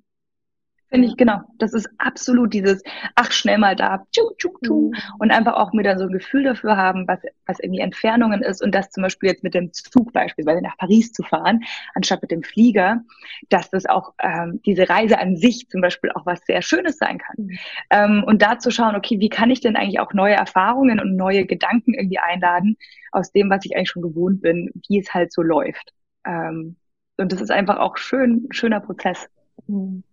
Finde 0.89 1.08
ich, 1.08 1.17
genau. 1.17 1.41
Das 1.58 1.74
ist 1.74 1.89
absolut 1.98 2.54
dieses, 2.54 2.84
ach, 3.15 3.32
schnell 3.32 3.58
mal 3.58 3.76
da, 3.76 4.06
tschu, 4.12 4.30
tschu, 4.38 4.50
tschu. 4.63 4.91
Mhm. 4.91 4.93
und 5.19 5.32
einfach 5.32 5.54
auch 5.54 5.74
mir 5.74 5.84
dann 5.84 5.98
so 5.98 6.06
ein 6.06 6.12
Gefühl 6.12 6.43
dafür 6.43 6.78
haben, 6.78 7.08
was, 7.08 7.19
was 7.45 7.60
irgendwie 7.60 7.82
Entfernungen 7.82 8.41
ist 8.43 8.62
und 8.62 8.74
das 8.74 8.91
zum 8.91 9.04
Beispiel 9.04 9.30
jetzt 9.30 9.43
mit 9.43 9.54
dem 9.54 9.74
Zug 9.74 10.13
beispielsweise 10.13 10.62
nach 10.62 10.78
Paris 10.78 11.12
zu 11.12 11.24
fahren, 11.24 11.62
anstatt 11.95 12.21
mit 12.21 12.32
dem 12.32 12.43
Flieger, 12.43 13.02
dass 13.50 13.69
das 13.69 13.86
auch 13.86 14.13
ähm, 14.21 14.62
diese 14.65 14.88
Reise 14.88 15.17
an 15.17 15.38
sich 15.38 15.67
zum 15.69 15.82
Beispiel 15.82 16.12
auch 16.12 16.26
was 16.26 16.45
sehr 16.45 16.62
Schönes 16.62 16.98
sein 16.98 17.17
kann. 17.17 17.36
Mhm. 17.38 17.58
Ähm, 17.89 18.24
und 18.26 18.41
da 18.41 18.60
zu 18.60 18.69
schauen, 18.71 18.95
okay, 18.95 19.19
wie 19.19 19.30
kann 19.30 19.50
ich 19.50 19.62
denn 19.62 19.76
eigentlich 19.76 20.00
auch 20.00 20.13
neue 20.13 20.36
Erfahrungen 20.36 21.00
und 21.00 21.15
neue 21.15 21.45
Gedanken 21.45 21.93
irgendwie 21.93 22.19
einladen 22.19 22.78
aus 23.12 23.32
dem, 23.32 23.50
was 23.50 23.65
ich 23.65 23.76
eigentlich 23.76 23.89
schon 23.89 24.04
gewohnt 24.04 24.41
bin, 24.41 24.71
wie 24.88 25.00
es 25.00 25.13
halt 25.13 25.34
so 25.34 25.41
läuft. 25.41 25.93
Ähm, 26.26 26.76
und 27.17 27.32
das 27.32 27.41
ist 27.41 27.52
einfach 27.52 27.78
auch 27.78 27.98
schön, 27.98 28.48
schöner 28.52 28.82
Prozess. 28.82 29.28
Mhm. 29.67 30.04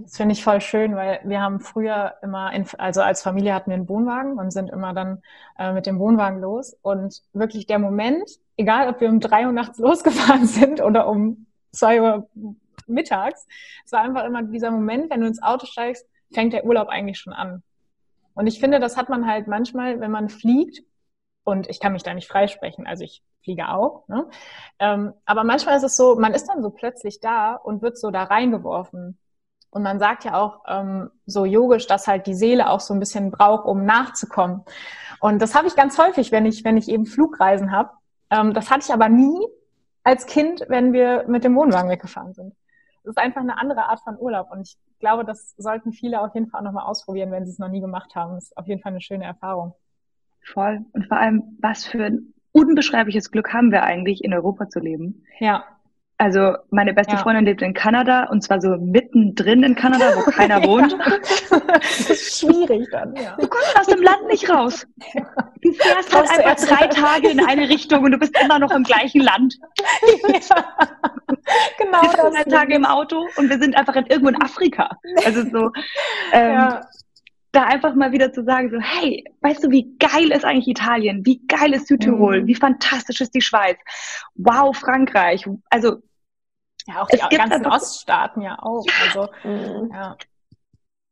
Das 0.00 0.16
finde 0.16 0.32
ich 0.32 0.42
voll 0.42 0.60
schön, 0.60 0.96
weil 0.96 1.20
wir 1.24 1.40
haben 1.40 1.60
früher 1.60 2.14
immer, 2.22 2.52
in, 2.52 2.66
also 2.78 3.02
als 3.02 3.22
Familie 3.22 3.54
hatten 3.54 3.70
wir 3.70 3.76
einen 3.76 3.88
Wohnwagen 3.88 4.38
und 4.38 4.50
sind 4.50 4.70
immer 4.70 4.94
dann 4.94 5.22
äh, 5.58 5.72
mit 5.72 5.86
dem 5.86 5.98
Wohnwagen 5.98 6.40
los. 6.40 6.76
Und 6.82 7.22
wirklich 7.32 7.66
der 7.66 7.78
Moment, 7.78 8.28
egal 8.56 8.88
ob 8.88 9.00
wir 9.00 9.08
um 9.08 9.20
drei 9.20 9.46
Uhr 9.46 9.52
nachts 9.52 9.78
losgefahren 9.78 10.46
sind 10.46 10.80
oder 10.80 11.08
um 11.08 11.46
zwei 11.72 12.00
Uhr 12.00 12.28
mittags, 12.86 13.46
es 13.84 13.92
war 13.92 14.02
einfach 14.02 14.24
immer 14.24 14.42
dieser 14.42 14.70
Moment, 14.70 15.10
wenn 15.10 15.20
du 15.20 15.26
ins 15.26 15.42
Auto 15.42 15.66
steigst, 15.66 16.06
fängt 16.32 16.52
der 16.52 16.64
Urlaub 16.64 16.88
eigentlich 16.88 17.18
schon 17.18 17.32
an. 17.32 17.62
Und 18.34 18.46
ich 18.46 18.60
finde, 18.60 18.80
das 18.80 18.96
hat 18.96 19.08
man 19.08 19.26
halt 19.26 19.46
manchmal, 19.46 20.00
wenn 20.00 20.10
man 20.10 20.28
fliegt, 20.28 20.82
und 21.44 21.68
ich 21.68 21.80
kann 21.80 21.92
mich 21.92 22.02
da 22.02 22.14
nicht 22.14 22.28
freisprechen, 22.28 22.86
also 22.86 23.04
ich 23.04 23.22
fliege 23.42 23.68
auch, 23.68 24.06
ne? 24.08 24.28
ähm, 24.78 25.12
aber 25.24 25.42
manchmal 25.42 25.76
ist 25.76 25.82
es 25.82 25.96
so, 25.96 26.14
man 26.14 26.32
ist 26.32 26.46
dann 26.46 26.62
so 26.62 26.70
plötzlich 26.70 27.18
da 27.18 27.54
und 27.56 27.82
wird 27.82 27.98
so 27.98 28.12
da 28.12 28.22
reingeworfen 28.22 29.18
und 29.72 29.82
man 29.82 29.98
sagt 29.98 30.24
ja 30.24 30.34
auch 30.38 30.60
ähm, 30.68 31.10
so 31.24 31.46
yogisch, 31.46 31.86
dass 31.86 32.06
halt 32.06 32.26
die 32.26 32.34
Seele 32.34 32.68
auch 32.68 32.80
so 32.80 32.92
ein 32.92 33.00
bisschen 33.00 33.30
braucht, 33.30 33.64
um 33.64 33.86
nachzukommen. 33.86 34.64
Und 35.18 35.40
das 35.40 35.54
habe 35.54 35.66
ich 35.66 35.74
ganz 35.74 35.98
häufig, 35.98 36.30
wenn 36.30 36.44
ich, 36.44 36.62
wenn 36.62 36.76
ich 36.76 36.88
eben 36.90 37.06
Flugreisen 37.06 37.72
habe. 37.72 37.90
Ähm, 38.30 38.52
das 38.52 38.70
hatte 38.70 38.84
ich 38.86 38.92
aber 38.92 39.08
nie 39.08 39.40
als 40.04 40.26
Kind, 40.26 40.66
wenn 40.68 40.92
wir 40.92 41.24
mit 41.26 41.42
dem 41.42 41.56
Wohnwagen 41.56 41.88
weggefahren 41.88 42.34
sind. 42.34 42.54
Das 43.02 43.12
ist 43.12 43.18
einfach 43.18 43.40
eine 43.40 43.58
andere 43.58 43.88
Art 43.88 44.00
von 44.00 44.18
Urlaub. 44.18 44.52
Und 44.52 44.68
ich 44.68 44.76
glaube, 45.00 45.24
das 45.24 45.54
sollten 45.56 45.92
viele 45.92 46.20
auf 46.20 46.34
jeden 46.34 46.48
Fall 46.48 46.60
auch 46.60 46.64
nochmal 46.64 46.84
ausprobieren, 46.84 47.30
wenn 47.30 47.46
sie 47.46 47.52
es 47.52 47.58
noch 47.58 47.68
nie 47.68 47.80
gemacht 47.80 48.14
haben. 48.14 48.34
Das 48.34 48.44
ist 48.44 48.56
auf 48.58 48.66
jeden 48.66 48.82
Fall 48.82 48.92
eine 48.92 49.00
schöne 49.00 49.24
Erfahrung. 49.24 49.74
Voll. 50.42 50.84
Und 50.92 51.06
vor 51.06 51.16
allem, 51.16 51.56
was 51.62 51.86
für 51.86 52.04
ein 52.04 52.34
unbeschreibliches 52.52 53.30
Glück 53.30 53.54
haben 53.54 53.72
wir 53.72 53.84
eigentlich, 53.84 54.22
in 54.22 54.34
Europa 54.34 54.68
zu 54.68 54.80
leben. 54.80 55.24
Ja. 55.38 55.64
Also 56.22 56.54
meine 56.70 56.94
beste 56.94 57.14
ja. 57.14 57.18
Freundin 57.18 57.46
lebt 57.46 57.62
in 57.62 57.74
Kanada 57.74 58.28
und 58.30 58.44
zwar 58.44 58.60
so 58.60 58.76
mittendrin 58.76 59.64
in 59.64 59.74
Kanada, 59.74 60.12
wo 60.14 60.20
keiner 60.30 60.62
wohnt. 60.62 60.96
das 61.50 62.10
ist 62.10 62.38
schwierig 62.38 62.86
dann, 62.92 63.12
ja. 63.16 63.34
Du 63.40 63.48
kommst 63.48 63.76
aus 63.76 63.88
dem 63.88 64.00
Land 64.00 64.28
nicht 64.28 64.48
raus. 64.48 64.86
Du 65.62 65.72
fährst 65.72 66.14
halt 66.14 66.30
einfach 66.30 66.64
drei 66.64 66.86
Tage 66.86 67.28
in 67.28 67.44
eine 67.44 67.68
Richtung 67.68 68.04
und 68.04 68.12
du 68.12 68.18
bist 68.18 68.38
immer 68.40 68.60
noch 68.60 68.70
im 68.70 68.84
gleichen 68.84 69.20
Land. 69.20 69.58
Ja. 70.32 70.64
Genau. 71.78 72.02
Wir 72.02 72.10
sind 72.10 72.34
drei 72.34 72.44
Tage 72.44 72.74
im 72.74 72.84
Auto 72.84 73.26
und 73.36 73.50
wir 73.50 73.58
sind 73.58 73.76
einfach 73.76 73.96
in, 73.96 74.06
irgendwo 74.06 74.28
in 74.28 74.40
Afrika. 74.40 74.90
Also 75.24 75.42
so. 75.42 75.72
Ähm, 76.32 76.52
ja 76.52 76.80
da 77.52 77.64
einfach 77.64 77.94
mal 77.94 78.12
wieder 78.12 78.32
zu 78.32 78.44
sagen, 78.44 78.70
so, 78.70 78.80
hey, 78.80 79.24
weißt 79.42 79.62
du, 79.62 79.70
wie 79.70 79.94
geil 79.98 80.32
ist 80.32 80.44
eigentlich 80.44 80.68
Italien? 80.68 81.26
Wie 81.26 81.46
geil 81.46 81.74
ist 81.74 81.86
Südtirol? 81.86 82.42
Mhm. 82.42 82.46
Wie 82.46 82.54
fantastisch 82.54 83.20
ist 83.20 83.34
die 83.34 83.42
Schweiz? 83.42 83.76
Wow, 84.34 84.74
Frankreich. 84.74 85.46
Also 85.68 86.02
ja, 86.86 87.02
auch 87.02 87.08
die 87.08 87.36
ganzen 87.36 87.66
Oststaaten 87.66 88.40
ja 88.40 88.58
auch. 88.60 88.84
Also, 89.04 89.28
mhm. 89.44 89.90
ja. 89.92 90.16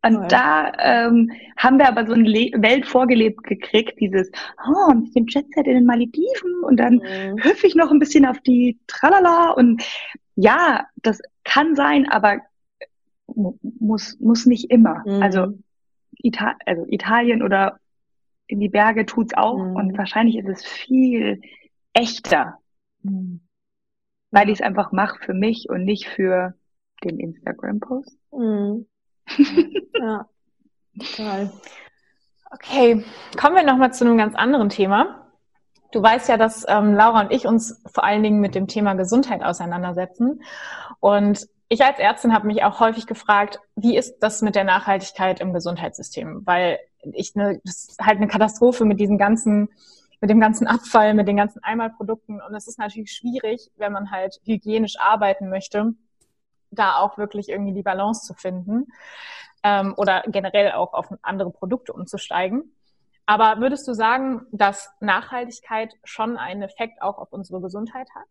Und 0.03 0.15
Toll. 0.15 0.27
da 0.29 0.73
ähm, 0.79 1.31
haben 1.59 1.79
wir 1.79 1.87
aber 1.87 2.07
so 2.07 2.15
eine 2.15 2.27
Le 2.27 2.51
Welt 2.57 2.87
vorgelebt 2.87 3.43
gekriegt, 3.43 4.01
dieses, 4.01 4.31
oh, 4.67 4.91
ein 4.91 5.05
bisschen 5.05 5.27
Jetset 5.27 5.67
in 5.67 5.75
den 5.75 5.85
Malediven 5.85 6.65
und 6.65 6.79
dann 6.79 6.95
mhm. 6.95 7.43
hüpfe 7.43 7.67
ich 7.67 7.75
noch 7.75 7.91
ein 7.91 7.99
bisschen 7.99 8.25
auf 8.25 8.41
die 8.41 8.79
Tralala 8.87 9.51
und 9.51 9.83
ja, 10.37 10.87
das 10.97 11.21
kann 11.45 11.75
sein, 11.75 12.09
aber 12.11 12.39
muss, 13.27 14.19
muss 14.21 14.47
nicht 14.47 14.71
immer. 14.71 15.03
Mhm. 15.05 15.23
Also, 15.23 15.49
Ita 16.17 16.57
also 16.65 16.87
Italien 16.89 17.43
oder 17.43 17.79
in 18.47 18.59
die 18.59 18.71
Berge 18.71 19.05
tut's 19.05 19.35
auch 19.35 19.59
mhm. 19.59 19.77
und 19.77 19.99
wahrscheinlich 19.99 20.39
ist 20.39 20.49
es 20.49 20.65
viel 20.65 21.43
echter. 21.93 22.59
Mhm 23.03 23.43
weil 24.31 24.49
ich 24.49 24.61
es 24.61 24.67
einfach 24.67 24.93
mache 24.93 25.19
für 25.21 25.35
mich 25.35 25.69
und 25.69 25.85
nicht 25.85 26.09
für 26.09 26.55
den 27.05 27.19
Instagram-Post. 27.19 28.17
Mhm. 28.33 28.87
ja, 29.95 30.29
total. 30.99 31.53
Okay, 32.53 33.05
kommen 33.39 33.57
wir 33.57 33.63
nochmal 33.63 33.93
zu 33.93 34.05
einem 34.05 34.19
ganz 34.19 34.35
anderen 34.35 34.69
Thema. 34.69 35.27
Du 35.93 36.03
weißt 36.03 36.29
ja, 36.29 36.37
dass 36.37 36.65
ähm, 36.69 36.95
Laura 36.95 37.23
und 37.23 37.33
ich 37.33 37.47
uns 37.47 37.83
vor 37.93 38.05
allen 38.05 38.23
Dingen 38.23 38.41
mit 38.41 38.55
dem 38.55 38.69
Thema 38.69 38.95
Gesundheit 38.95 39.43
auseinandersetzen. 39.43 40.43
Und 41.01 41.49
ich 41.69 41.85
als 41.85 41.99
Ärztin 41.99 42.35
habe 42.35 42.47
mich 42.47 42.63
auch 42.65 42.81
häufig 42.81 43.07
gefragt, 43.07 43.61
wie 43.77 43.97
ist 43.97 44.19
das 44.19 44.43
mit 44.43 44.55
der 44.57 44.65
Nachhaltigkeit 44.65 45.41
im 45.41 45.53
Gesundheitssystem? 45.53 46.43
Weil 46.45 46.79
ich 47.13 47.35
ne, 47.35 47.61
das 47.65 47.91
ist 47.91 48.01
halt 48.01 48.19
eine 48.19 48.29
Katastrophe 48.29 48.85
mit 48.85 49.01
diesen 49.01 49.19
ganzen 49.19 49.69
mit 50.21 50.31
dem 50.31 50.41
ganzen 50.41 50.67
Abfall, 50.67 51.15
mit 51.15 51.29
den 51.29 51.37
ganzen 51.37 51.63
Einmalprodukten. 51.63 52.41
Und 52.41 52.55
es 52.55 52.67
ist 52.67 52.79
natürlich 52.79 53.13
schwierig, 53.13 53.71
wenn 53.77 53.93
man 53.93 54.11
halt 54.11 54.41
hygienisch 54.45 54.99
arbeiten 54.99 55.49
möchte, 55.49 55.95
da 56.71 56.97
auch 56.97 57.19
wirklich 57.19 57.49
irgendwie 57.49 57.73
die 57.73 57.83
Balance 57.83 58.27
zu 58.27 58.35
finden 58.35 58.87
ähm, 59.63 59.95
oder 59.97 60.23
generell 60.27 60.73
auch 60.73 60.93
auf 60.93 61.09
andere 61.23 61.51
Produkte 61.51 61.93
umzusteigen. 61.93 62.75
Aber 63.27 63.61
würdest 63.61 63.87
du 63.87 63.95
sagen, 63.95 64.47
dass 64.51 64.91
Nachhaltigkeit 65.01 65.95
schon 66.05 66.37
einen 66.37 66.63
Effekt 66.63 67.01
auch 67.01 67.19
auf 67.19 67.33
unsere 67.33 67.61
Gesundheit 67.61 68.09
hat? 68.15 68.29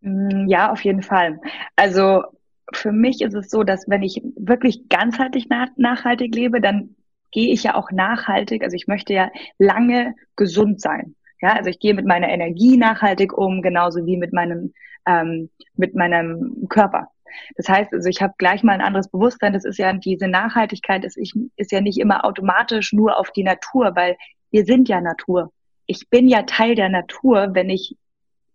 Mm, 0.00 0.48
ja, 0.48 0.72
auf 0.72 0.84
jeden 0.84 1.02
Fall. 1.02 1.40
Also 1.76 2.24
für 2.72 2.92
mich 2.92 3.20
ist 3.20 3.34
es 3.34 3.50
so, 3.50 3.62
dass 3.62 3.88
wenn 3.88 4.02
ich 4.02 4.22
wirklich 4.36 4.88
ganzheitlich 4.88 5.48
nachhaltig 5.76 6.34
lebe, 6.34 6.60
dann 6.60 6.96
gehe 7.34 7.52
ich 7.52 7.64
ja 7.64 7.74
auch 7.74 7.90
nachhaltig, 7.90 8.62
also 8.62 8.76
ich 8.76 8.86
möchte 8.86 9.12
ja 9.12 9.30
lange 9.58 10.14
gesund 10.36 10.80
sein. 10.80 11.16
Ja, 11.42 11.54
also 11.54 11.68
ich 11.68 11.80
gehe 11.80 11.92
mit 11.92 12.06
meiner 12.06 12.28
Energie 12.28 12.76
nachhaltig 12.76 13.36
um, 13.36 13.60
genauso 13.60 14.06
wie 14.06 14.16
mit 14.16 14.32
meinem, 14.32 14.72
ähm, 15.04 15.50
mit 15.76 15.94
meinem 15.94 16.66
Körper. 16.70 17.08
Das 17.56 17.68
heißt, 17.68 17.92
also 17.92 18.08
ich 18.08 18.22
habe 18.22 18.34
gleich 18.38 18.62
mal 18.62 18.72
ein 18.72 18.80
anderes 18.80 19.08
Bewusstsein. 19.08 19.52
Das 19.52 19.64
ist 19.64 19.78
ja 19.78 19.92
diese 19.92 20.28
Nachhaltigkeit, 20.28 21.04
ist, 21.04 21.18
ich, 21.18 21.34
ist 21.56 21.72
ja 21.72 21.80
nicht 21.80 21.98
immer 21.98 22.24
automatisch 22.24 22.92
nur 22.92 23.18
auf 23.18 23.32
die 23.32 23.42
Natur, 23.42 23.96
weil 23.96 24.16
wir 24.52 24.64
sind 24.64 24.88
ja 24.88 25.00
Natur. 25.00 25.52
Ich 25.86 26.08
bin 26.08 26.28
ja 26.28 26.44
Teil 26.44 26.76
der 26.76 26.88
Natur, 26.88 27.48
wenn 27.52 27.68
ich 27.68 27.96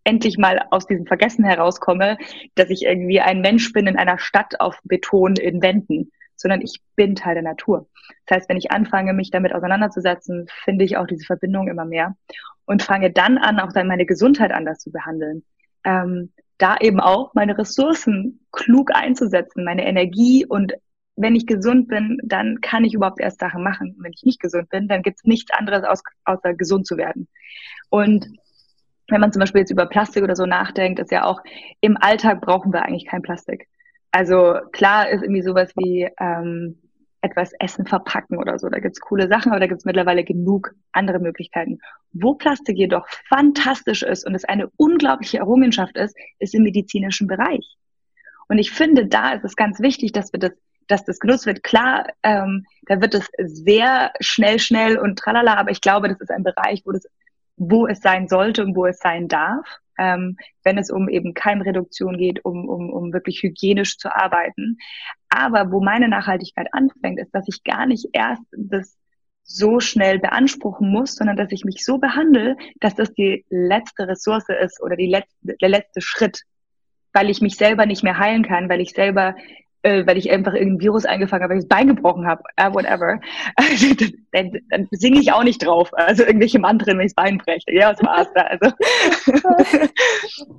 endlich 0.05 0.37
mal 0.37 0.65
aus 0.71 0.87
diesem 0.87 1.05
Vergessen 1.05 1.43
herauskomme, 1.43 2.17
dass 2.55 2.69
ich 2.69 2.83
irgendwie 2.83 3.19
ein 3.19 3.41
Mensch 3.41 3.73
bin 3.73 3.87
in 3.87 3.97
einer 3.97 4.17
Stadt 4.17 4.61
auf 4.61 4.79
Beton 4.85 5.35
in 5.35 5.61
Wänden 5.61 6.11
sondern 6.39 6.61
ich 6.61 6.81
bin 6.95 7.15
Teil 7.15 7.35
der 7.35 7.43
Natur. 7.43 7.87
Das 8.25 8.37
heißt, 8.37 8.49
wenn 8.49 8.57
ich 8.57 8.71
anfange, 8.71 9.13
mich 9.13 9.31
damit 9.31 9.53
auseinanderzusetzen, 9.53 10.47
finde 10.63 10.85
ich 10.85 10.97
auch 10.97 11.07
diese 11.07 11.25
Verbindung 11.25 11.67
immer 11.67 11.85
mehr 11.85 12.15
und 12.65 12.83
fange 12.83 13.11
dann 13.11 13.37
an, 13.37 13.59
auch 13.59 13.73
dann 13.73 13.87
meine 13.87 14.05
Gesundheit 14.05 14.51
anders 14.51 14.79
zu 14.79 14.91
behandeln. 14.91 15.43
Ähm, 15.83 16.31
da 16.57 16.77
eben 16.77 16.99
auch 16.99 17.33
meine 17.33 17.57
Ressourcen 17.57 18.45
klug 18.51 18.91
einzusetzen, 18.93 19.63
meine 19.63 19.85
Energie 19.85 20.45
und 20.45 20.73
wenn 21.15 21.35
ich 21.35 21.45
gesund 21.45 21.89
bin, 21.89 22.17
dann 22.23 22.61
kann 22.61 22.85
ich 22.85 22.93
überhaupt 22.93 23.19
erst 23.19 23.39
Sachen 23.39 23.61
machen. 23.61 23.95
wenn 23.99 24.13
ich 24.13 24.23
nicht 24.23 24.39
gesund 24.39 24.69
bin, 24.69 24.87
dann 24.87 25.01
gibt 25.01 25.17
es 25.19 25.23
nichts 25.25 25.51
anderes 25.51 25.83
aus, 25.83 26.01
außer 26.23 26.53
gesund 26.53 26.87
zu 26.87 26.95
werden. 26.95 27.27
Und 27.89 28.27
wenn 29.09 29.19
man 29.19 29.31
zum 29.33 29.39
Beispiel 29.39 29.59
jetzt 29.59 29.71
über 29.71 29.85
Plastik 29.85 30.23
oder 30.23 30.35
so 30.35 30.45
nachdenkt, 30.45 30.99
ist 30.99 31.11
ja 31.11 31.25
auch 31.25 31.41
im 31.81 31.97
Alltag 31.97 32.41
brauchen 32.41 32.71
wir 32.71 32.83
eigentlich 32.83 33.05
kein 33.05 33.21
Plastik. 33.21 33.67
Also 34.11 34.55
klar 34.71 35.09
ist 35.09 35.21
irgendwie 35.21 35.43
sowas 35.43 35.71
wie 35.75 36.09
ähm, 36.19 36.79
etwas 37.21 37.51
Essen 37.59 37.85
verpacken 37.85 38.37
oder 38.37 38.57
so. 38.59 38.69
Da 38.69 38.79
gibt's 38.79 39.01
coole 39.01 39.27
Sachen, 39.27 39.51
aber 39.51 39.59
da 39.59 39.67
gibt's 39.67 39.85
mittlerweile 39.85 40.23
genug 40.23 40.73
andere 40.91 41.19
Möglichkeiten. 41.19 41.79
Wo 42.11 42.33
Plastik 42.35 42.77
jedoch 42.77 43.07
fantastisch 43.27 44.03
ist 44.03 44.25
und 44.25 44.35
es 44.35 44.45
eine 44.45 44.69
unglaubliche 44.77 45.39
Errungenschaft 45.39 45.97
ist, 45.97 46.15
ist 46.39 46.55
im 46.55 46.63
medizinischen 46.63 47.27
Bereich. 47.27 47.77
Und 48.47 48.57
ich 48.57 48.71
finde, 48.71 49.05
da 49.05 49.33
ist 49.33 49.45
es 49.45 49.55
ganz 49.55 49.79
wichtig, 49.79 50.11
dass 50.11 50.33
wir 50.33 50.39
das, 50.39 50.53
dass 50.87 51.05
das 51.05 51.19
genutzt 51.19 51.45
wird. 51.45 51.61
Klar, 51.61 52.07
ähm, 52.23 52.65
da 52.87 52.99
wird 52.99 53.13
es 53.13 53.29
sehr 53.37 54.11
schnell, 54.21 54.57
schnell 54.57 54.97
und 54.97 55.19
tralala, 55.19 55.55
aber 55.55 55.71
ich 55.71 55.81
glaube, 55.81 56.09
das 56.09 56.19
ist 56.19 56.31
ein 56.31 56.43
Bereich, 56.43 56.81
wo 56.85 56.91
das, 56.91 57.03
wo 57.59 57.85
es 57.87 57.99
sein 57.99 58.27
sollte 58.27 58.63
und 58.63 58.75
wo 58.75 58.87
es 58.87 58.97
sein 58.99 59.27
darf 59.27 59.79
ähm, 59.99 60.37
wenn 60.63 60.77
es 60.77 60.89
um 60.89 61.09
eben 61.09 61.33
Keimreduktion 61.33 62.17
geht, 62.17 62.43
um, 62.45 62.67
um, 62.67 62.89
um 62.89 63.13
wirklich 63.13 63.43
hygienisch 63.43 63.97
zu 63.97 64.15
arbeiten. 64.15 64.77
Aber 65.27 65.71
wo 65.71 65.81
meine 65.81 66.07
Nachhaltigkeit 66.07 66.67
anfängt, 66.71 67.19
ist, 67.19 67.35
dass 67.35 67.47
ich 67.47 67.63
gar 67.63 67.85
nicht 67.85 68.07
erst 68.13 68.41
das 68.51 68.97
so 69.43 69.79
schnell 69.79 70.19
beanspruchen 70.19 70.89
muss, 70.89 71.15
sondern 71.15 71.35
dass 71.35 71.51
ich 71.51 71.65
mich 71.65 71.83
so 71.83 71.97
behandle, 71.97 72.55
dass 72.79 72.95
das 72.95 73.13
die 73.13 73.45
letzte 73.49 74.07
Ressource 74.07 74.47
ist 74.47 74.81
oder 74.81 74.95
die 74.95 75.07
letzte, 75.07 75.55
der 75.59 75.69
letzte 75.69 76.01
Schritt, 76.01 76.43
weil 77.13 77.29
ich 77.29 77.41
mich 77.41 77.57
selber 77.57 77.85
nicht 77.85 78.03
mehr 78.03 78.19
heilen 78.19 78.43
kann, 78.43 78.69
weil 78.69 78.79
ich 78.79 78.91
selber 78.91 79.35
äh, 79.83 80.05
weil 80.05 80.17
ich 80.17 80.31
einfach 80.31 80.53
irgendein 80.53 80.81
Virus 80.81 81.05
eingefangen 81.05 81.43
habe, 81.43 81.53
weil 81.53 81.59
ich 81.59 81.67
das 81.67 81.77
Bein 81.77 81.87
gebrochen 81.87 82.27
habe, 82.27 82.43
uh, 82.59 82.73
whatever, 82.73 83.19
also, 83.55 83.95
dann, 84.31 84.51
dann 84.69 84.87
singe 84.91 85.19
ich 85.19 85.31
auch 85.31 85.43
nicht 85.43 85.65
drauf. 85.65 85.89
Also 85.93 86.23
irgendwelche 86.23 86.59
Mantren, 86.59 86.97
wenn 86.97 87.05
ich 87.05 87.13
das 87.15 87.23
Bein 87.23 87.37
breche. 87.37 87.73
Ja, 87.73 87.91
was 87.91 88.03
war's 88.03 88.27
da? 88.33 88.41
Also. 88.41 88.75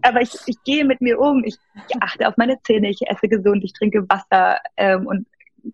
Aber 0.02 0.22
ich, 0.22 0.34
ich 0.46 0.62
gehe 0.64 0.84
mit 0.84 1.00
mir 1.00 1.18
um, 1.20 1.44
ich 1.44 1.56
achte 2.00 2.26
auf 2.28 2.36
meine 2.36 2.60
Zähne, 2.62 2.88
ich 2.88 3.00
esse 3.06 3.28
gesund, 3.28 3.64
ich 3.64 3.72
trinke 3.72 4.08
Wasser 4.08 4.58
ähm, 4.76 5.06
und 5.06 5.26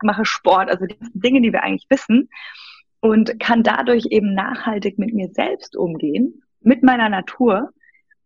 mache 0.02 0.24
Sport, 0.24 0.68
also 0.68 0.86
die 0.86 0.96
Dinge, 1.14 1.40
die 1.40 1.52
wir 1.52 1.62
eigentlich 1.62 1.86
wissen 1.88 2.28
und 3.00 3.38
kann 3.38 3.62
dadurch 3.62 4.06
eben 4.10 4.34
nachhaltig 4.34 4.98
mit 4.98 5.14
mir 5.14 5.28
selbst 5.32 5.76
umgehen, 5.76 6.42
mit 6.60 6.82
meiner 6.82 7.08
Natur 7.08 7.70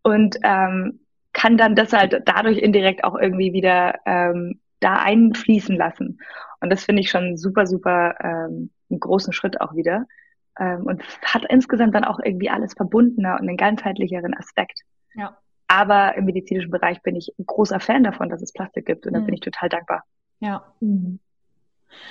und 0.03 0.39
ähm, 0.43 1.01
kann 1.33 1.57
dann 1.57 1.75
das 1.77 1.93
halt 1.93 2.23
dadurch 2.25 2.59
indirekt 2.59 3.05
auch 3.05 3.17
irgendwie 3.17 3.53
wieder 3.53 3.99
ähm, 4.07 4.61
da 4.81 4.95
einfließen 4.95 5.77
lassen. 5.77 6.21
Und 6.61 6.71
das 6.71 6.85
finde 6.85 7.03
ich 7.03 7.11
schon 7.11 7.37
super, 7.37 7.67
super 7.67 8.15
ähm, 8.23 8.71
einen 8.91 9.01
großen 9.01 9.33
Schritt 9.33 9.61
auch 9.61 9.75
wieder. 9.75 10.07
Ähm, 10.59 10.83
und 10.85 11.03
hat 11.23 11.45
insgesamt 11.49 11.95
dann 11.95 12.05
auch 12.05 12.19
irgendwie 12.23 12.51
alles 12.51 12.75
verbundener 12.75 13.35
und 13.35 13.49
einen 13.49 13.57
ganzheitlicheren 13.57 14.35
Aspekt. 14.35 14.81
Ja. 15.15 15.37
Aber 15.69 16.17
im 16.17 16.25
medizinischen 16.25 16.71
Bereich 16.71 17.01
bin 17.03 17.15
ich 17.15 17.33
ein 17.39 17.47
großer 17.47 17.79
Fan 17.79 18.03
davon, 18.03 18.29
dass 18.29 18.43
es 18.43 18.53
Plastik 18.53 18.87
gibt 18.87 19.07
und 19.07 19.13
da 19.13 19.21
mhm. 19.21 19.27
bin 19.27 19.35
ich 19.35 19.41
total 19.41 19.69
dankbar. 19.69 20.05
Ja. 20.41 20.65
Mhm. 20.81 21.21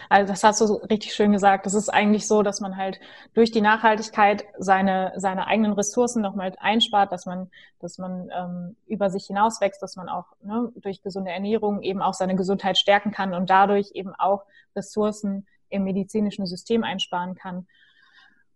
Also 0.09 0.31
das 0.31 0.43
hast 0.43 0.61
du 0.61 0.65
richtig 0.89 1.13
schön 1.13 1.31
gesagt. 1.31 1.65
Das 1.65 1.73
ist 1.73 1.89
eigentlich 1.89 2.27
so, 2.27 2.43
dass 2.43 2.61
man 2.61 2.77
halt 2.77 2.99
durch 3.33 3.51
die 3.51 3.61
Nachhaltigkeit 3.61 4.45
seine, 4.57 5.13
seine 5.15 5.47
eigenen 5.47 5.73
Ressourcen 5.73 6.21
nochmal 6.21 6.53
einspart, 6.59 7.11
dass 7.11 7.25
man, 7.25 7.49
dass 7.79 7.97
man 7.97 8.29
ähm, 8.35 8.75
über 8.87 9.09
sich 9.09 9.25
hinauswächst, 9.27 9.81
dass 9.81 9.95
man 9.95 10.09
auch 10.09 10.25
ne, 10.41 10.71
durch 10.75 11.01
gesunde 11.01 11.31
Ernährung 11.31 11.81
eben 11.81 12.01
auch 12.01 12.13
seine 12.13 12.35
Gesundheit 12.35 12.77
stärken 12.77 13.11
kann 13.11 13.33
und 13.33 13.49
dadurch 13.49 13.91
eben 13.93 14.13
auch 14.15 14.43
Ressourcen 14.75 15.47
im 15.69 15.83
medizinischen 15.83 16.45
System 16.45 16.83
einsparen 16.83 17.35
kann, 17.35 17.67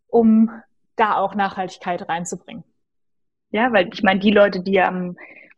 um 0.08 0.52
da 0.96 1.18
auch 1.18 1.36
Nachhaltigkeit 1.36 2.08
reinzubringen. 2.08 2.64
Ja, 3.52 3.72
weil 3.72 3.90
ich 3.94 4.02
meine, 4.04 4.20
die 4.20 4.32
Leute, 4.32 4.62
die 4.62 4.82
am 4.82 5.16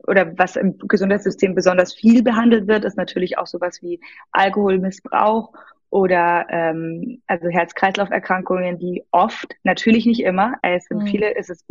oder 0.08 0.38
was 0.38 0.56
im 0.56 0.78
Gesundheitssystem 0.78 1.56
besonders 1.56 1.93
viel 1.93 2.24
behandelt 2.24 2.68
wird, 2.68 2.86
ist 2.86 2.97
natürlich 2.97 3.38
auch 3.38 3.47
sowas 3.47 3.82
wie 3.82 3.99
Alkoholmissbrauch 4.32 5.53
oder 5.89 6.45
ähm, 6.49 7.22
also 7.28 7.47
Herz-Kreislauf-Erkrankungen, 7.47 8.80
die 8.80 9.03
oft, 9.12 9.56
natürlich 9.64 10.06
nicht 10.06 10.22
immer, 10.22 10.56
es 10.62 10.86
sind 10.86 11.03
mhm. 11.03 11.08
viele, 11.08 11.36
es 11.36 11.49
ist 11.49 11.66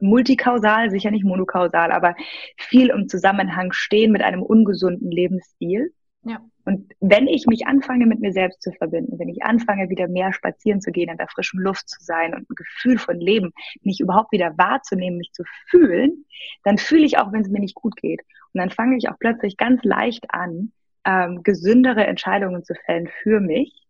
multikausal, 0.00 0.90
sicher 0.90 1.10
nicht 1.10 1.24
monokausal, 1.24 1.92
aber 1.92 2.14
viel 2.56 2.90
im 2.90 3.08
Zusammenhang 3.08 3.72
stehen 3.72 4.12
mit 4.12 4.22
einem 4.22 4.42
ungesunden 4.42 5.10
Lebensstil. 5.10 5.92
Ja. 6.22 6.40
Und 6.68 6.92
wenn 7.00 7.28
ich 7.28 7.46
mich 7.46 7.66
anfange, 7.66 8.04
mit 8.04 8.20
mir 8.20 8.34
selbst 8.34 8.60
zu 8.60 8.72
verbinden, 8.72 9.18
wenn 9.18 9.30
ich 9.30 9.42
anfange, 9.42 9.88
wieder 9.88 10.06
mehr 10.06 10.34
spazieren 10.34 10.82
zu 10.82 10.92
gehen, 10.92 11.08
in 11.08 11.16
der 11.16 11.28
frischen 11.28 11.60
Luft 11.60 11.88
zu 11.88 11.96
sein 11.98 12.34
und 12.34 12.42
ein 12.42 12.54
Gefühl 12.54 12.98
von 12.98 13.18
Leben, 13.18 13.54
mich 13.80 14.00
überhaupt 14.00 14.32
wieder 14.32 14.52
wahrzunehmen, 14.58 15.16
mich 15.16 15.32
zu 15.32 15.44
fühlen, 15.70 16.26
dann 16.64 16.76
fühle 16.76 17.06
ich 17.06 17.16
auch, 17.16 17.32
wenn 17.32 17.40
es 17.40 17.48
mir 17.48 17.60
nicht 17.60 17.74
gut 17.74 17.96
geht. 17.96 18.20
Und 18.52 18.60
dann 18.60 18.68
fange 18.68 18.98
ich 18.98 19.08
auch 19.08 19.18
plötzlich 19.18 19.56
ganz 19.56 19.82
leicht 19.82 20.26
an, 20.28 20.72
ähm, 21.06 21.42
gesündere 21.42 22.06
Entscheidungen 22.06 22.62
zu 22.62 22.74
fällen 22.84 23.08
für 23.22 23.40
mich. 23.40 23.86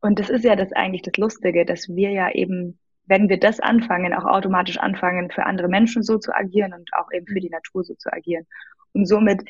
Und 0.00 0.18
das 0.18 0.30
ist 0.30 0.44
ja 0.44 0.56
das 0.56 0.72
eigentlich 0.72 1.02
das 1.02 1.16
Lustige, 1.16 1.64
dass 1.64 1.88
wir 1.88 2.10
ja 2.10 2.28
eben, 2.32 2.80
wenn 3.06 3.28
wir 3.28 3.38
das 3.38 3.60
anfangen, 3.60 4.14
auch 4.14 4.24
automatisch 4.24 4.78
anfangen, 4.78 5.30
für 5.30 5.46
andere 5.46 5.68
Menschen 5.68 6.02
so 6.02 6.18
zu 6.18 6.34
agieren 6.34 6.72
und 6.74 6.90
auch 6.94 7.12
eben 7.12 7.28
für 7.28 7.38
die 7.38 7.50
Natur 7.50 7.84
so 7.84 7.94
zu 7.94 8.12
agieren. 8.12 8.48
Und 8.94 9.06
somit 9.06 9.44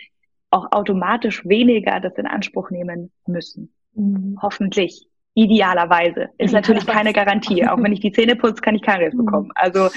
auch 0.55 0.71
automatisch 0.71 1.45
weniger 1.47 2.01
das 2.01 2.15
in 2.15 2.27
Anspruch 2.27 2.71
nehmen 2.71 3.11
müssen. 3.27 3.73
Mhm. 3.95 4.39
Hoffentlich. 4.41 5.09
Idealerweise. 5.37 6.29
Ist 6.39 6.53
natürlich 6.53 6.87
keine 6.87 7.13
Garantie. 7.13 7.67
Auch 7.67 7.83
wenn 7.83 7.93
ich 7.93 7.99
die 7.99 8.13
Zähne 8.13 8.37
putze, 8.37 8.63
kann 8.63 8.77
ich 8.77 8.83
Karies 8.83 9.15
mhm. 9.15 9.25
bekommen. 9.25 9.51
Also, 9.57 9.89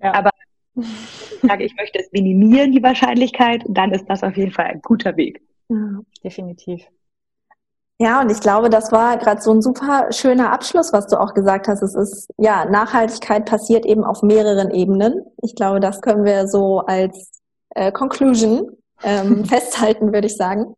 ja. 0.00 0.14
aber 0.14 0.30
ich 0.76 1.40
sage, 1.42 1.64
ich 1.64 1.74
möchte 1.74 1.98
es 1.98 2.12
minimieren, 2.12 2.70
die 2.70 2.82
Wahrscheinlichkeit, 2.82 3.64
dann 3.68 3.90
ist 3.90 4.06
das 4.06 4.22
auf 4.22 4.36
jeden 4.36 4.52
Fall 4.52 4.66
ein 4.66 4.80
guter 4.80 5.16
Weg. 5.16 5.42
Ja, 5.68 6.00
definitiv. 6.22 6.86
Ja, 7.98 8.20
und 8.20 8.30
ich 8.30 8.40
glaube, 8.40 8.70
das 8.70 8.92
war 8.92 9.16
gerade 9.18 9.42
so 9.42 9.52
ein 9.52 9.62
super 9.62 10.12
schöner 10.12 10.52
Abschluss, 10.52 10.92
was 10.92 11.08
du 11.08 11.20
auch 11.20 11.34
gesagt 11.34 11.66
hast. 11.66 11.82
Es 11.82 11.94
ist, 11.94 12.30
ja, 12.38 12.64
Nachhaltigkeit 12.64 13.44
passiert 13.46 13.84
eben 13.84 14.04
auf 14.04 14.22
mehreren 14.22 14.70
Ebenen. 14.70 15.24
Ich 15.42 15.56
glaube, 15.56 15.80
das 15.80 16.00
können 16.00 16.24
wir 16.24 16.46
so 16.46 16.80
als 16.80 17.42
äh, 17.70 17.90
Conclusion 17.90 18.76
ähm, 19.04 19.44
festhalten, 19.46 20.12
würde 20.12 20.26
ich 20.26 20.36
sagen. 20.36 20.74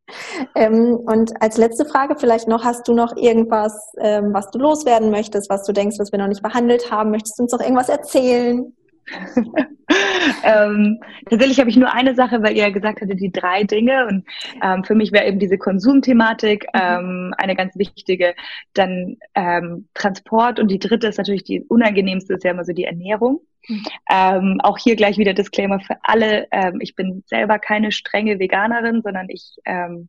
Ähm, 0.54 0.96
und 0.96 1.40
als 1.40 1.56
letzte 1.56 1.84
Frage 1.84 2.16
vielleicht 2.18 2.48
noch, 2.48 2.64
hast 2.64 2.88
du 2.88 2.94
noch 2.94 3.16
irgendwas, 3.16 3.92
ähm, 3.98 4.32
was 4.32 4.50
du 4.50 4.58
loswerden 4.58 5.10
möchtest, 5.10 5.50
was 5.50 5.64
du 5.64 5.72
denkst, 5.72 5.98
was 5.98 6.12
wir 6.12 6.18
noch 6.18 6.28
nicht 6.28 6.42
behandelt 6.42 6.90
haben? 6.90 7.10
Möchtest 7.10 7.38
du 7.38 7.44
uns 7.44 7.52
noch 7.52 7.60
irgendwas 7.60 7.88
erzählen? 7.88 8.72
ähm, 10.44 10.98
tatsächlich 11.28 11.60
habe 11.60 11.70
ich 11.70 11.76
nur 11.76 11.92
eine 11.92 12.14
Sache, 12.14 12.42
weil 12.42 12.56
ihr 12.56 12.70
gesagt 12.70 13.00
hattet, 13.00 13.20
die 13.20 13.32
drei 13.32 13.64
Dinge. 13.64 14.06
Und 14.06 14.24
ähm, 14.62 14.84
für 14.84 14.94
mich 14.94 15.12
wäre 15.12 15.26
eben 15.26 15.38
diese 15.38 15.58
Konsumthematik 15.58 16.66
mhm. 16.72 16.80
ähm, 16.80 17.34
eine 17.36 17.54
ganz 17.54 17.76
wichtige. 17.76 18.34
Dann 18.72 19.16
ähm, 19.34 19.88
Transport 19.94 20.58
und 20.58 20.70
die 20.70 20.78
dritte 20.78 21.08
ist 21.08 21.18
natürlich 21.18 21.44
die 21.44 21.62
unangenehmste, 21.62 22.34
ist 22.34 22.44
ja 22.44 22.52
immer 22.52 22.64
so 22.64 22.72
die 22.72 22.84
Ernährung. 22.84 23.40
Mhm. 23.68 23.86
Ähm, 24.10 24.60
auch 24.62 24.78
hier 24.78 24.96
gleich 24.96 25.18
wieder 25.18 25.34
Disclaimer 25.34 25.80
für 25.80 25.96
alle. 26.02 26.46
Ähm, 26.50 26.80
ich 26.80 26.94
bin 26.94 27.22
selber 27.26 27.58
keine 27.58 27.92
strenge 27.92 28.38
Veganerin, 28.38 29.02
sondern 29.02 29.28
ich 29.28 29.56
ähm, 29.64 30.08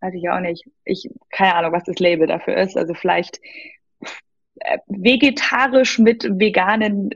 weiß 0.00 0.14
ich 0.14 0.28
auch 0.28 0.40
nicht. 0.40 0.64
Ich 0.84 1.08
keine 1.30 1.54
Ahnung, 1.54 1.72
was 1.72 1.84
das 1.84 1.98
Label 1.98 2.26
dafür 2.26 2.56
ist. 2.56 2.76
Also 2.76 2.94
vielleicht 2.94 3.40
äh, 4.60 4.78
vegetarisch 4.86 5.98
mit 5.98 6.24
veganen 6.24 7.10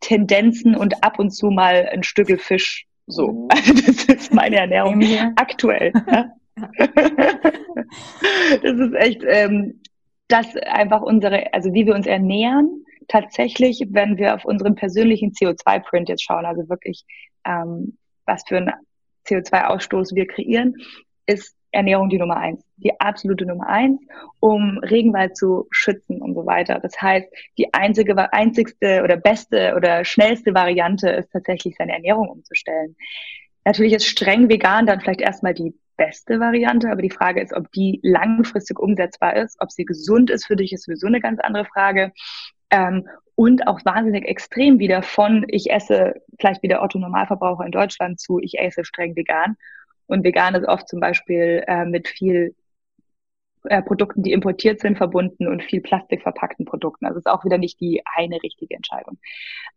Tendenzen 0.00 0.76
und 0.76 1.02
ab 1.02 1.18
und 1.18 1.30
zu 1.30 1.50
mal 1.50 1.88
ein 1.92 2.02
Stückel 2.02 2.38
Fisch. 2.38 2.86
So, 3.06 3.32
mhm. 3.32 3.48
also 3.50 3.74
das 3.74 4.04
ist 4.04 4.34
meine 4.34 4.56
Ernährung 4.56 5.02
aktuell. 5.36 5.92
das 6.76 6.88
ist 8.62 8.94
echt, 8.94 9.22
ähm, 9.26 9.80
das 10.28 10.56
einfach 10.56 11.02
unsere, 11.02 11.52
also 11.52 11.72
wie 11.74 11.86
wir 11.86 11.94
uns 11.94 12.06
ernähren, 12.06 12.83
tatsächlich, 13.08 13.86
wenn 13.90 14.16
wir 14.16 14.34
auf 14.34 14.44
unseren 14.44 14.74
persönlichen 14.74 15.32
CO2-Print 15.32 16.08
jetzt 16.08 16.22
schauen, 16.22 16.46
also 16.46 16.68
wirklich, 16.68 17.04
ähm, 17.46 17.98
was 18.26 18.42
für 18.46 18.58
einen 18.58 18.72
CO2-Ausstoß 19.26 20.14
wir 20.14 20.26
kreieren, 20.26 20.76
ist 21.26 21.56
Ernährung 21.74 22.08
die 22.08 22.18
Nummer 22.18 22.36
eins, 22.36 22.64
die 22.76 22.98
absolute 23.00 23.44
Nummer 23.46 23.68
eins, 23.68 24.00
um 24.40 24.78
Regenwald 24.78 25.36
zu 25.36 25.66
schützen 25.70 26.22
und 26.22 26.34
so 26.34 26.46
weiter. 26.46 26.78
Das 26.80 27.00
heißt, 27.00 27.26
die 27.58 27.74
einzige, 27.74 28.32
einzigste 28.32 29.02
oder 29.02 29.16
beste 29.16 29.74
oder 29.74 30.04
schnellste 30.04 30.54
Variante 30.54 31.10
ist 31.10 31.30
tatsächlich 31.32 31.74
seine 31.76 31.92
Ernährung 31.92 32.28
umzustellen. 32.28 32.96
Natürlich 33.64 33.94
ist 33.94 34.06
streng 34.06 34.48
vegan 34.48 34.86
dann 34.86 35.00
vielleicht 35.00 35.20
erstmal 35.20 35.54
die 35.54 35.74
beste 35.96 36.40
Variante, 36.40 36.90
aber 36.90 37.02
die 37.02 37.10
Frage 37.10 37.40
ist, 37.40 37.52
ob 37.52 37.70
die 37.72 38.00
langfristig 38.02 38.78
umsetzbar 38.78 39.36
ist, 39.36 39.56
ob 39.60 39.70
sie 39.70 39.84
gesund 39.84 40.30
ist 40.30 40.46
für 40.46 40.56
dich, 40.56 40.72
ist 40.72 40.84
sowieso 40.84 41.06
eine 41.06 41.20
ganz 41.20 41.40
andere 41.40 41.64
Frage. 41.64 42.12
Ähm, 42.70 43.08
und 43.36 43.66
auch 43.66 43.84
wahnsinnig 43.84 44.26
extrem 44.26 44.78
wieder 44.78 45.02
von 45.02 45.44
ich 45.48 45.70
esse 45.70 46.14
vielleicht 46.38 46.62
wieder 46.62 46.82
Otto 46.82 46.98
Normalverbraucher 46.98 47.64
in 47.64 47.72
Deutschland 47.72 48.20
zu 48.20 48.38
ich 48.38 48.58
esse 48.58 48.84
streng 48.84 49.16
vegan 49.16 49.56
und 50.06 50.24
vegan 50.24 50.54
ist 50.54 50.68
oft 50.68 50.88
zum 50.88 51.00
Beispiel 51.00 51.64
äh, 51.66 51.84
mit 51.84 52.08
viel 52.08 52.54
äh, 53.64 53.82
Produkten, 53.82 54.22
die 54.22 54.32
importiert 54.32 54.80
sind, 54.80 54.98
verbunden 54.98 55.48
und 55.48 55.62
viel 55.62 55.80
plastikverpackten 55.80 56.66
Produkten. 56.66 57.06
Also 57.06 57.18
ist 57.18 57.26
auch 57.26 57.44
wieder 57.44 57.56
nicht 57.56 57.80
die 57.80 58.02
eine 58.04 58.42
richtige 58.42 58.74
Entscheidung. 58.74 59.18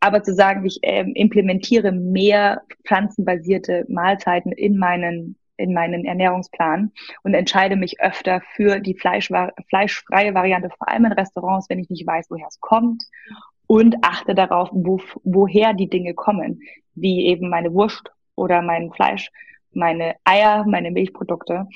Aber 0.01 0.23
zu 0.23 0.33
sagen, 0.33 0.65
ich 0.65 0.79
ähm, 0.83 1.13
implementiere 1.15 1.93
mehr 1.93 2.63
pflanzenbasierte 2.85 3.85
Mahlzeiten 3.87 4.51
in 4.51 4.77
meinen 4.77 5.37
in 5.57 5.73
meinen 5.73 6.05
Ernährungsplan 6.05 6.91
und 7.23 7.33
entscheide 7.33 7.75
mich 7.75 7.99
öfter 7.99 8.41
für 8.55 8.79
die 8.79 8.95
Fleisch, 8.95 9.29
fleischfreie 9.69 10.33
Variante, 10.33 10.69
vor 10.77 10.87
allem 10.87 11.05
in 11.05 11.11
Restaurants, 11.13 11.69
wenn 11.69 11.79
ich 11.79 11.89
nicht 11.89 12.07
weiß, 12.07 12.27
woher 12.29 12.47
es 12.47 12.59
kommt 12.59 13.03
und 13.67 13.97
achte 14.01 14.33
darauf, 14.33 14.69
wo, 14.71 14.99
woher 15.23 15.73
die 15.73 15.89
Dinge 15.89 16.13
kommen, 16.13 16.61
wie 16.95 17.25
eben 17.25 17.49
meine 17.49 17.73
Wurst 17.73 18.09
oder 18.35 18.61
mein 18.61 18.91
Fleisch 18.91 19.29
meine 19.71 20.15
Eier, 20.23 20.65
meine 20.65 20.91
Milchprodukte 20.91 21.67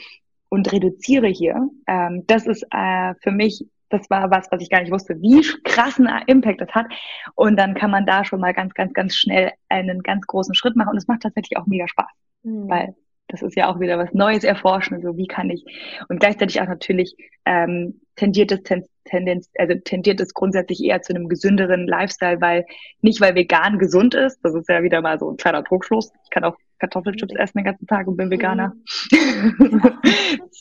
und 0.50 0.72
reduziere 0.72 1.28
hier. 1.28 1.70
Ähm, 1.88 2.24
das 2.28 2.48
ist 2.48 2.66
äh, 2.72 3.14
für 3.22 3.32
mich, 3.32 3.66
das 3.90 4.10
war 4.10 4.32
was, 4.32 4.52
was 4.52 4.62
ich 4.62 4.70
gar 4.70 4.82
nicht 4.82 4.92
wusste, 4.92 5.22
wie 5.22 5.46
krassen 5.64 6.10
Impact 6.28 6.62
das 6.62 6.72
hat. 6.72 6.88
Und 7.36 7.58
dann 7.58 7.76
kann 7.76 7.92
man 7.92 8.06
da 8.06 8.26
schon 8.26 8.40
mal 8.40 8.54
ganz, 8.54 8.74
ganz, 8.74 8.94
ganz 8.94 9.16
schnell 9.16 9.52
einen 9.70 10.02
ganz 10.02 10.26
großen 10.26 10.56
Schritt 10.56 10.76
machen. 10.76 10.92
Und 10.92 10.98
es 10.98 11.08
macht 11.08 11.22
tatsächlich 11.22 11.58
auch 11.58 11.68
mega 11.68 11.88
Spaß, 11.88 12.12
mhm. 12.44 12.70
weil 12.70 12.96
das 13.32 13.42
ist 13.42 13.56
ja 13.56 13.72
auch 13.72 13.80
wieder 13.80 13.98
was 13.98 14.14
Neues 14.14 14.44
erforschen. 14.44 15.02
So 15.02 15.18
wie 15.18 15.28
kann 15.28 15.50
ich 15.50 15.66
und 16.10 16.20
gleichzeitig 16.20 16.62
auch 16.62 16.68
natürlich 16.68 17.16
ähm, 17.46 18.02
tendiert 18.16 18.52
es 18.52 18.62
tendenz, 19.06 19.50
also 19.58 19.74
tendiert 19.84 20.20
es 20.22 20.34
grundsätzlich 20.34 20.84
eher 20.84 21.02
zu 21.02 21.14
einem 21.14 21.28
gesünderen 21.28 21.88
Lifestyle, 21.88 22.40
weil 22.42 22.66
nicht 23.02 23.22
weil 23.22 23.36
vegan 23.36 23.80
gesund 23.80 24.14
ist, 24.14 24.40
das 24.44 24.54
ist 24.54 24.70
ja 24.70 24.84
wieder 24.84 25.02
mal 25.02 25.18
so 25.20 25.32
ein 25.32 25.38
kleiner 25.38 25.64
Druckschluss. 25.64 26.12
Ich 26.24 26.30
kann 26.30 26.44
auch 26.44 26.56
Kartoffelchips 26.80 27.36
essen 27.36 27.60
den 27.60 27.66
ganzen 27.66 27.88
Tag 27.88 28.08
und 28.08 28.18
bin 28.18 28.30
Veganer, 28.30 28.74
mhm. 29.12 29.82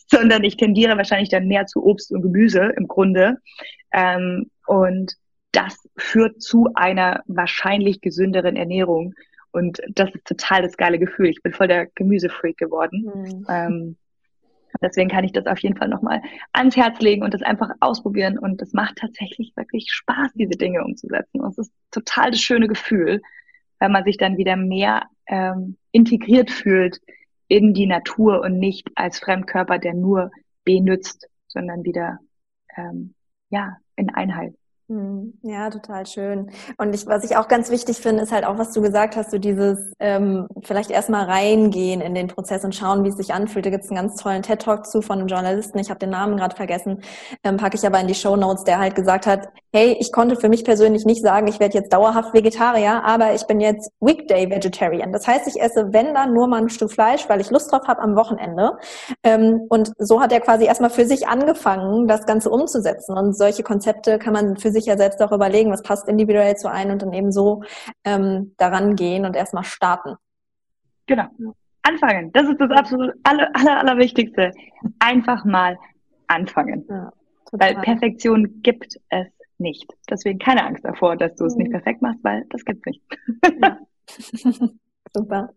sondern 0.09 0.45
ich 0.45 0.57
tendiere 0.57 0.97
wahrscheinlich 0.97 1.31
dann 1.31 1.49
mehr 1.49 1.66
zu 1.66 1.85
Obst 1.85 2.12
und 2.12 2.23
Gemüse 2.23 2.73
im 2.77 2.87
Grunde. 2.89 3.39
Ähm, 3.93 4.51
und 4.66 5.14
das 5.53 5.77
führt 5.97 6.41
zu 6.41 6.68
einer 6.75 7.23
wahrscheinlich 7.27 8.01
gesünderen 8.01 8.57
Ernährung. 8.57 9.14
Und 9.53 9.80
das 9.88 10.11
ist 10.14 10.24
total 10.24 10.62
das 10.62 10.76
geile 10.76 10.98
Gefühl. 10.98 11.26
Ich 11.26 11.42
bin 11.42 11.53
voll 11.53 11.68
der 11.68 11.86
Gemüsefreak 11.94 12.57
geworden. 12.57 13.11
Mhm. 13.14 13.46
Ähm, 13.48 13.96
deswegen 14.80 15.11
kann 15.11 15.24
ich 15.24 15.32
das 15.32 15.46
auf 15.46 15.59
jeden 15.59 15.76
Fall 15.76 15.88
nochmal 15.88 16.22
ans 16.53 16.76
Herz 16.76 17.01
legen 17.01 17.22
und 17.22 17.34
das 17.34 17.42
einfach 17.42 17.70
ausprobieren. 17.80 18.38
Und 18.38 18.61
das 18.61 18.72
macht 18.72 18.96
tatsächlich 18.96 19.53
wirklich 19.57 19.92
Spaß, 19.92 20.32
diese 20.34 20.57
Dinge 20.57 20.84
umzusetzen. 20.84 21.40
Und 21.40 21.51
es 21.51 21.59
ist 21.59 21.72
total 21.90 22.30
das 22.30 22.40
schöne 22.40 22.68
Gefühl, 22.68 23.22
weil 23.78 23.88
man 23.88 24.05
sich 24.05 24.16
dann 24.16 24.36
wieder 24.36 24.57
mehr 24.57 25.05
ähm, 25.26 25.76
integriert 25.92 26.51
fühlt 26.51 27.01
in 27.48 27.74
die 27.74 27.86
Natur 27.86 28.42
und 28.42 28.59
nicht 28.59 28.88
als 28.94 29.18
Fremdkörper, 29.18 29.78
der 29.78 29.94
nur 29.94 30.30
benützt, 30.64 31.28
sondern 31.48 31.82
wieder 31.82 32.20
ähm, 32.76 33.14
ja 33.48 33.76
in 33.96 34.11
Einheit. 34.11 34.55
Hm, 34.91 35.34
ja, 35.43 35.70
total 35.70 36.05
schön. 36.05 36.51
Und 36.76 36.93
ich, 36.97 37.07
was 37.07 37.22
ich 37.22 37.36
auch 37.36 37.47
ganz 37.47 37.70
wichtig 37.70 37.99
finde, 37.99 38.24
ist 38.24 38.32
halt 38.32 38.45
auch, 38.45 38.59
was 38.59 38.72
du 38.72 38.82
gesagt 38.82 39.14
hast, 39.14 39.30
so 39.30 39.38
dieses 39.38 39.78
ähm, 40.01 40.49
vielleicht 40.64 40.91
erstmal 40.91 41.26
reingehen 41.26 42.01
in 42.01 42.12
den 42.12 42.26
Prozess 42.26 42.64
und 42.64 42.74
schauen, 42.74 43.05
wie 43.05 43.11
es 43.11 43.16
sich 43.16 43.32
anfühlt. 43.32 43.64
Da 43.64 43.70
gibt 43.70 43.84
es 43.84 43.91
einen 43.91 44.01
ganz 44.01 44.20
tollen 44.20 44.43
TED-Talk 44.43 44.86
zu 44.86 45.01
von 45.01 45.20
einem 45.20 45.28
Journalisten, 45.28 45.78
ich 45.78 45.91
habe 45.91 46.01
den 46.01 46.11
Namen 46.11 46.36
gerade 46.36 46.57
vergessen, 46.57 47.03
ähm, 47.45 47.57
packe 47.57 47.76
ich 47.76 47.86
aber 47.86 48.01
in 48.01 48.09
die 48.09 48.16
Show 48.16 48.34
Notes, 48.34 48.64
der 48.64 48.80
halt 48.80 48.97
gesagt 48.97 49.28
hat, 49.28 49.51
hey, 49.72 49.97
ich 50.01 50.11
konnte 50.11 50.34
für 50.34 50.49
mich 50.49 50.64
persönlich 50.64 51.05
nicht 51.05 51.22
sagen, 51.22 51.47
ich 51.47 51.61
werde 51.61 51.78
jetzt 51.78 51.93
dauerhaft 51.93 52.34
Vegetarier, 52.34 53.05
aber 53.05 53.34
ich 53.34 53.47
bin 53.47 53.61
jetzt 53.61 53.93
Weekday 54.01 54.51
Vegetarian. 54.51 55.12
Das 55.12 55.28
heißt, 55.28 55.47
ich 55.47 55.61
esse, 55.61 55.93
wenn 55.93 56.14
dann, 56.14 56.34
nur 56.34 56.49
mal 56.49 56.62
ein 56.62 56.68
Stück 56.68 56.91
Fleisch, 56.91 57.28
weil 57.28 57.41
ich 57.41 57.51
Lust 57.51 57.70
drauf 57.70 57.86
habe 57.86 58.03
am 58.03 58.16
Wochenende. 58.16 58.72
Ähm, 59.22 59.66
und 59.68 59.93
so 59.99 60.20
hat 60.20 60.32
er 60.32 60.41
quasi 60.41 60.64
erstmal 60.64 60.91
für 60.91 61.07
sich 61.07 61.28
angefangen, 61.28 62.09
das 62.09 62.26
Ganze 62.26 62.51
umzusetzen. 62.51 63.16
Und 63.16 63.36
solche 63.36 63.62
Konzepte 63.62 64.18
kann 64.18 64.32
man 64.32 64.57
für 64.57 64.72
sich 64.72 64.80
sich 64.81 64.89
ja 64.89 64.97
selbst 64.97 65.22
auch 65.22 65.33
überlegen, 65.33 65.70
was 65.70 65.83
passt 65.83 66.09
individuell 66.09 66.57
zu 66.57 66.70
einem 66.70 66.93
und 66.93 67.03
dann 67.03 67.12
eben 67.12 67.33
so 67.33 67.62
ähm, 68.05 68.55
daran 68.59 68.97
gehen 68.97 69.24
und 69.24 69.37
erstmal 69.37 69.64
starten. 69.64 70.16
Genau. 71.07 71.28
Anfangen. 71.83 72.33
Das 72.33 72.49
ist 72.49 72.61
das 72.61 72.70
absolut 72.70 73.12
aller, 73.22 73.51
aller, 73.55 73.78
allerwichtigste. 73.78 74.53
Einfach 74.99 75.45
mal 75.45 75.78
anfangen. 76.26 76.85
Ja, 76.89 77.12
weil 77.53 77.74
Perfektion 77.76 78.61
gibt 78.62 78.97
es 79.09 79.26
nicht. 79.59 79.93
Deswegen 80.09 80.39
keine 80.39 80.64
Angst 80.64 80.85
davor, 80.85 81.16
dass 81.16 81.35
du 81.37 81.45
es 81.45 81.57
nicht 81.57 81.68
mhm. 81.68 81.72
perfekt 81.72 82.03
machst, 82.03 82.22
weil 82.22 82.45
das 82.51 82.64
gibt 82.64 82.87
es 82.87 82.93
nicht. 82.93 83.03
Ja. 83.62 83.78
Super. 85.14 85.51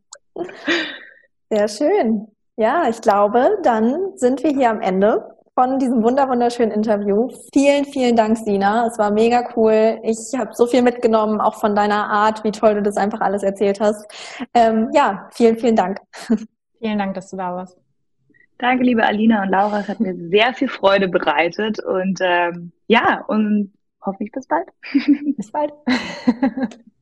Sehr 1.49 1.67
schön. 1.67 2.27
Ja, 2.55 2.87
ich 2.89 3.01
glaube, 3.01 3.57
dann 3.63 4.15
sind 4.15 4.43
wir 4.43 4.51
hier 4.51 4.69
am 4.69 4.81
Ende 4.81 5.32
von 5.55 5.77
diesem 5.77 6.01
wunderschönen 6.03 6.71
Interview. 6.71 7.29
Vielen, 7.53 7.85
vielen 7.85 8.15
Dank, 8.15 8.37
Sina. 8.37 8.87
Es 8.87 8.97
war 8.97 9.11
mega 9.11 9.49
cool. 9.55 9.99
Ich 10.03 10.33
habe 10.35 10.53
so 10.53 10.65
viel 10.65 10.81
mitgenommen, 10.81 11.39
auch 11.39 11.59
von 11.59 11.75
deiner 11.75 12.09
Art, 12.09 12.43
wie 12.43 12.51
toll 12.51 12.75
du 12.75 12.81
das 12.81 12.97
einfach 12.97 13.21
alles 13.21 13.43
erzählt 13.43 13.79
hast. 13.79 14.05
Ähm, 14.53 14.89
ja, 14.93 15.29
vielen, 15.31 15.57
vielen 15.57 15.75
Dank. 15.75 15.99
Vielen 16.79 16.97
Dank, 16.97 17.13
dass 17.13 17.29
du 17.29 17.37
da 17.37 17.55
warst. 17.55 17.77
Danke, 18.57 18.83
liebe 18.83 19.05
Alina 19.05 19.43
und 19.43 19.49
Laura. 19.49 19.79
Es 19.79 19.87
hat 19.87 20.01
mir 20.01 20.13
sehr 20.29 20.53
viel 20.53 20.67
Freude 20.67 21.07
bereitet 21.07 21.81
und 21.81 22.19
ähm, 22.21 22.73
ja, 22.87 23.23
und 23.27 23.71
hoffentlich 24.05 24.33
bis 24.33 24.47
bald. 24.47 24.67
Bis 25.37 25.49
bald. 25.49 25.71